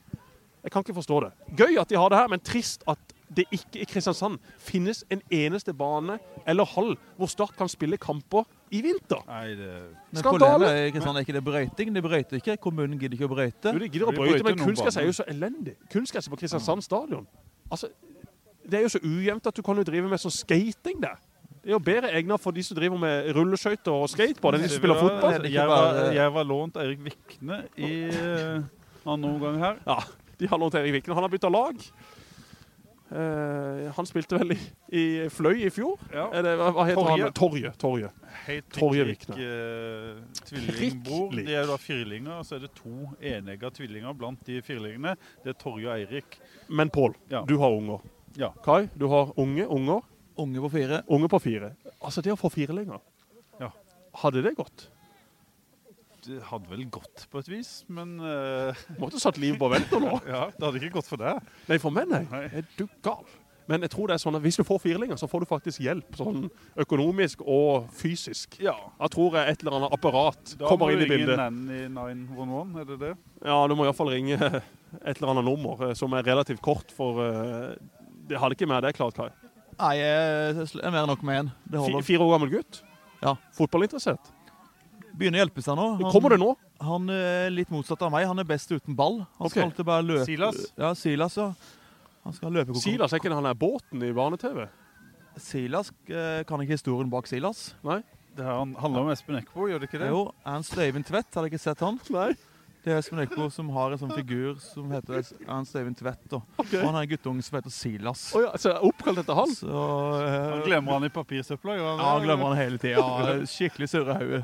Jeg 0.64 0.74
kan 0.74 0.86
ikke 0.86 0.98
forstå 1.00 1.22
det. 1.26 1.32
Gøy 1.58 1.80
at 1.82 1.90
de 1.90 1.98
har 1.98 2.12
det 2.12 2.20
her, 2.20 2.30
men 2.30 2.44
trist 2.44 2.84
at 2.88 3.17
det 3.36 3.44
ikke 3.52 3.82
i 3.84 3.86
Kristiansand 3.90 4.38
finnes 4.64 5.04
en 5.12 5.22
eneste 5.34 5.74
bane 5.76 6.16
eller 6.48 6.68
hall 6.76 6.94
hvor 7.18 7.28
Start 7.32 7.58
kan 7.58 7.70
spille 7.72 8.00
kamper 8.00 8.48
i 8.72 8.82
vinter. 8.84 9.24
Nei, 9.28 9.56
det 9.56 9.72
Men 10.12 10.22
Skandale! 10.22 10.40
problemet 10.40 10.68
er 10.72 10.90
ikke, 10.92 11.04
sånn, 11.04 11.20
er 11.20 11.26
ikke 11.28 11.36
det 11.38 11.44
brøyting. 11.44 11.94
De 11.96 12.04
brøyter 12.04 12.40
ikke. 12.40 12.58
Kommunen 12.64 13.00
gidder 13.00 13.20
ikke 13.20 13.30
å 13.30 13.34
brøyte. 13.34 13.74
Jo, 13.74 13.84
de 13.84 13.90
gidder 13.92 14.12
å 14.12 14.16
brøyte, 14.16 14.44
men 14.44 14.58
noen 14.58 14.72
kunstgress 14.72 15.00
er 15.00 15.08
jo 15.08 15.16
så 15.20 15.28
elendig. 15.32 15.76
Kunstgresset 15.94 16.34
på 16.34 16.40
Kristiansand 16.40 16.84
stadion. 16.86 17.28
Altså, 17.72 17.92
det 18.68 18.80
er 18.80 18.88
jo 18.88 18.92
så 18.96 19.02
ujevnt 19.04 19.48
at 19.48 19.56
du 19.56 19.64
kan 19.64 19.80
jo 19.80 19.86
drive 19.88 20.12
med 20.12 20.24
sånn 20.24 20.36
skating 20.36 21.00
der. 21.04 21.20
Det 21.68 21.74
er 21.74 21.76
jo 21.76 21.84
bedre 21.84 22.12
egnet 22.16 22.40
for 22.40 22.56
de 22.56 22.64
som 22.64 22.78
driver 22.78 23.00
med 23.02 23.32
rulleskøyter 23.36 23.92
og 23.92 24.08
skateboard, 24.12 24.56
enn 24.56 24.64
de 24.64 24.70
som 24.72 24.80
spiller 24.80 25.00
fotball. 25.02 25.48
Jeg 25.52 25.68
var, 25.68 25.98
jeg 26.16 26.36
var 26.38 26.48
lånt 26.48 26.80
Eirik 26.80 27.02
Vikne 27.04 27.58
i 27.76 27.90
eh, 28.08 28.62
noen 29.04 29.26
omgang 29.34 29.58
her. 29.60 29.82
Ja, 29.88 29.98
de 30.40 30.48
har 30.48 30.62
lånt 30.62 30.78
Erik 30.80 30.96
Vikne. 30.96 31.18
Han 31.18 31.28
har 31.28 31.34
bytta 31.34 31.52
lag. 31.52 31.84
Eh, 33.08 33.86
han 33.96 34.06
spilte 34.10 34.36
vel 34.36 34.52
i, 34.52 34.58
i 34.92 35.04
Fløy 35.32 35.62
i 35.64 35.70
fjor? 35.72 35.96
Ja. 36.12 36.26
Er 36.36 36.44
det, 36.44 36.56
hva, 36.60 36.72
hva 36.76 36.84
heter 36.90 37.00
Torje. 37.08 37.24
han? 37.24 37.36
Torje. 37.40 37.72
Torje. 37.80 38.10
Heit 38.48 38.68
Torje 38.76 39.06
Vikne. 39.08 39.38
lik 39.38 39.46
eh, 39.48 40.42
tvillingbror. 40.50 41.32
De 41.38 41.46
er 41.56 41.62
jo 41.62 41.70
da 41.72 41.78
firlinger, 41.80 42.34
og 42.42 42.46
så 42.50 42.58
er 42.58 42.66
det 42.66 42.72
to 42.76 43.08
enegga 43.24 43.72
tvillinger 43.72 44.18
blant 44.20 44.44
de 44.50 44.60
firlingene. 44.66 45.16
Det 45.46 45.54
er 45.54 45.60
Torje 45.62 45.88
og 45.88 45.96
Eirik. 45.96 46.40
Men 46.68 46.92
Pål, 46.92 47.16
Ja. 47.32 47.46
du 47.48 47.56
har 47.64 47.72
unger. 47.78 48.04
Ja. 48.38 48.52
Kai, 48.66 48.90
du 49.00 49.08
har 49.08 49.32
unge 49.40 49.66
unger. 49.68 50.04
Unge 50.38 50.62
på 50.62 50.70
fire. 50.76 51.00
Unge 51.08 51.30
på 51.32 51.40
fire. 51.42 51.72
Altså, 52.02 52.22
det 52.22 52.36
å 52.36 52.38
få 52.38 52.52
firlinger 52.54 53.00
Ja. 53.60 53.72
Hadde 54.22 54.44
det 54.44 54.56
gått? 54.60 54.90
Det 56.28 56.42
hadde 56.50 56.68
vel 56.68 56.86
gått 56.92 57.26
på 57.32 57.40
et 57.40 57.48
vis, 57.48 57.72
men 57.88 58.18
uh... 58.20 58.76
Måtte 59.00 59.20
satt 59.22 59.38
livet 59.40 59.60
på 59.62 59.70
vent 59.72 59.94
nå. 59.96 60.18
ja, 60.34 60.48
det 60.52 60.66
hadde 60.66 60.82
ikke 60.82 60.98
gått 61.00 61.08
for 61.08 61.22
deg. 61.22 61.40
Nei, 61.70 61.78
for 61.80 61.96
meg, 61.96 62.10
nei. 62.12 62.24
Nei. 62.28 62.48
Er 62.60 62.66
du 62.76 62.84
gal? 63.06 63.24
Men 63.68 63.84
jeg 63.84 63.92
tror 63.92 64.08
det 64.08 64.16
er 64.16 64.22
sånn 64.24 64.38
at 64.38 64.44
hvis 64.44 64.58
du 64.60 64.64
får 64.68 64.80
firlinger, 64.80 65.20
så 65.20 65.28
får 65.28 65.44
du 65.44 65.50
faktisk 65.50 65.84
hjelp. 65.84 66.16
Sånn 66.20 66.46
økonomisk 66.80 67.44
og 67.44 67.90
fysisk. 67.96 68.56
Ja. 68.64 68.76
Jeg 69.02 69.14
tror 69.16 69.36
jeg 69.36 69.54
et 69.54 69.64
eller 69.64 69.80
annet 69.80 69.96
apparat 69.98 70.54
Da 70.56 70.70
kommer 70.70 70.88
må 70.88 70.96
inn 70.96 71.04
du 71.04 71.08
i 71.08 71.10
ringe 71.12 71.36
i 71.36 71.40
Nanny 71.42 71.82
911, 71.92 72.78
er 72.80 72.88
det 72.92 73.00
det? 73.02 73.12
Ja, 73.44 73.60
du 73.68 73.76
må 73.76 73.88
iallfall 73.88 74.14
ringe 74.16 74.40
et 74.40 75.12
eller 75.18 75.34
annet 75.34 75.48
nummer 75.48 75.90
eh, 75.90 75.94
som 76.00 76.16
er 76.16 76.28
relativt 76.28 76.64
kort, 76.64 76.96
for 76.96 77.20
uh, 77.20 77.76
det 78.28 78.40
hadde 78.40 78.56
ikke 78.56 78.70
mer 78.72 78.84
det 78.88 78.96
klart, 79.00 79.20
Kai. 79.20 79.30
Nei, 79.78 79.94
jeg 80.00 80.64
er 80.64 80.92
mer 80.92 81.04
enn 81.04 81.12
nok 81.12 81.28
med 81.28 81.44
én. 81.44 82.02
Fire 82.08 82.24
år 82.24 82.38
gammel 82.38 82.56
gutt. 82.56 82.82
Ja. 83.20 83.36
Fotballinteressert. 83.58 84.32
Begynner 85.18 85.42
å 85.42 85.46
hjelpe 85.46 85.64
seg 85.66 85.78
nå. 85.80 85.88
Han, 85.98 86.12
Kommer 86.14 86.36
det 86.36 86.40
nå? 86.42 86.52
Han 86.86 87.10
er 87.14 87.50
litt 87.54 87.72
motsatt 87.74 88.04
av 88.06 88.12
meg. 88.14 88.28
Han 88.30 88.42
er 88.42 88.48
best 88.48 88.70
uten 88.70 88.98
ball. 88.98 89.24
Han 89.40 89.48
okay. 89.48 89.56
skal 89.56 89.70
alltid 89.72 89.88
bare 89.88 90.06
løpe. 90.06 90.26
Silas? 90.30 90.60
Ja, 90.78 90.92
Silas, 90.98 91.38
ja. 91.40 91.48
Han 92.28 92.36
skal 92.36 92.54
løpe 92.54 92.76
Silas 92.84 93.14
er 93.16 93.22
ikke 93.22 93.32
han 93.32 93.48
er 93.48 93.56
båten 93.58 94.04
i 94.04 94.12
barne-TV? 94.14 94.66
Silas 95.40 95.94
eh, 96.10 96.44
kan 96.50 96.62
ikke 96.62 96.76
historien 96.76 97.10
bak 97.10 97.30
Silas. 97.30 97.72
Nei? 97.88 98.02
Det 98.38 98.46
handler 98.46 99.02
om 99.02 99.10
Espen 99.10 99.40
Eckbo, 99.40 99.66
gjør 99.70 99.82
det 99.82 99.90
ikke 99.90 100.02
det? 100.04 100.12
Jo, 100.14 100.28
Ernst 100.46 100.78
Øyvind 100.78 101.08
Tvedt, 101.08 101.32
har 101.34 101.42
dere 101.42 101.50
ikke 101.50 101.62
sett 101.64 101.82
han? 101.82 101.98
Nei. 102.14 102.30
Det 102.88 102.94
er 102.96 103.02
Espen 103.02 103.20
Eckbo 103.20 103.50
som 103.52 103.68
har 103.76 103.92
en 103.92 104.00
sånn 104.00 104.14
figur 104.16 104.54
som 104.64 104.88
heter 104.96 105.20
Ernst 105.44 105.76
Eivind 105.76 105.98
Tvedt. 106.00 106.22
Okay. 106.32 106.80
Og 106.80 106.86
han 106.86 106.96
er 106.96 107.04
en 107.04 107.10
guttunge 107.12 107.44
som 107.44 107.58
heter 107.58 107.74
Silas. 107.76 108.22
Oh, 108.32 108.46
ja, 108.46 108.54
så 108.56 108.70
er 108.72 108.86
oppkalt 108.88 109.20
etter 109.20 109.36
han? 109.36 109.52
Så 109.52 109.68
uh, 109.68 110.28
Han 110.54 110.62
glemmer 110.64 110.96
han 110.96 111.08
i 111.10 111.12
papirsøpla. 111.12 111.76
Ja, 111.76 111.98
han 112.00 112.24
glemmer 112.24 112.54
han 112.54 112.62
hele 112.62 112.80
tida. 112.80 113.04
Skikkelig 113.58 113.90
surre 113.92 114.16
hode. 114.22 114.40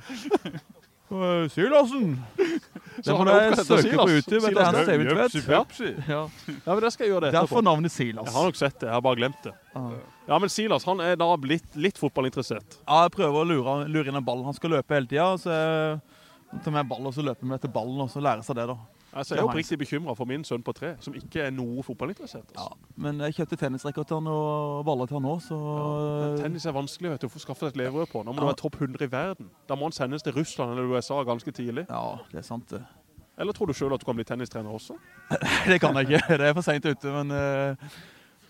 Eh, 1.14 1.46
Silasen! 1.54 2.18
Det 2.34 3.16
må 3.16 3.26
jeg 3.30 3.54
dere 3.54 3.64
søke 3.64 3.78
på 3.78 3.82
Silas. 3.86 4.12
YouTube. 4.18 4.42
det 4.44 4.52
etter 4.52 4.92
Ernst 4.92 5.40
Jøpsi, 5.40 5.44
Tvedt. 5.46 6.10
Ja. 6.10 6.22
Ja, 6.52 6.74
men 6.74 6.82
det 6.84 6.92
skal 6.98 7.06
jeg 7.06 7.14
gjøre 7.14 7.24
det 7.30 7.36
Derfor 7.38 7.62
etterpå. 7.62 7.66
navnet 7.70 7.96
Silas. 7.96 8.28
Jeg 8.28 8.36
har 8.36 8.50
nok 8.50 8.60
sett 8.60 8.76
det, 8.82 8.90
jeg 8.90 8.98
har 8.98 9.06
bare 9.06 9.22
glemt 9.22 9.46
det. 9.48 9.54
Ja. 9.72 9.84
Ja, 10.28 10.40
men 10.44 10.52
Silas 10.52 10.84
han 10.90 11.00
er 11.06 11.16
da 11.20 11.30
blitt 11.40 11.80
litt 11.80 12.02
fotballinteressert. 12.02 12.82
Ja, 12.84 13.06
jeg 13.06 13.16
prøver 13.16 13.40
å 13.40 13.48
lure, 13.48 13.78
lure 13.88 14.12
inn 14.12 14.20
en 14.20 14.28
ball. 14.28 14.44
Han 14.44 14.60
skal 14.60 14.76
løpe 14.76 15.00
hele 15.00 15.08
tida. 15.08 15.32
Tar 16.64 16.76
med 16.76 16.90
ball, 16.90 17.08
og 17.10 17.16
så 17.16 17.26
løper 17.26 17.48
vi 17.48 17.56
etter 17.56 17.72
ballen, 17.74 18.02
og 18.04 18.12
så 18.14 18.22
lærer 18.24 18.46
seg 18.46 18.60
det, 18.60 18.68
da. 18.70 18.78
Altså, 19.14 19.36
jeg 19.36 19.44
er 19.44 19.46
oppriktig 19.46 19.78
bekymra 19.78 20.16
for 20.18 20.26
min 20.26 20.42
sønn 20.48 20.64
på 20.66 20.74
tre, 20.74 20.96
som 21.04 21.14
ikke 21.14 21.44
er 21.46 21.52
noe 21.54 21.84
fotballinteressert. 21.86 22.54
Ja. 22.56 22.66
Altså. 22.66 22.94
Men 23.06 23.22
jeg 23.22 23.36
kjøpte 23.38 23.60
tennisracket 23.62 24.10
til 24.10 24.18
han 24.18 24.30
og 24.32 24.86
baller 24.88 25.10
til 25.10 25.20
han 25.20 25.28
også. 25.30 25.54
så 25.54 25.76
Ja, 26.24 26.30
tennis 26.42 26.66
er 26.66 26.74
vanskelig 26.74 27.12
vet 27.14 27.22
du, 27.22 27.28
å 27.28 27.30
skaffe 27.30 27.44
skaffe 27.46 27.70
et 27.70 27.78
levebrød 27.78 28.10
på. 28.10 28.24
Nå 28.26 28.34
må 28.34 28.42
du 28.42 28.50
være 28.50 28.62
topp 28.64 28.80
100 28.82 29.06
i 29.06 29.12
verden. 29.12 29.52
Da 29.70 29.78
må 29.78 29.90
han 29.90 29.94
sendes 29.94 30.26
til 30.26 30.34
Russland 30.34 30.74
eller 30.74 30.90
USA 30.90 31.22
ganske 31.28 31.54
tidlig. 31.54 31.86
Ja, 31.90 32.18
det 32.32 32.42
er 32.42 32.48
sant, 32.48 32.74
det. 32.74 32.82
Eller 33.38 33.54
tror 33.54 33.70
du 33.70 33.74
sjøl 33.78 33.94
at 33.94 34.02
du 34.02 34.06
kan 34.06 34.18
bli 34.18 34.26
tennistrener 34.26 34.74
også? 34.74 34.98
Det 35.70 35.80
kan 35.82 35.96
jeg 35.98 36.10
ikke. 36.10 36.38
Det 36.38 36.50
er 36.50 36.54
for 36.54 36.66
seint 36.66 36.86
ute. 36.86 37.14
Men 37.14 37.32
eh, 37.34 37.94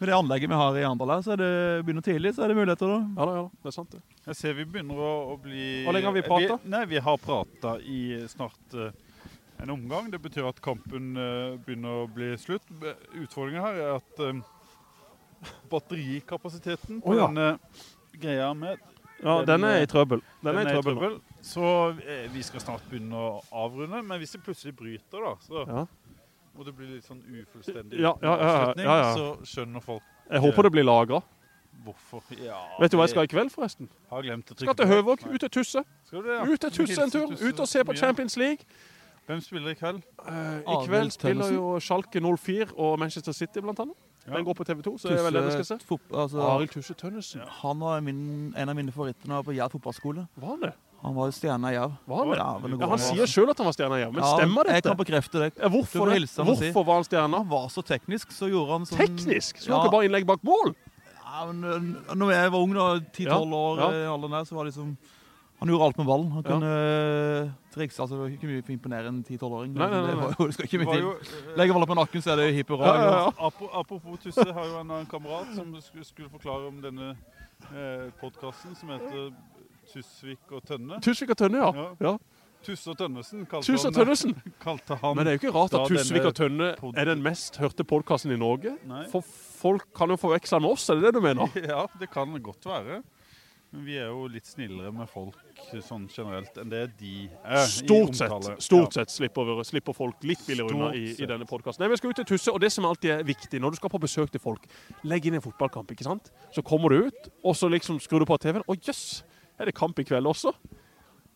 med 0.04 0.12
det 0.12 0.18
anlegget 0.18 0.52
vi 0.52 0.60
har 0.60 0.78
i 0.78 0.84
Arendal 0.84 1.14
her, 1.14 1.24
så 1.24 1.34
er 1.34 1.40
det 1.40 1.52
begynner 1.88 2.04
tidlig, 2.06 2.34
så 2.36 2.44
er 2.44 2.52
det 2.52 2.58
muligheter, 2.60 2.92
da. 2.92 3.00
Ja 3.16 3.28
da, 3.30 3.36
ja 3.38 3.44
da. 3.46 3.64
Det 3.64 3.72
er 3.72 3.76
sant, 3.78 3.96
det. 3.96 4.20
Jeg 4.28 4.40
ser 4.40 4.58
vi 4.58 4.68
begynner 4.76 5.00
å, 5.00 5.12
å 5.32 5.38
bli 5.42 5.64
Hvor 5.86 5.96
lenge 5.96 6.10
har 6.12 6.18
vi 6.18 6.26
pratet? 6.28 6.68
nei, 6.76 6.84
vi 6.92 7.02
har 7.08 7.20
prata 7.24 7.78
i 7.80 8.02
snart 8.32 8.76
uh, 8.76 8.90
en 9.64 9.74
omgang. 9.78 10.10
Det 10.12 10.20
betyr 10.24 10.50
at 10.50 10.60
kampen 10.64 11.14
uh, 11.16 11.56
begynner 11.64 12.04
å 12.04 12.10
bli 12.12 12.34
slutt. 12.42 12.68
Utfordringen 13.16 13.64
her 13.64 13.80
er 13.80 13.96
at 14.02 14.24
uh, 14.24 14.44
batterikapasiteten 15.72 17.02
på 17.04 17.14
oh, 17.14 17.18
ja. 17.18 17.28
denne 17.28 17.58
greia 18.20 18.54
med 18.54 18.78
Ja, 19.24 19.38
Den, 19.40 19.46
den 19.48 19.64
er 19.70 19.78
eh, 19.78 19.86
i 19.86 19.88
trøbbel. 19.88 20.24
Den 20.44 20.58
er 20.60 20.68
i 20.68 20.74
trøbbel. 20.74 21.00
nå. 21.00 21.12
Så 21.44 21.64
eh, 22.04 22.26
vi 22.34 22.44
skal 22.44 22.64
snart 22.64 22.84
begynne 22.90 23.20
å 23.20 23.30
avrunde. 23.64 24.02
Men 24.04 24.20
hvis 24.20 24.36
det 24.36 24.42
plutselig 24.44 24.76
bryter, 24.76 25.24
da, 25.24 25.36
så 25.44 25.64
Ja. 25.64 25.86
Og 26.58 26.66
det 26.66 26.76
blir 26.78 26.88
litt 26.96 27.06
sånn 27.08 27.22
ufullstendig 27.26 28.00
Ja, 28.00 28.14
ja, 28.22 28.34
ja, 28.34 28.50
avslutning, 28.50 28.86
ja, 28.86 28.98
ja. 28.98 29.14
så 29.18 29.46
skjønner 29.54 29.82
folk 29.82 30.04
Jeg 30.30 30.42
håper 30.42 30.64
det 30.64 30.72
blir 30.72 30.84
lagra. 30.86 31.22
hvorfor. 31.84 32.24
Ja, 32.40 32.60
Vet 32.80 32.92
du 32.92 32.98
hva 32.98 33.04
jeg 33.08 33.10
skal 33.16 33.24
i 33.28 33.32
kveld, 33.34 33.50
forresten? 33.52 33.90
Har 34.10 34.22
glemt 34.24 34.52
å 34.52 34.56
Skal 34.56 34.76
til. 34.76 34.88
Høvåg. 34.88 35.26
Ut 35.34 35.40
til 35.40 35.50
Tusse. 35.50 35.84
Skal 36.08 36.22
du 36.24 36.30
det, 36.30 36.38
ja? 36.38 36.46
Ut 36.48 36.60
til 36.62 36.72
Tusse 36.72 37.02
en 37.04 37.12
tur. 37.12 37.34
Ut 37.34 37.60
og 37.60 37.68
se 37.68 37.84
på 37.84 37.96
Champions 37.98 38.38
League. 38.38 38.64
Hvem 39.28 39.42
spiller 39.42 39.72
i 39.72 39.76
kveld? 39.80 40.02
Eh, 40.28 40.62
I 40.68 40.78
kveld 40.86 41.12
spiller 41.16 41.52
jo 41.54 41.80
Schalke 41.80 42.20
04 42.22 42.74
og 42.76 43.00
Manchester 43.00 43.32
City, 43.32 43.60
blant 43.64 43.80
annet. 43.80 43.96
Ja. 44.28 44.36
Den 44.38 44.46
går 44.46 44.54
på 44.54 44.64
TV 44.64 44.82
2, 44.84 44.98
så 44.98 45.10
det 45.10 45.20
er 45.20 45.24
vel 45.24 45.34
det 45.34 45.44
vi 45.46 45.52
skal 45.52 45.66
se. 45.66 45.98
Altså, 46.14 46.40
Arild 46.40 46.70
Tusse 46.72 46.94
Tønnesen. 46.94 47.42
han 47.62 47.80
var 47.80 48.00
min, 48.00 48.54
en 48.58 48.70
av 48.70 48.76
mine 48.76 48.92
favoritter 48.92 49.44
på 49.44 49.56
Jerv 49.56 49.72
fotballskole. 49.76 50.28
Var 50.36 50.48
han 50.50 50.62
det? 50.62 50.74
Han 51.04 51.16
var 51.16 51.26
jo 51.28 51.34
stjerne 51.36 51.68
i 51.68 51.74
Jerv. 51.76 51.96
Han? 52.08 52.30
Ja, 52.32 52.46
Ja, 52.80 52.88
han 52.88 53.02
sier 53.04 53.28
sjøl 53.28 53.50
at 53.52 53.58
han 53.60 53.68
var 53.68 53.76
stjerne 53.76 53.98
i 53.98 54.04
Jerv, 54.06 54.14
men 54.16 54.24
Ja, 54.24 54.38
stemmer 54.38 54.70
Jeg 54.72 54.84
kan 54.84 54.98
bekrefte 54.98 55.40
det. 55.44 55.50
Ja, 55.60 55.68
hvorfor 55.70 56.06
det? 56.08 56.14
hilse 56.22 56.38
han. 56.44 56.48
Hvorfor 56.56 56.86
var 56.88 56.94
han 57.02 57.04
stjerne? 57.10 57.38
Han 57.44 57.50
var 57.50 57.68
så 57.74 57.84
teknisk, 57.84 58.32
så 58.32 58.48
gjorde 58.48 58.72
han 58.78 58.86
sånn 58.88 58.98
Teknisk? 59.04 59.58
Så 59.60 59.68
Ja. 59.68 59.78
han 59.78 59.86
ikke 59.88 59.92
bare 59.98 60.06
innlegg 60.08 60.26
bak 60.26 60.44
mål? 60.44 60.76
Ja, 61.34 61.46
men 61.52 61.64
øh, 61.64 62.16
når 62.16 62.32
jeg 62.32 62.52
var 62.54 62.60
ung, 62.60 62.74
da, 62.74 62.88
10-12 63.12 63.26
Ja, 63.28 63.36
år, 63.58 63.78
ja. 63.80 64.16
øh, 64.16 64.30
der, 64.32 64.44
så 64.46 64.56
var 64.56 64.64
det 64.64 64.74
liksom 64.74 64.98
Han 65.60 65.70
gjorde 65.70 65.86
alt 65.86 65.98
med 65.98 66.06
ballen. 66.06 66.32
Han 66.32 66.44
Ja. 66.44 66.50
kunne 66.52 66.72
øh, 67.44 67.50
trikse. 67.74 68.02
altså 68.02 68.16
Det 68.16 68.20
var 68.22 68.28
ikke 68.28 68.48
mye 68.48 68.62
for 68.64 68.72
å 68.72 68.76
imponere 68.76 69.08
en 69.08 69.24
10-12-åring. 69.24 69.74
Nei, 69.74 69.88
nei, 69.90 70.02
nei, 70.02 70.08
Det, 70.12 70.18
var 70.18 70.36
jo- 70.40 70.46
det 70.48 70.54
skal 70.54 70.66
ikke 70.66 70.80
mye 70.86 70.96
til. 70.96 71.56
Legger 71.58 71.74
ballen 71.74 71.88
på 71.88 71.96
nakken, 71.96 72.22
så 72.22 72.32
er 72.32 72.36
det 72.36 72.54
hipp 72.56 72.68
hurra. 72.70 72.86
Ja, 72.86 72.96
ja, 73.04 73.32
ja. 73.32 73.70
Apropos 73.80 74.20
Tusse, 74.24 74.44
har 74.54 74.66
jo 74.66 74.80
en, 74.80 75.06
kamerat 75.06 75.56
som 75.56 75.72
skulle, 75.82 76.04
skulle 76.06 76.30
forklare 76.30 76.68
om 76.68 76.82
denne 76.82 77.16
eh, 77.72 78.12
podkasten 78.20 78.76
som 78.76 78.90
heter 78.90 79.32
Tusvik 79.92 80.54
og 80.54 80.64
Tønne. 80.68 81.02
Tusvik 81.04 81.34
og 81.36 81.42
Tønne, 81.44 81.64
ja. 81.64 81.74
Ja. 81.76 81.90
ja. 82.08 82.18
Tusse 82.64 82.94
og 82.94 83.00
Tønnesen 83.00 83.44
kalte, 83.50 83.68
Tuss 83.68 83.84
og 83.90 83.98
han, 83.98 84.36
kalte 84.64 84.96
han 85.02 85.18
Men 85.18 85.28
det 85.28 85.34
er 85.34 85.36
jo 85.36 85.42
ikke 85.42 85.56
rart 85.58 85.74
at 85.76 85.90
Tusvik 85.92 86.28
og 86.30 86.36
Tønne 86.38 86.70
er 86.96 87.10
den 87.10 87.24
mest 87.26 87.60
hørte 87.60 87.84
podkasten 87.88 88.32
i 88.32 88.40
Norge. 88.40 88.78
Nei. 88.88 89.04
For 89.12 89.26
folk 89.26 89.90
kan 89.98 90.14
jo 90.14 90.20
forveksle 90.22 90.62
med 90.64 90.78
oss, 90.78 90.88
er 90.90 91.02
det 91.02 91.10
det 91.12 91.18
du 91.20 91.26
mener? 91.26 91.52
Ja, 91.74 91.84
det 92.00 92.08
kan 92.14 92.32
godt 92.44 92.64
være. 92.70 93.02
Men 93.74 93.88
vi 93.88 93.96
er 93.98 94.12
jo 94.12 94.28
litt 94.30 94.46
snillere 94.46 94.92
med 94.94 95.10
folk 95.10 95.36
sånn 95.82 96.06
generelt 96.14 96.60
enn 96.62 96.70
det 96.70 96.84
de 97.00 97.14
er. 97.42 97.64
i 97.64 97.70
Stort 97.72 98.14
sett, 98.20 98.30
omtale. 98.30 98.62
stort 98.62 98.94
sett 98.94 99.10
slipper, 99.10 99.50
slipper 99.66 99.98
folk 99.98 100.22
litt 100.30 100.44
billigere 100.46 100.76
unna 100.76 100.92
i, 100.94 101.08
i 101.08 101.16
sett. 101.18 101.32
denne 101.32 101.48
podkasten. 101.50 101.88
Vi 101.90 101.98
skal 101.98 102.14
ut 102.14 102.20
til 102.22 102.28
Tusse, 102.36 102.54
og 102.54 102.62
det 102.62 102.70
som 102.76 102.86
alltid 102.86 103.16
er 103.16 103.26
viktig 103.26 103.60
når 103.64 103.74
du 103.74 103.82
skal 103.82 103.90
på 103.90 104.02
besøk 104.04 104.30
til 104.32 104.44
folk, 104.44 104.68
legg 105.10 105.26
inn 105.26 105.40
en 105.40 105.44
fotballkamp, 105.44 105.90
ikke 105.96 106.06
sant? 106.06 106.30
Så 106.54 106.62
kommer 106.62 106.94
du 106.94 107.10
ut, 107.10 107.32
og 107.42 107.58
så 107.58 107.72
liksom 107.74 107.98
skrur 108.04 108.22
du 108.22 108.30
på 108.30 108.38
TV-en. 108.46 108.68
og 108.70 108.78
jøss, 108.78 109.24
er 109.60 109.66
det 109.66 109.76
kamp 109.76 110.00
i 110.00 110.04
kveld 110.04 110.26
også? 110.26 110.54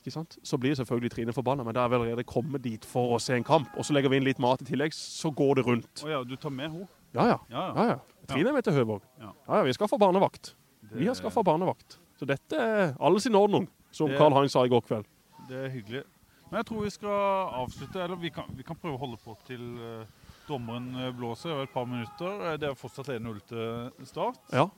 Ikke 0.01 0.11
sant? 0.13 0.37
Så 0.43 0.57
blir 0.57 0.75
selvfølgelig 0.77 1.11
Trine 1.11 1.33
forbanna, 1.35 1.63
men 1.67 1.73
da 1.75 1.83
er 1.83 1.89
vi 1.91 1.95
allerede 1.99 2.23
kommet 2.23 2.61
dit 2.63 2.85
for 2.85 3.15
å 3.17 3.19
se 3.21 3.35
en 3.35 3.43
kamp. 3.43 3.67
Og 3.77 3.83
så 3.85 3.93
legger 3.93 4.09
vi 4.09 4.17
inn 4.21 4.23
litt 4.27 4.39
mat 4.39 4.61
i 4.61 4.65
tillegg, 4.69 4.93
så 4.95 5.31
går 5.35 5.55
det 5.59 5.65
rundt. 5.67 6.03
Å 6.05 6.09
ja, 6.13 6.21
du 6.23 6.35
tar 6.39 6.49
med 6.53 6.71
henne? 6.71 6.87
Ja 7.13 7.25
ja. 7.33 7.37
Ja, 7.51 7.63
ja. 7.75 7.87
ja. 7.93 7.97
Trine 8.27 8.49
er 8.49 8.53
med 8.53 8.63
til 8.67 8.73
Høvåg. 8.73 9.01
Ja. 9.19 9.31
Ja, 9.47 9.57
ja, 9.57 9.63
vi 9.67 9.73
skal 9.73 9.87
få 9.91 9.97
barnevakt. 9.99 10.53
Det- 10.81 10.99
Vi 10.99 11.07
har 11.07 11.15
skaffa 11.15 11.43
barnevakt. 11.43 11.97
Så 12.19 12.25
dette 12.25 12.55
er 12.55 12.95
alle 12.99 13.19
sin 13.19 13.35
ordning, 13.35 13.67
som 13.91 14.07
Det- 14.09 14.17
Karl 14.17 14.33
Heinz 14.33 14.51
sa 14.51 14.63
i 14.63 14.69
går 14.69 14.81
kveld. 14.81 15.05
Det 15.49 15.57
er 15.65 15.69
hyggelig. 15.69 16.03
Men 16.51 16.59
jeg 16.59 16.65
tror 16.65 16.83
vi 16.83 16.89
skal 16.89 17.49
avslutte, 17.51 17.95
eller 18.03 18.15
vi 18.15 18.29
kan, 18.29 18.45
vi 18.55 18.63
kan 18.63 18.75
prøve 18.75 18.95
å 18.95 18.99
holde 18.99 19.17
på 19.17 19.35
til 19.45 19.59
eh, 19.79 20.05
dommeren 20.47 20.95
eh, 20.95 21.11
blåser 21.11 21.51
over 21.51 21.63
et 21.63 21.73
par 21.73 21.85
minutter. 21.85 22.53
Eh, 22.53 22.57
Det 22.57 22.69
er 22.69 22.73
fortsatt 22.75 23.07
1-0 23.09 23.41
til 23.47 23.91
start. 24.05 24.37
Ja. 24.53 24.69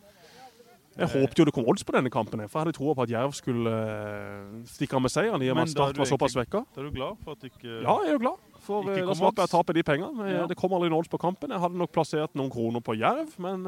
Jeg 0.97 1.07
håpet 1.13 1.37
jo 1.39 1.45
det 1.45 1.53
kom 1.53 1.65
odds 1.69 1.83
på 1.87 1.93
denne 1.95 2.09
kampen, 2.11 2.41
for 2.49 2.59
jeg 2.59 2.65
hadde 2.65 2.75
troa 2.75 2.93
på 2.97 3.03
at 3.05 3.09
Jerv 3.13 3.31
skulle 3.37 3.71
eh, 3.71 4.63
stikke 4.67 4.97
av 4.97 5.01
med 5.05 5.11
seieren 5.13 5.41
i 5.45 5.49
og 5.51 5.55
med 5.55 5.69
at 5.69 5.75
da 5.77 5.85
er 5.85 5.93
Start 5.93 5.97
var 6.01 6.05
såpass 6.09 6.35
vekka. 6.35 6.63
Da 6.75 6.81
Er 6.81 6.89
du 6.89 6.91
glad 6.97 7.17
for 7.23 7.31
at 7.37 7.39
du 7.39 7.47
ikke 7.47 7.81
Ja, 7.85 7.93
jeg 8.03 8.09
er 8.09 8.17
jo 8.17 8.21
glad. 8.25 8.37
for 8.59 8.89
eh, 8.89 9.05
da 9.07 9.13
slapp 9.15 9.37
jeg 9.39 9.47
å 9.47 9.51
tape 9.53 9.73
de 9.77 9.83
pengene. 9.83 10.25
Eh, 10.27 10.33
Ja. 10.39 10.47
Det 10.49 10.57
kom 10.59 10.73
aldri 10.75 10.89
noen 10.89 10.99
odds 10.99 11.07
på 11.13 11.19
kampen. 11.21 11.49
Jeg 11.55 11.59
hadde 11.63 11.77
nok 11.79 11.91
plassert 11.95 12.35
noen 12.35 12.49
kroner 12.51 12.81
på 12.83 12.97
Jerv, 12.99 13.31
men 13.39 13.63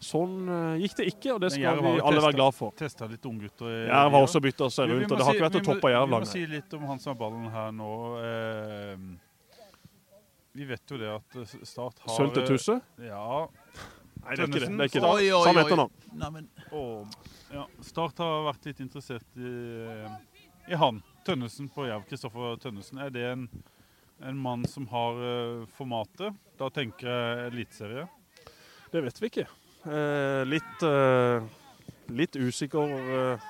sånn 0.00 0.78
gikk 0.80 0.94
det 0.96 1.06
ikke, 1.12 1.34
og 1.34 1.40
det 1.44 1.52
skal 1.52 1.82
vi 1.82 1.88
alle 1.90 2.00
testet. 2.00 2.22
være 2.24 2.38
glad 2.38 2.54
for. 2.54 2.72
Testa 2.80 3.06
litt 3.10 3.26
unggutter. 3.28 3.74
Jerv 3.90 4.10
har 4.16 4.22
også 4.24 4.40
bytta 4.40 4.70
seg 4.70 4.88
rundt, 4.94 5.10
og 5.12 5.18
det 5.18 5.24
har 5.26 5.34
ikke 5.34 5.48
vært 5.50 5.60
å 5.60 5.64
toppe 5.68 5.92
Jerv 5.92 6.08
langt. 6.08 6.32
Vi 6.32 6.40
må 6.40 6.46
si 6.46 6.46
litt 6.46 6.72
om 6.74 6.86
han 6.88 6.98
som 6.98 7.12
har 7.12 7.20
ballen 7.20 7.50
her 7.52 7.70
nå. 7.76 7.92
Eh, 8.24 8.96
vi 10.54 10.64
vet 10.64 10.86
jo 10.88 10.96
det 10.96 11.10
at 11.10 11.38
Start 11.66 11.98
har 12.06 12.14
Sønnen 12.16 12.32
til 12.38 12.46
Tusse? 12.54 12.80
Ja. 13.02 13.48
Nei, 14.24 14.36
det 14.36 14.44
er 14.44 14.48
ikke 14.48 14.60
det. 14.60 14.68
Det, 14.68 14.80
er 14.80 14.90
ikke 14.90 15.02
det. 15.04 15.10
Oi, 15.10 15.26
oi, 15.28 15.42
Samme 15.44 15.60
oi. 15.60 15.66
etternavn. 15.66 16.06
Nei, 16.20 16.30
men 16.34 16.48
Og, 16.72 17.16
ja. 17.52 17.66
Start 17.84 18.22
har 18.24 18.46
vært 18.48 18.68
litt 18.70 18.80
interessert 18.84 19.40
i, 19.40 19.54
i 20.72 20.80
han. 20.80 21.02
Tønnesen 21.26 21.68
på 21.72 21.86
Jerv. 21.88 22.06
Kristoffer 22.08 22.56
Tønnesen. 22.62 23.00
Er 23.04 23.12
det 23.14 23.26
en, 23.32 23.48
en 24.24 24.40
mann 24.40 24.64
som 24.70 24.88
har 24.92 25.20
uh, 25.20 25.66
formatet? 25.76 26.36
Da 26.60 26.70
tenker 26.72 27.10
jeg 27.10 27.52
eliteserie. 27.52 28.08
Det 28.94 29.02
vet 29.02 29.20
vi 29.20 29.30
ikke. 29.32 29.46
Eh, 29.84 30.42
litt, 30.48 30.82
eh, 30.86 31.42
litt 32.14 32.36
usikker 32.40 32.92
eh, 33.18 33.48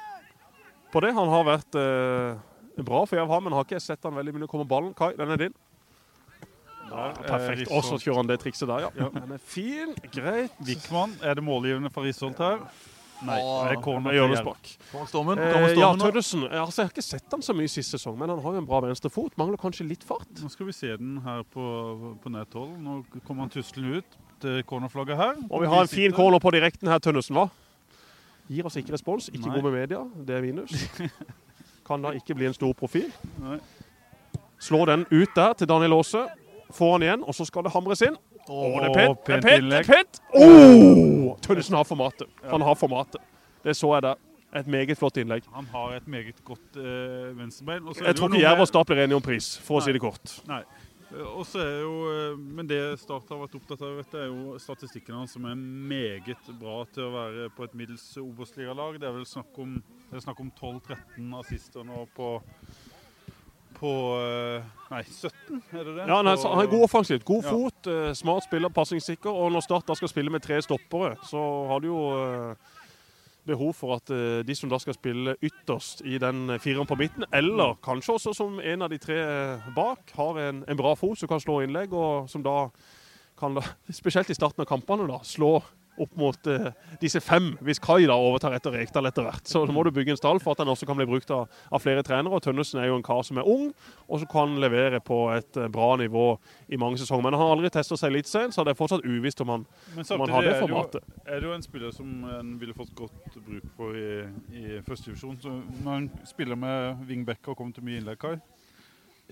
på 0.90 1.02
det. 1.04 1.12
Han 1.14 1.30
har 1.30 1.44
vært 1.46 1.76
eh, 1.78 2.40
bra 2.80 3.04
for 3.06 3.18
Jerv, 3.18 3.30
han, 3.30 3.44
men 3.44 3.54
har 3.54 3.66
ikke 3.66 3.82
sett 3.82 4.02
han 4.02 4.16
veldig 4.16 4.34
mye 4.34 4.48
komme 4.50 4.66
ballen. 4.66 4.94
Kai, 4.98 5.12
den 5.18 5.30
er 5.30 5.44
din. 5.44 5.54
Er 6.94 7.14
perfekt. 7.28 7.70
Og 7.70 7.84
så 7.84 7.98
kjører 8.00 8.16
han 8.22 8.30
det 8.30 8.40
trikset 8.42 8.68
der, 8.70 8.86
ja. 8.86 8.90
Ja. 8.98 9.08
Den 9.14 9.32
er 9.36 9.38
fin, 9.42 9.94
greit. 10.14 10.52
Wickman, 10.66 11.16
er 11.22 11.34
det 11.38 11.44
målgivende 11.44 11.90
for 11.92 12.06
Risholt 12.06 12.38
her? 12.38 12.64
Nei. 13.24 13.36
Det 13.40 13.76
er 13.78 13.80
corner 13.80 14.00
Med 14.00 14.10
til 14.12 14.18
Jerv. 14.18 14.28
hjørnespark. 14.34 14.70
kommer 14.92 15.06
stormen. 15.08 15.38
Eh, 15.38 15.76
ja. 15.78 15.92
Tønnesen. 15.96 16.42
Eh, 16.50 16.60
Altså, 16.60 16.82
jeg 16.82 16.88
har 16.88 16.92
ikke 16.92 17.04
sett 17.06 17.30
han 17.32 17.42
så 17.46 17.54
mye 17.56 17.70
sist 17.72 17.94
sesong, 17.94 18.18
men 18.18 18.28
han 18.28 18.40
har 18.42 18.52
jo 18.52 18.58
en 18.60 18.66
bra 18.68 18.80
venstrefot. 18.84 19.32
Mangler 19.40 19.56
kanskje 19.56 19.86
litt 19.88 20.04
fart. 20.04 20.26
Nå 20.42 20.50
skal 20.52 20.66
vi 20.66 20.72
se 20.76 20.90
den 20.96 21.20
her 21.24 21.42
på, 21.54 22.16
på 22.20 22.28
nært 22.34 22.52
hold. 22.58 22.74
Nå 22.82 22.98
kommer 23.24 23.46
han 23.46 23.50
tuslende 23.54 24.02
ut 24.02 24.18
til 24.42 24.62
cornerflagget 24.68 25.16
her. 25.16 25.34
Og 25.48 25.62
vi 25.62 25.70
har 25.72 25.86
en 25.86 25.88
fin 25.88 26.12
corner 26.12 26.38
på 26.42 26.50
direkten 26.52 26.88
her, 26.90 26.98
Tønnesen, 26.98 27.38
hva? 27.38 27.46
Gir 28.50 28.66
oss 28.68 28.76
ikke 28.76 28.92
respons, 28.92 29.30
ikke 29.32 29.46
Nei. 29.46 29.54
god 29.56 29.70
med 29.70 29.72
media. 29.78 30.02
Det 30.26 30.36
er 30.36 30.42
minus. 30.44 30.74
Kan 31.88 32.02
da 32.04 32.10
ikke 32.18 32.34
bli 32.36 32.46
en 32.50 32.54
stor 32.56 32.74
profil. 32.76 33.08
Nei. 33.40 33.56
Slår 34.60 34.86
den 34.90 35.06
ut 35.10 35.32
der 35.36 35.52
til 35.54 35.68
Daniel 35.68 35.92
Aase. 35.96 36.26
Får 36.74 36.92
han 36.96 37.06
igjen, 37.06 37.24
og 37.24 37.36
så 37.36 37.46
skal 37.46 37.66
det 37.66 37.72
hamres 37.74 38.02
inn. 38.02 38.16
Og 38.50 38.78
det 38.82 38.90
er 38.90 38.94
pent! 38.98 39.20
Det 39.26 39.36
er 39.36 39.44
pent! 39.44 39.70
Det 39.70 39.80
er 39.80 39.88
pent. 39.88 40.22
Oh! 40.34 41.34
Tønnesen 41.44 41.76
har 41.78 41.86
formatet. 41.88 42.30
Han 42.50 42.64
har 42.66 42.78
formatet. 42.78 43.22
Det 43.64 43.76
så 43.78 43.94
jeg 43.94 44.02
der. 44.10 44.22
Et 44.54 44.66
meget 44.70 44.98
flott 44.98 45.16
innlegg. 45.18 45.46
Han 45.54 45.66
har 45.72 45.96
et 45.96 46.08
meget 46.08 46.44
godt 46.46 46.76
øh, 46.78 47.38
venstrebein. 47.38 47.88
Er 47.88 48.06
Jeg 48.06 48.16
tror 48.16 48.28
ikke 48.28 48.42
Jerv 48.42 48.60
og 48.60 48.68
Start 48.68 48.86
blir 48.86 49.02
enige 49.02 49.18
om 49.18 49.22
pris, 49.22 49.56
for 49.58 49.80
å 49.80 49.82
si 49.82 49.94
det 49.94 50.02
kort. 50.02 50.36
Nei. 50.46 50.60
Også 51.14 51.58
er 51.62 51.80
jo, 51.82 51.94
eh, 52.10 52.38
men 52.38 52.68
det 52.70 52.78
Start 53.02 53.30
har 53.30 53.40
vært 53.42 53.56
opptatt 53.58 53.82
av, 53.82 53.96
vet 53.98 54.14
du, 54.14 54.18
er 54.18 54.30
jo 54.30 54.54
statistikken 54.62 55.18
hans, 55.18 55.34
som 55.34 55.46
er 55.50 55.58
meget 55.58 56.50
bra 56.60 56.80
til 56.94 57.08
å 57.08 57.12
være 57.14 57.48
på 57.54 57.66
et 57.66 57.74
middels 57.78 58.06
Obos-ligalag. 58.22 59.00
Det 59.02 59.10
er 59.10 59.16
vel 59.18 59.26
snakk 59.26 59.58
om, 59.62 59.76
er 60.12 60.22
snakk 60.22 60.42
om 60.42 60.50
12-13 60.60 61.34
assister 61.40 61.86
nå 61.86 62.06
på 62.14 62.36
på 63.76 63.90
eh, 64.20 64.70
Nei, 64.90 65.02
17, 65.08 65.58
er 65.72 65.82
det 65.82 65.92
det? 65.96 66.06
Ja, 66.06 66.20
han 66.20 66.30
er, 66.30 66.38
han 66.38 66.62
er 66.62 66.70
god 66.70 66.86
offensivt. 66.86 67.24
God 67.26 67.44
fot, 67.46 67.90
eh, 67.90 68.12
smart 68.16 68.46
spiller, 68.46 68.72
passingssikker. 68.72 69.30
Og 69.30 69.52
når 69.52 69.66
Start 69.66 69.92
skal 69.98 70.10
spille 70.12 70.32
med 70.32 70.44
tre 70.44 70.60
stoppere, 70.62 71.16
så 71.28 71.42
har 71.70 71.82
du 71.82 71.88
jo 71.90 72.00
eh, 72.16 72.72
behov 73.44 73.74
for 73.76 73.98
at 73.98 74.08
de 74.46 74.54
som 74.56 74.70
da 74.72 74.78
skal 74.80 74.96
spille 74.96 75.34
ytterst 75.44 76.00
i 76.08 76.16
den 76.16 76.54
fireren 76.56 76.88
på 76.88 76.96
midten, 76.96 77.26
eller 77.28 77.74
kanskje 77.84 78.14
også 78.16 78.32
som 78.32 78.56
en 78.56 78.86
av 78.86 78.88
de 78.88 78.96
tre 78.98 79.18
bak, 79.76 80.14
har 80.16 80.40
en, 80.46 80.62
en 80.64 80.80
bra 80.80 80.94
fot 80.96 81.20
som 81.20 81.28
kan 81.28 81.42
slå 81.44 81.58
innlegg, 81.66 81.92
og 81.92 82.30
som 82.32 82.40
da 82.46 82.70
kan, 83.36 83.58
da, 83.58 83.66
spesielt 84.00 84.32
i 84.32 84.38
starten 84.38 84.64
av 84.64 84.70
kampene, 84.70 85.04
da, 85.10 85.20
slå 85.28 85.58
opp 86.00 86.16
mot 86.18 86.46
eh, 86.50 86.70
disse 87.00 87.20
fem, 87.22 87.52
hvis 87.64 87.80
Kai 87.82 88.06
da 88.08 88.16
overtar 88.18 88.54
etter 88.56 88.74
Rekdal 88.74 89.06
etter 89.08 89.26
hvert. 89.26 89.46
Så 89.48 89.64
må 89.70 89.84
du 89.86 89.92
bygge 89.94 90.14
en 90.14 90.20
stall 90.20 90.40
for 90.42 90.54
at 90.54 90.62
den 90.62 90.70
også 90.72 90.88
kan 90.88 90.98
bli 90.98 91.06
brukt 91.08 91.30
av, 91.34 91.46
av 91.70 91.82
flere 91.82 92.02
trenere. 92.06 92.34
og 92.34 92.42
Tønnesen 92.44 92.80
er 92.82 92.88
jo 92.90 92.98
en 92.98 93.06
kar 93.06 93.22
som 93.26 93.38
er 93.40 93.48
ung, 93.48 93.70
og 94.08 94.22
som 94.22 94.30
kan 94.30 94.56
levere 94.62 95.00
på 95.04 95.20
et 95.34 95.60
eh, 95.60 95.70
bra 95.72 95.94
nivå 96.00 96.26
i 96.68 96.80
mange 96.80 96.98
sesonger. 97.00 97.28
Men 97.28 97.38
han 97.38 97.46
har 97.46 97.54
aldri 97.56 97.72
testet 97.74 98.02
seg 98.02 98.14
litt 98.14 98.30
sen, 98.30 98.54
så 98.54 98.64
det 98.66 98.74
er 98.74 98.80
fortsatt 98.80 99.06
uvisst 99.06 99.42
om 99.44 99.54
han, 99.54 99.66
Men 99.94 100.08
om 100.16 100.26
han 100.26 100.34
har 100.36 100.48
det 100.48 100.56
formatet. 100.62 101.04
Men 101.04 101.14
samtidig 101.14 101.36
er 101.36 101.40
det 101.44 101.50
jo 101.50 101.54
en 101.58 101.68
spiller 101.68 101.94
som 101.94 102.16
en 102.38 102.54
ville 102.60 102.76
fått 102.76 102.94
godt 102.98 103.38
bruk 103.46 103.70
for 103.78 103.98
i, 103.98 104.08
i 104.54 104.80
første 104.86 105.10
divisjon. 105.10 105.38
Så 105.42 105.54
når 105.84 105.90
han 105.92 106.10
spiller 106.28 106.58
med 106.58 107.06
wingback 107.08 107.46
og 107.48 107.58
kommer 107.58 107.76
til 107.76 107.86
mye 107.86 108.00
innlegg, 108.02 108.18
Kai 108.24 108.36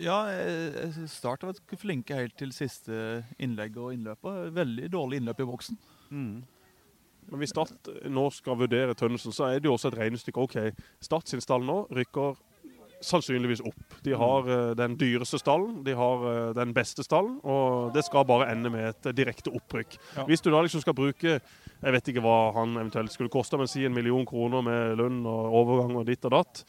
Ja, 0.00 0.22
eh, 0.32 0.92
jeg 0.94 1.08
Start 1.12 1.42
har 1.44 1.52
vært 1.52 1.80
flinke 1.80 2.16
helt 2.16 2.38
til 2.40 2.54
siste 2.54 3.24
innlegg 3.42 3.76
og 3.76 3.92
innløpet. 3.96 4.54
Veldig 4.56 4.92
dårlig 4.92 5.20
innløp 5.20 5.42
i 5.42 5.48
boksen. 5.50 5.80
Men 6.12 7.40
hvis 7.40 7.52
Start 7.54 7.90
nå 8.10 8.28
skal 8.34 8.58
vurdere 8.60 8.96
Tønnesen, 8.98 9.32
så 9.32 9.48
er 9.48 9.60
det 9.60 9.70
jo 9.70 9.76
også 9.76 9.92
et 9.92 9.98
regnestykke. 10.00 10.42
OK, 10.42 10.56
Start 11.00 11.30
sin 11.30 11.42
stall 11.44 11.64
nå 11.64 11.84
rykker 11.94 12.40
sannsynligvis 13.02 13.62
opp. 13.66 13.96
De 14.06 14.14
har 14.18 14.48
uh, 14.48 14.74
den 14.78 14.94
dyreste 15.00 15.40
stallen, 15.40 15.80
de 15.86 15.94
har 15.98 16.22
uh, 16.22 16.52
den 16.56 16.74
beste 16.76 17.04
stallen, 17.06 17.38
og 17.42 17.90
det 17.96 18.04
skal 18.06 18.26
bare 18.28 18.50
ende 18.52 18.70
med 18.70 18.92
et 18.92 19.10
eh, 19.10 19.16
direkte 19.16 19.50
opprykk. 19.50 19.96
Ja. 20.16 20.26
Hvis 20.28 20.44
du 20.44 20.52
da 20.52 20.62
liksom 20.62 20.84
skal 20.84 20.96
bruke 20.96 21.40
jeg 21.82 21.94
vet 21.96 22.12
ikke 22.12 22.22
hva 22.22 22.52
han 22.54 22.76
eventuelt 22.76 23.10
skulle 23.10 23.32
koste, 23.32 23.58
men 23.58 23.70
si 23.70 23.82
en 23.86 23.94
million 23.94 24.22
kroner 24.28 24.62
med 24.62 25.00
lønn 25.00 25.24
og 25.26 25.56
overgang 25.62 25.96
og 25.98 26.06
ditt 26.06 26.22
og 26.28 26.36
datt, 26.36 26.62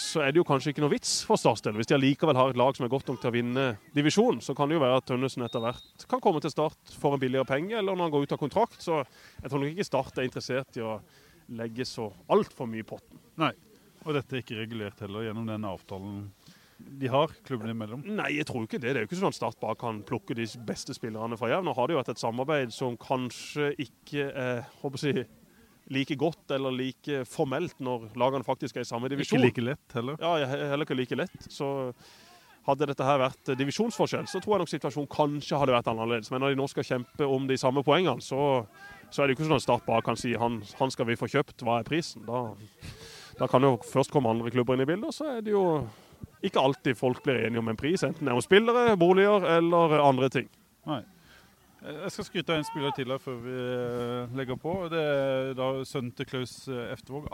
så 0.00 0.22
er 0.24 0.32
det 0.32 0.40
jo 0.40 0.46
kanskje 0.48 0.72
ikke 0.72 0.82
noe 0.84 0.92
vits 0.94 1.20
for 1.28 1.40
Starts 1.40 1.62
del. 1.64 1.76
Hvis 1.78 1.90
de 1.90 1.96
allikevel 1.96 2.38
har 2.38 2.52
et 2.52 2.58
lag 2.58 2.76
som 2.76 2.86
er 2.86 2.92
godt 2.92 3.10
nok 3.10 3.20
til 3.20 3.30
å 3.30 3.34
vinne 3.34 3.64
divisjonen, 3.96 4.40
så 4.44 4.54
kan 4.56 4.70
det 4.70 4.78
jo 4.78 4.82
være 4.82 5.00
at 5.00 5.08
Tønnesen 5.10 5.44
etter 5.46 5.62
hvert 5.64 6.06
kan 6.10 6.22
komme 6.24 6.42
til 6.42 6.52
Start 6.52 6.94
for 7.00 7.16
en 7.16 7.22
billigere 7.22 7.48
penge, 7.48 7.76
eller 7.76 7.94
når 7.94 8.08
han 8.08 8.14
går 8.14 8.26
ut 8.26 8.36
av 8.36 8.40
kontrakt. 8.40 8.78
Så 8.82 9.02
jeg 9.02 9.50
tror 9.50 9.62
nok 9.62 9.74
ikke 9.74 9.88
Start 9.88 10.20
er 10.20 10.28
interessert 10.28 10.80
i 10.80 10.86
å 10.86 10.96
legge 11.60 11.86
så 11.88 12.08
altfor 12.30 12.70
mye 12.70 12.84
i 12.84 12.88
potten. 12.88 13.20
Nei. 13.42 13.52
Og 14.06 14.16
dette 14.16 14.36
er 14.36 14.44
ikke 14.44 14.62
regulert 14.62 15.02
heller 15.04 15.26
gjennom 15.26 15.48
den 15.50 15.66
avtalen 15.68 16.24
de 16.80 17.10
har, 17.12 17.32
klubbene 17.44 17.74
imellom. 17.74 18.00
Nei, 18.08 18.30
jeg 18.38 18.46
tror 18.48 18.64
ikke 18.64 18.78
det. 18.80 18.94
Det 18.94 19.02
er 19.02 19.04
jo 19.04 19.10
ikke 19.10 19.18
sånn 19.20 19.34
at 19.34 19.36
Start 19.36 19.60
bare 19.60 19.76
kan 19.80 20.00
plukke 20.06 20.36
de 20.38 20.46
beste 20.66 20.96
spillerne 20.96 21.36
fra 21.36 21.50
Jerv. 21.52 21.66
Nå 21.66 21.74
har 21.76 21.88
det 21.88 21.96
jo 21.96 22.00
vært 22.00 22.14
et 22.14 22.22
samarbeid 22.22 22.72
som 22.74 22.96
kanskje 23.00 23.74
ikke 23.84 24.30
er 24.30 24.62
håper 24.80 25.04
jeg, 25.10 25.26
like 25.90 26.16
godt 26.18 26.54
eller 26.54 26.74
like 26.74 27.22
formelt 27.28 27.78
når 27.82 28.10
lagene 28.18 28.46
faktisk 28.46 28.78
er 28.78 28.86
i 28.86 28.88
samme 28.88 29.10
divisjon. 29.10 29.40
Ikke 29.42 29.62
like 29.62 29.64
lett 29.72 29.96
heller. 29.98 30.18
Ja, 30.22 30.36
er 30.38 30.70
heller 30.72 30.86
ikke 30.86 30.98
like 30.98 31.18
lett. 31.18 31.48
Så 31.50 31.70
hadde 32.68 32.90
dette 32.90 33.06
her 33.06 33.20
vært 33.22 33.52
divisjonsforskjell, 33.58 34.28
så 34.28 34.40
tror 34.42 34.54
jeg 34.54 34.62
nok 34.62 34.72
situasjonen 34.72 35.10
kanskje 35.10 35.58
hadde 35.60 35.74
vært 35.74 35.88
annerledes. 35.90 36.30
Men 36.32 36.44
når 36.44 36.54
de 36.54 36.60
nå 36.60 36.66
skal 36.70 36.86
kjempe 36.86 37.26
om 37.26 37.46
de 37.48 37.56
samme 37.60 37.82
poengene, 37.86 38.22
så, 38.24 38.66
så 39.08 39.22
er 39.22 39.28
det 39.28 39.34
jo 39.34 39.38
ikke 39.40 39.48
sånn 39.48 39.58
at 39.58 39.64
Start 39.64 39.86
bare 39.88 40.04
kan 40.06 40.18
si 40.20 40.34
han, 40.38 40.60
han 40.78 40.92
skal 40.92 41.08
vi 41.08 41.18
få 41.18 41.30
kjøpt, 41.32 41.64
hva 41.66 41.80
er 41.80 41.88
prisen? 41.88 42.26
Da, 42.28 42.44
da 43.40 43.48
kan 43.50 43.64
jo 43.64 43.78
først 43.88 44.12
komme 44.12 44.32
andre 44.32 44.52
klubber 44.52 44.76
inn 44.76 44.84
i 44.84 44.88
bildet, 44.90 45.08
og 45.08 45.16
så 45.16 45.38
er 45.38 45.46
det 45.46 45.54
jo 45.56 45.64
ikke 46.44 46.60
alltid 46.60 46.96
folk 46.96 47.24
blir 47.24 47.46
enige 47.46 47.62
om 47.62 47.72
en 47.72 47.80
pris, 47.80 48.04
enten 48.04 48.28
det 48.28 48.32
er 48.32 48.38
om 48.38 48.44
spillere, 48.44 48.96
boliger 49.00 49.44
eller 49.56 49.96
andre 50.04 50.30
ting. 50.32 50.52
Nei. 50.88 51.02
Jeg 51.80 52.12
skal 52.12 52.26
skryte 52.26 52.52
av 52.52 52.58
en 52.60 52.66
spiller 52.68 52.92
til 52.96 53.08
her 53.08 53.20
før 53.22 53.36
vi 53.40 53.52
eh, 53.56 54.34
legger 54.36 54.58
på. 54.60 54.74
Det 54.92 55.00
er 55.00 55.52
da 55.56 55.68
sønnen 55.88 56.10
til 56.16 56.28
Klaus 56.28 56.52
eh, 56.68 56.90
Eftervåg. 56.92 57.30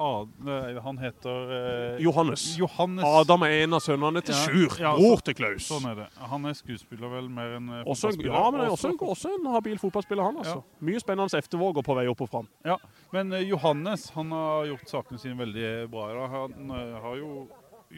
Han 0.85 1.01
heter 1.03 1.51
eh, 1.57 2.05
Johannes. 2.05 2.45
Johannes. 2.61 3.03
Adam 3.09 3.43
er 3.49 3.57
en 3.65 3.75
av 3.79 3.83
sønnene 3.83 4.23
til 4.23 4.37
Ja, 4.37 4.45
Sjur, 4.47 4.77
ja, 4.85 4.93
bror 4.95 5.25
til 5.27 5.37
Klaus. 5.41 5.67
Sånn 5.67 5.89
er 5.91 5.99
det. 6.05 6.07
Han 6.31 6.47
er 6.47 6.55
skuespiller 6.59 7.11
vel 7.17 7.29
mer 7.33 7.57
enn 7.59 7.73
eh, 7.81 7.83
Også 7.83 8.13
en, 8.13 8.17
fotballspiller. 8.17 8.39
ja, 8.39 8.45
men 8.55 8.71
også 8.77 8.93
en, 8.93 8.99
også 9.17 9.35
en 9.35 9.51
habil 9.57 9.83
fotballspiller, 9.83 10.29
han. 10.31 10.41
altså. 10.45 10.63
Mye 10.87 11.03
spennende 11.03 11.43
Eftervåg 11.43 11.83
på 11.87 11.99
vei 11.99 12.07
opp 12.13 12.23
og 12.23 12.31
fram. 12.31 12.51
Ja, 12.67 12.79
men 13.17 13.35
eh, 13.35 13.47
Johannes 13.51 14.09
han 14.15 14.31
har 14.35 14.71
gjort 14.71 14.95
sakene 14.95 15.19
sine 15.23 15.39
veldig 15.43 15.73
bra. 15.91 16.07
Han 16.37 16.71
eh, 16.71 16.95
har 17.03 17.19
jo 17.19 17.33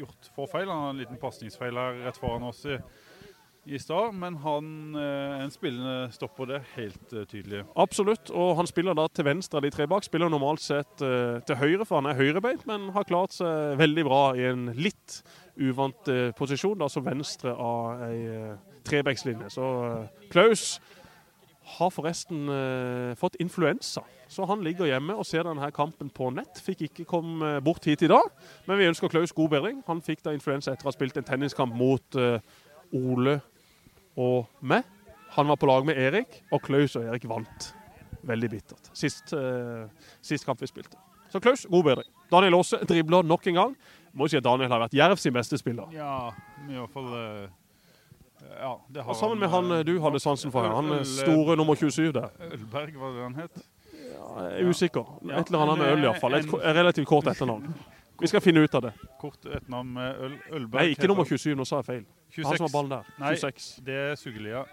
gjort 0.00 0.32
få 0.36 0.48
feil. 0.48 0.68
Han 0.68 0.82
har 0.86 0.96
en 0.96 1.04
liten 1.04 1.20
pasningsfeil 1.20 1.76
her 1.76 2.00
rett 2.06 2.18
foran 2.20 2.48
oss 2.48 2.64
i, 2.68 2.78
i 3.68 3.78
stad, 3.78 4.14
men 4.16 4.36
han 4.42 4.96
eh, 4.96 5.42
en 5.44 5.52
spillende 5.52 6.08
stopper, 6.12 6.48
det 6.48 6.60
helt 6.74 7.12
eh, 7.12 7.26
tydelig. 7.28 7.62
Absolutt, 7.76 8.30
og 8.30 8.56
han 8.56 8.68
spiller 8.68 8.96
da 8.96 9.06
til 9.12 9.26
venstre 9.28 9.60
av 9.60 9.66
de 9.66 9.72
tre 9.74 9.86
bak. 9.90 10.06
Spiller 10.06 10.30
normalt 10.32 10.62
sett 10.64 11.02
eh, 11.04 11.38
til 11.46 11.58
høyre, 11.60 11.86
for 11.88 12.00
han 12.00 12.08
er 12.10 12.18
høyrebeint, 12.18 12.64
men 12.68 12.88
har 12.94 13.08
klart 13.08 13.36
seg 13.36 13.76
veldig 13.80 14.04
bra 14.08 14.22
i 14.38 14.46
en 14.48 14.70
litt 14.78 15.20
uvant 15.58 16.12
posisjon, 16.38 16.78
da 16.78 16.86
som 16.92 17.02
venstre 17.02 17.50
av 17.50 18.04
ei 18.06 18.54
trebekslinje. 18.86 19.48
Så 19.50 19.64
Klaus 20.30 20.76
har 21.78 21.90
forresten 21.90 22.46
fått 23.18 23.34
influensa, 23.42 24.04
så 24.30 24.46
han 24.48 24.62
ligger 24.62 24.86
hjemme 24.86 25.16
og 25.18 25.26
ser 25.26 25.42
denne 25.48 25.72
kampen 25.74 26.12
på 26.14 26.30
nett. 26.36 26.62
Fikk 26.62 26.86
ikke 26.86 27.08
komme 27.10 27.56
bort 27.66 27.90
hit 27.90 28.06
i 28.06 28.12
dag, 28.12 28.30
men 28.70 28.78
vi 28.78 28.86
ønsker 28.86 29.10
Klaus 29.10 29.34
god 29.34 29.50
bedring. 29.56 29.82
Han 29.90 30.04
fikk 30.06 30.22
da 30.22 30.36
influensa 30.36 30.76
etter 30.76 30.86
å 30.86 30.92
ha 30.92 30.94
spilt 30.94 31.18
en 31.18 31.26
tenniskamp 31.26 31.74
mot 31.74 32.22
Ole 32.94 33.40
og 34.18 34.48
meg. 34.60 34.86
Han 35.36 35.50
var 35.52 35.58
på 35.60 35.68
lag 35.68 35.86
med 35.86 35.98
Erik, 36.00 36.40
og 36.52 36.62
Klaus 36.64 36.96
og 36.98 37.06
Erik 37.06 37.26
vant. 37.30 37.72
Veldig 38.26 38.48
bittert. 38.50 38.90
Sist, 38.96 39.32
eh, 39.36 39.86
sist 40.24 40.46
kamp 40.48 40.60
vi 40.60 40.66
spilte. 40.70 40.98
Så 41.30 41.40
Klaus, 41.40 41.66
god 41.70 41.84
bedring. 41.84 42.08
Daniel 42.32 42.58
Aase 42.58 42.80
dribler 42.88 43.22
nok 43.22 43.46
en 43.46 43.54
gang. 43.54 43.76
Må 44.16 44.26
jo 44.26 44.32
si 44.32 44.38
at 44.40 44.44
Daniel 44.46 44.72
har 44.72 44.80
vært 44.82 44.96
Jerv 44.96 45.20
sin 45.20 45.34
beste 45.36 45.58
spiller. 45.60 45.88
Ja, 45.94 46.30
i 46.64 46.74
hvert 46.74 46.94
fall 46.94 47.08
eh, 47.14 47.48
Ja, 48.48 48.72
det 48.88 49.04
har 49.04 49.12
Og 49.12 49.18
sammen 49.18 49.38
med 49.42 49.50
han 49.52 49.70
eh, 49.76 49.84
du 49.86 49.98
hadde 50.02 50.20
sansen 50.22 50.52
for. 50.54 50.66
Han 50.66 50.96
eh, 50.98 51.04
store 51.04 51.56
nummer 51.60 51.76
27 51.78 52.10
der. 52.16 52.32
Ølberg, 52.48 52.96
var 52.98 53.14
det 53.14 53.26
han 53.26 53.38
het? 53.42 53.62
Ja, 54.08 54.48
jeg 54.48 54.64
er 54.64 54.72
usikker. 54.72 55.14
Et 55.28 55.52
eller 55.52 55.64
annet 55.66 55.82
med 55.82 55.92
øl, 55.92 56.04
iallfall. 56.08 56.38
Et 56.40 56.52
relativt 56.80 57.06
kort 57.06 57.28
etternavn. 57.30 57.68
Vi 58.18 58.26
skal 58.26 58.42
finne 58.42 58.64
ut 58.64 58.74
av 58.74 58.88
det. 58.88 58.94
Kort 59.20 59.44
et 59.46 59.68
navn 59.70 59.92
med 59.94 60.24
øl, 60.26 60.38
Ølberg. 60.50 60.80
Nei, 60.80 60.96
ikke 60.96 61.10
nummer 61.10 61.28
27. 61.28 61.52
Nå 61.58 61.68
sa 61.68 61.82
jeg 61.82 61.90
feil. 61.92 62.06
Han 62.36 62.56
som 62.56 62.66
har 62.68 62.72
ballen 62.74 62.90
der. 62.90 63.10
26. 63.18 63.74
Nei. 63.78 63.84
Det 63.88 63.98
er 64.12 64.14
Suglia. 64.20 64.64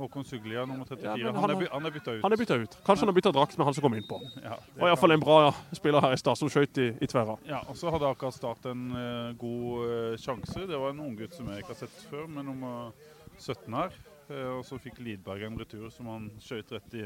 Håkon 0.00 0.24
Suglia, 0.24 0.62
nummer 0.64 0.86
34. 0.88 1.18
Ja, 1.20 1.26
han, 1.26 1.36
han 1.36 1.50
er, 1.50 1.54
har- 1.60 1.72
han 1.74 1.86
er 1.86 1.92
bytta 1.92 2.12
ut. 2.16 2.22
Han 2.24 2.32
er 2.32 2.38
bytta 2.40 2.56
ut. 2.62 2.76
Kanskje 2.86 3.04
han 3.04 3.10
har 3.12 3.16
bytta 3.18 3.32
drakt 3.36 3.58
med 3.60 3.66
han 3.68 3.74
som 3.76 3.84
kom 3.84 3.94
innpå. 3.98 4.16
Ja, 4.40 4.54
i 4.56 4.80
Og 4.80 4.86
iallfall 4.88 5.12
en 5.12 5.20
bra 5.20 5.34
spiller 5.76 6.00
her 6.00 6.14
i 6.16 6.20
stad, 6.22 6.38
som 6.40 6.48
skøyt 6.48 6.78
i, 6.80 6.86
i 7.04 7.08
tverra. 7.10 7.34
Ja, 7.44 7.58
og 7.68 7.76
så 7.76 7.92
hadde 7.92 8.08
akkurat 8.08 8.32
Start 8.38 8.64
en 8.70 8.86
uh, 8.96 9.34
god 9.36 9.90
uh, 9.90 10.14
sjanse. 10.16 10.64
Det 10.70 10.78
var 10.80 10.94
en 10.94 11.02
unggutt 11.04 11.36
som 11.36 11.50
jeg 11.52 11.60
ikke 11.60 11.74
har 11.74 11.80
sett 11.82 11.98
før, 12.08 12.24
med 12.32 12.48
nummer 12.48 12.94
17 13.36 13.76
her. 13.76 13.92
Uh, 14.30 14.56
og 14.56 14.64
så 14.64 14.78
fikk 14.80 15.02
Lidberg 15.04 15.44
en 15.50 15.58
retur 15.60 15.90
som 15.92 16.08
han 16.14 16.30
skjøt 16.40 16.72
rett 16.78 16.96
i, 16.96 17.04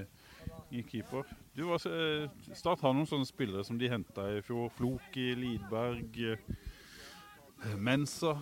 i 0.79 0.85
keeper. 0.87 1.27
Du 1.57 1.65
var, 1.73 1.83
Start 2.55 2.85
har 2.85 2.95
noen 2.95 3.11
sånne 3.11 3.27
spillere 3.27 3.65
som 3.67 3.81
de 3.81 3.91
henta 3.91 4.29
i 4.37 4.43
fjor. 4.45 4.71
Floki, 4.79 5.33
Lidberg, 5.35 6.15
eh, 6.37 7.75
Mensa. 7.75 8.37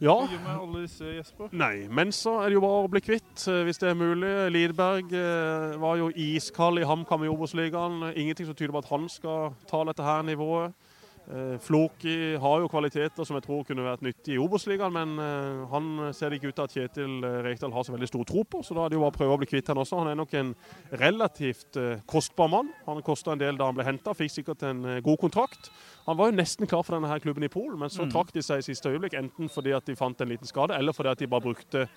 Ja. 0.00 0.14
Med 0.30 0.52
alle 0.52 0.82
disse, 0.84 1.04
Jesper? 1.16 1.48
Nei, 1.58 1.88
men 1.90 2.12
så 2.14 2.36
er 2.38 2.50
det 2.50 2.58
jo 2.58 2.62
bare 2.62 2.84
å 2.84 2.90
bli 2.92 3.02
kvitt, 3.02 3.32
eh, 3.50 3.64
hvis 3.66 3.80
det 3.82 3.90
er 3.90 3.98
mulig. 3.98 4.30
Lidberg 4.54 5.10
eh, 5.10 5.74
var 5.82 5.98
jo 5.98 6.12
iskald 6.14 6.78
i 6.78 6.86
HamKam 6.86 7.24
i 7.26 7.30
Obos-ligaen. 7.32 8.04
Ingenting 8.14 8.46
som 8.46 8.54
tyder 8.54 8.76
på 8.76 8.84
at 8.84 8.92
han 8.92 9.08
skal 9.10 9.56
ta 9.66 9.82
dette 9.88 10.06
her 10.06 10.22
nivået. 10.22 10.76
Eh, 11.28 11.58
Floki 11.60 12.38
har 12.40 12.62
jo 12.62 12.68
kvaliteter 12.72 13.26
som 13.26 13.36
jeg 13.36 13.44
tror 13.44 13.64
kunne 13.68 13.84
vært 13.84 14.00
nyttig 14.06 14.32
i 14.32 14.38
Obos-ligaen, 14.40 14.94
men 14.94 15.18
eh, 15.20 15.66
han 15.68 15.90
ser 16.16 16.30
det 16.32 16.38
ikke 16.38 16.48
ut 16.54 16.56
til 16.56 16.64
at 16.64 16.76
Kjetil 16.76 17.16
eh, 17.28 17.36
Rekdal 17.44 17.74
har 17.74 17.84
så 17.84 17.92
veldig 17.92 18.08
stor 18.08 18.24
tro 18.30 18.44
på, 18.48 18.62
så 18.64 18.72
da 18.72 18.86
er 18.86 18.94
det 18.94 18.96
jo 18.96 19.02
bare 19.04 19.12
å 19.12 19.18
prøve 19.18 19.36
å 19.36 19.40
bli 19.42 19.50
kvitt 19.50 19.68
han 19.68 19.80
også. 19.82 19.98
Han 20.00 20.08
er 20.08 20.16
nok 20.16 20.32
en 20.40 20.54
relativt 21.02 21.76
kostbar 22.08 22.48
mann. 22.48 22.72
Han 22.86 23.04
kosta 23.04 23.34
en 23.34 23.42
del 23.42 23.60
da 23.60 23.68
han 23.68 23.76
ble 23.76 23.84
henta, 23.84 24.16
fikk 24.16 24.38
sikkert 24.38 24.64
en 24.70 24.80
god 25.04 25.20
kontrakt. 25.20 25.68
Han 26.08 26.16
var 26.16 26.30
jo 26.30 26.38
nesten 26.38 26.70
klar 26.70 26.86
for 26.86 26.96
denne 26.96 27.10
her 27.12 27.20
klubben 27.20 27.44
i 27.44 27.52
Polen, 27.52 27.76
men 27.78 27.92
så 27.92 28.06
Mm. 28.08 28.12
trakk 28.14 28.32
de 28.32 28.40
seg 28.40 28.62
i 28.62 28.68
siste 28.72 28.88
øyeblikk, 28.88 29.18
enten 29.18 29.50
fordi 29.52 29.76
at 29.76 29.84
de 29.84 29.96
fant 29.96 30.20
en 30.20 30.28
liten 30.28 30.48
skade, 30.48 30.72
eller 30.78 30.92
fordi 30.96 31.10
at 31.10 31.18
de 31.18 31.26
bare 31.26 31.44
brukte 31.44 31.88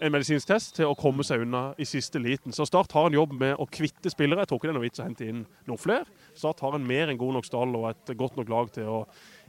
en 0.00 0.12
medisinsk 0.12 0.48
test 0.48 0.74
til 0.76 0.90
å 0.90 0.96
komme 0.98 1.24
seg 1.26 1.44
unna 1.44 1.68
i 1.78 1.86
siste 1.88 2.18
liten. 2.22 2.52
Så 2.52 2.66
Start 2.66 2.92
har 2.96 3.06
en 3.08 3.16
jobb 3.16 3.34
med 3.38 3.56
å 3.60 3.66
kvitte 3.70 4.10
spillere. 4.10 4.42
Jeg 4.42 4.50
tror 4.50 4.58
ikke 4.60 4.68
det 4.68 4.74
er 4.74 4.78
noe 4.80 4.86
vits 4.88 5.00
å 5.02 5.06
hente 5.06 5.28
inn 5.28 5.44
noen 5.68 5.80
flere. 5.80 6.06
Start 6.34 6.60
har 6.64 6.74
en 6.76 6.86
mer 6.86 7.12
enn 7.12 7.20
god 7.20 7.38
nok 7.38 7.46
stall 7.48 7.76
og 7.78 7.88
et 7.92 8.16
godt 8.18 8.36
nok 8.40 8.50
lag 8.52 8.72
til 8.74 8.90
å 8.90 8.98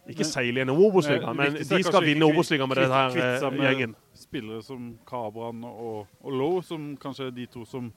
ikke 0.05 0.21
Men- 0.21 0.29
seile 0.29 0.61
gjennom 0.61 0.77
Obos-ligaen, 0.85 1.35
men 1.35 1.55
er 1.57 1.63
de 1.65 1.83
skal 1.83 2.03
vinne 2.05 2.27
Obos-ligaen 2.29 2.69
med 2.69 2.77
denne 2.77 2.99
eh, 3.17 3.65
gjengen. 3.65 3.95
Spillere 4.13 4.61
som 4.63 4.99
Kabran 5.07 5.63
og, 5.65 6.05
og 6.21 6.31
Lowe, 6.31 6.61
som 6.63 6.91
kanskje 7.01 7.31
er 7.31 7.31
de 7.31 7.47
to 7.47 7.65
som 7.65 7.89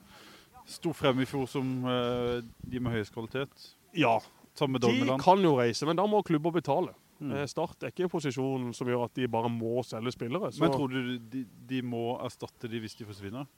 sto 0.65 0.91
frem 0.93 1.21
i 1.21 1.27
fjor 1.29 1.45
som 1.49 1.85
eh, 1.85 2.41
de 2.65 2.79
med 2.81 2.93
høyest 2.97 3.13
kvalitet. 3.13 3.69
Ja, 3.93 4.17
de 4.57 5.17
kan 5.21 5.45
jo 5.45 5.53
reise, 5.59 5.85
men 5.85 5.95
da 5.95 6.07
må 6.09 6.23
klubber 6.25 6.51
betale. 6.51 6.95
Mm. 7.19 7.31
Eh, 7.35 7.47
Start 7.51 7.83
er 7.83 7.93
ikke 7.93 8.07
i 8.07 8.11
posisjon 8.11 8.69
som 8.73 8.87
gjør 8.87 9.07
at 9.07 9.15
de 9.15 9.27
bare 9.27 9.51
må 9.51 9.83
selge 9.87 10.15
spillere. 10.15 10.51
Så 10.51 10.63
Men 10.63 10.75
tror 10.75 10.87
du 10.93 11.17
de, 11.19 11.45
de 11.69 11.81
må 11.81 12.13
erstatte 12.23 12.71
de 12.71 12.79
hvis 12.79 12.95
de 12.99 13.07
forsvinner? 13.07 13.49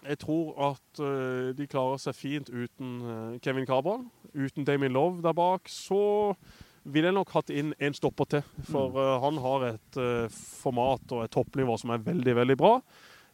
jeg 0.00 0.18
tror 0.22 0.70
at 0.70 1.02
uh, 1.02 1.50
de 1.56 1.68
klarer 1.68 2.00
seg 2.00 2.16
fint 2.16 2.50
uten 2.50 2.96
uh, 3.04 3.36
Kevin 3.44 3.68
Cabral. 3.68 4.06
Uten 4.34 4.64
Damien 4.64 4.92
Love 4.92 5.22
der 5.22 5.36
bak. 5.36 5.68
Så 5.68 6.34
ville 6.84 7.10
jeg 7.10 7.16
nok 7.16 7.32
hatt 7.34 7.52
inn 7.52 7.74
en 7.78 7.96
stopper 7.96 8.28
til. 8.36 8.44
For 8.70 8.96
uh, 8.96 9.18
han 9.24 9.40
har 9.44 9.68
et 9.74 10.02
format 10.32 11.12
og 11.12 11.24
et 11.24 11.34
toppnivå 11.34 11.76
som 11.80 11.92
er 11.94 12.04
veldig, 12.06 12.36
veldig 12.42 12.58
bra. 12.60 12.78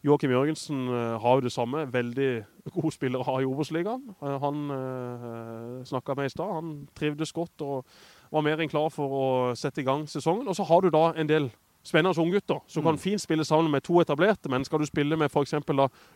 Joakim 0.05 0.31
Jørgensen 0.31 0.85
har 1.19 1.39
jo 1.39 1.43
det 1.47 1.51
samme. 1.51 1.87
Veldig 1.91 2.31
god 2.75 2.91
spillere 2.93 3.25
har 3.25 3.41
i 3.41 3.47
Obos-ligaen. 3.47 4.03
Han 4.21 4.67
uh, 4.69 5.79
snakka 5.87 6.15
med 6.15 6.29
i 6.29 6.35
stad. 6.35 6.53
Han 6.53 6.75
trivdes 6.95 7.33
godt 7.35 7.65
og 7.65 7.97
var 8.31 8.43
mer 8.45 8.61
enn 8.61 8.71
klar 8.71 8.89
for 8.93 9.13
å 9.13 9.25
sette 9.55 9.81
i 9.81 9.87
gang 9.87 10.05
sesongen. 10.07 10.47
Og 10.47 10.55
så 10.57 10.65
har 10.67 10.81
du 10.81 10.89
da 10.93 11.11
en 11.15 11.29
del 11.29 11.49
spennende 11.87 12.19
unggutter 12.19 12.59
som 12.67 12.83
kan 12.83 12.99
fint 12.99 13.21
spille 13.23 13.45
sammen 13.47 13.71
med 13.71 13.85
to 13.87 14.01
etablerte. 14.03 14.49
Men 14.51 14.65
skal 14.67 14.79
du 14.83 14.87
spille 14.89 15.17
med 15.17 15.31
f.eks. 15.31 15.55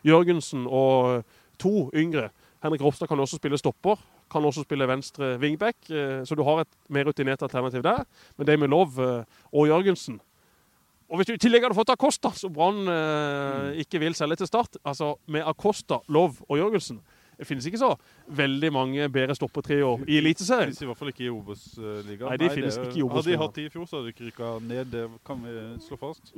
Jørgensen 0.03 0.68
og 0.68 1.24
to 1.62 1.89
yngre 1.95 2.30
Henrik 2.62 2.84
Ropstad 2.86 3.09
kan 3.09 3.20
også 3.20 3.39
spille 3.39 3.57
stopper. 3.57 3.97
Kan 4.30 4.45
også 4.45 4.62
spille 4.68 4.86
venstre 4.88 5.38
wingback. 5.41 5.78
eh, 5.89 6.22
Så 6.26 6.36
du 6.36 6.43
har 6.43 6.62
et 6.62 6.68
mer 6.89 7.07
rutinert 7.09 7.41
alternativ 7.41 7.82
der. 7.82 8.05
Men 8.38 8.47
det 8.47 8.59
med 8.59 8.70
Love 8.70 9.01
eh, 9.01 9.24
og 9.51 9.68
Jørgensen 9.68 10.22
og 11.12 11.18
hvis 11.20 11.28
du 11.28 11.34
i 11.36 11.41
tillegg 11.43 11.66
hadde 11.66 11.76
fått 11.76 11.89
Acosta, 11.91 12.30
så 12.32 12.47
Brann 12.47 12.88
eh, 12.88 13.82
ikke 13.84 13.99
vil 13.99 14.16
selge 14.16 14.38
til 14.39 14.47
Start 14.47 14.78
Altså 14.88 15.18
med 15.28 15.43
Acosta, 15.43 15.97
Love 16.07 16.39
og 16.47 16.55
Jørgensen 16.55 17.01
Det 17.42 17.48
finnes 17.50 17.66
ikke 17.66 17.80
så 17.82 17.96
veldig 18.38 18.70
mange 18.76 19.08
bedre 19.10 19.34
stoppertrioer 19.34 20.04
i 20.06 20.20
Eliteserien. 20.22 20.70
Finnes 20.70 20.84
i 20.86 20.89
hvert 20.92 21.00
fall 21.00 21.10
ikke 21.10 21.24
i 21.26 21.30
Obos-ligaen. 21.34 22.28
Nei, 22.30 22.36
de 22.38 22.50
finnes 22.54 22.76
ikke 22.78 23.00
i 23.02 23.06
Hadde 23.10 23.32
de 23.32 23.38
hatt 23.42 23.56
de 23.58 23.64
i 23.66 23.72
fjor, 23.74 23.88
så 23.89 23.98
hadde 23.98 24.12
de 24.12 24.14
ikke 24.14 24.28
rykka 24.28 24.50
ned. 24.62 24.92
Det 24.94 25.06
kan 25.26 25.42
vi 25.42 25.56
slå 25.88 25.98
fast. 25.98 26.30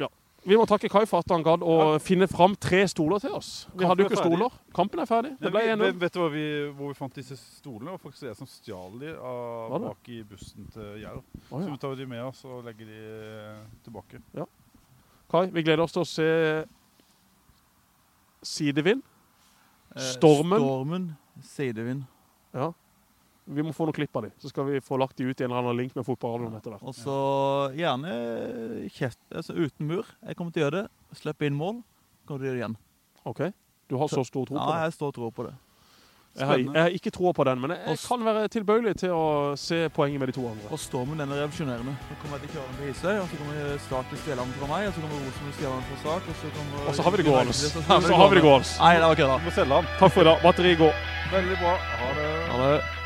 Vi 0.43 0.56
må 0.60 0.64
takke 0.68 0.89
Kai 0.91 1.06
for 1.08 1.24
at 1.24 1.32
han 1.32 1.43
gadd 1.43 1.62
å 1.64 1.76
finne 2.04 2.28
fram 2.32 2.56
tre 2.60 2.82
stoler 2.91 3.20
til 3.24 3.36
oss. 3.36 3.51
Vi 3.76 3.84
hadde 3.88 4.04
jo 4.04 4.08
er 4.10 4.12
ikke 4.16 4.24
stoler. 4.24 4.56
Kampen 4.76 4.99
er 5.04 5.08
ferdig. 5.12 5.34
Det 5.39 5.51
ble 5.51 5.62
Ja, 5.66 5.76
vi, 5.76 5.91
1-0. 5.91 5.99
vet 6.01 6.16
du 6.16 6.20
hvor 6.20 6.32
vi, 6.34 6.47
hvor 6.80 6.91
vi 6.91 6.97
fant 6.97 7.16
disse 7.20 7.38
stolene? 7.39 7.86
Det 7.91 7.95
var 7.97 8.01
faktisk 8.08 8.28
jeg 8.30 8.39
som 8.39 8.47
stjal 8.51 8.97
de 9.04 9.14
av, 9.20 9.78
bak 9.89 10.12
i 10.12 10.24
bussen 10.28 10.68
til 10.72 10.89
Jerv. 11.04 11.24
Å, 11.47 11.51
Så 11.51 11.70
vi 11.70 11.80
tar 11.84 11.95
de 11.99 12.08
med 12.16 12.24
oss 12.24 12.43
og 12.47 12.64
legger 12.68 12.91
de 12.91 13.01
tilbake. 13.88 14.20
tilbake. 14.32 14.47
Kai, 15.32 15.45
vi 15.51 15.64
gleder 15.68 15.84
oss 15.84 15.95
til 15.95 16.04
å 16.04 16.12
se 16.12 16.30
sidevind. 18.43 19.04
Eh, 19.96 20.02
Stormen. 20.14 20.60
Stormen, 20.60 21.10
sidevind. 21.44 22.04
Ja. 22.54 22.72
Vi 23.46 23.64
må 23.66 23.74
få 23.76 23.86
noen 23.89 23.98
klipp 23.98 24.16
av 24.16 24.24
dem, 24.24 24.32
så 24.39 24.48
skal 24.50 24.70
vi 24.70 24.80
få 24.80 24.96
lagt 25.02 25.18
de 25.20 25.26
ut 25.28 25.41
i 25.41 25.44
en 25.44 25.52
eller 25.52 25.60
annen 25.66 25.82
link 25.82 25.96
med 25.98 26.06
fotballradioen 26.08 26.56
etter 26.56 26.72
hvert. 26.72 26.86
Og 26.88 26.96
så 26.96 27.16
gjerne 27.76 28.14
kjeft, 28.96 29.20
altså 29.36 29.56
uten 29.58 29.89
mur. 29.89 30.08
Jeg 30.24 30.38
kommer 30.39 30.56
til 30.56 30.64
å 30.64 30.66
gjøre 30.70 30.84
det. 30.84 31.18
Slipp 31.20 31.44
inn 31.44 31.58
mål. 31.60 31.82
kan 32.28 32.39
du 32.39 32.46
gjøre 32.48 32.56
det 32.56 32.62
igjen. 32.64 32.78
Ok? 33.28 33.41
Du 33.91 33.98
har 34.00 34.08
så 34.08 34.24
stor 34.24 34.48
tro 34.48 34.56
på 34.56 34.64
det? 34.64 34.78
Ja, 34.78 34.86
jeg 34.88 34.94
står 34.96 35.12
og 35.12 35.16
tror 35.18 35.32
på 35.36 35.44
det. 35.50 35.54
Jeg 36.34 36.47
har, 36.49 36.57
jeg 36.57 36.81
har 36.81 36.93
ikke 36.97 37.11
troa 37.13 37.31
på 37.38 37.43
den, 37.45 37.59
men 37.61 37.71
jeg, 37.75 37.79
jeg 37.91 37.99
kan 38.07 38.23
være 38.25 38.47
tilbøyelig 38.55 38.93
til 39.03 39.11
å 39.13 39.25
se 39.59 39.84
poenget 39.93 40.17
med 40.23 40.31
de 40.31 40.34
to 40.34 40.47
andre. 40.49 40.71
Og 40.73 40.79
Stormen 40.81 41.19
den 41.21 41.29
er 41.29 41.43
revolusjonerende. 41.43 41.93
Så 42.09 42.17
kommer 42.23 42.39
jeg 42.39 42.47
til 42.47 42.55
Kjøren 42.55 42.79
på 42.79 42.88
Hisøy, 42.89 43.19
og 43.19 43.27
så 43.29 43.38
kommer 43.38 43.77
Start 43.86 44.09
til 44.09 44.21
Stjeland 44.23 44.57
fra 44.57 44.71
meg, 44.71 44.88
og 44.89 44.95
så 44.97 45.03
kommer 45.05 45.21
Rosenborg 45.27 45.55
Stjeland 45.59 45.86
fra 45.91 45.99
Start, 46.01 46.31
og 46.34 46.41
så 46.41 46.51
kommer 46.57 46.89
Og 46.89 46.97
så 46.97 47.05
har 47.05 47.11
vi 47.13 47.21
det 47.21 47.27
gående. 47.29 47.53
Så 47.53 47.69
Så 48.09 48.17
har 48.17 48.34
vi 48.34 48.41
det 48.41 48.45
gående. 48.47 48.73
Nei, 48.81 48.93
det 48.97 49.05
var 49.13 49.21
kødda. 49.21 49.38
Vi 49.38 49.51
må 49.51 49.55
selge 49.59 49.77
den. 49.77 49.93
Takk 50.01 50.17
for 50.17 50.25
i 50.25 50.29
dag. 50.31 50.43
Batteriet 50.47 50.81
går. 50.81 50.99
Veldig 51.38 51.61
bra. 51.61 51.77
Ha 52.01 52.11
det. 52.17 52.27
Ha 52.49 52.65
det. 52.65 53.03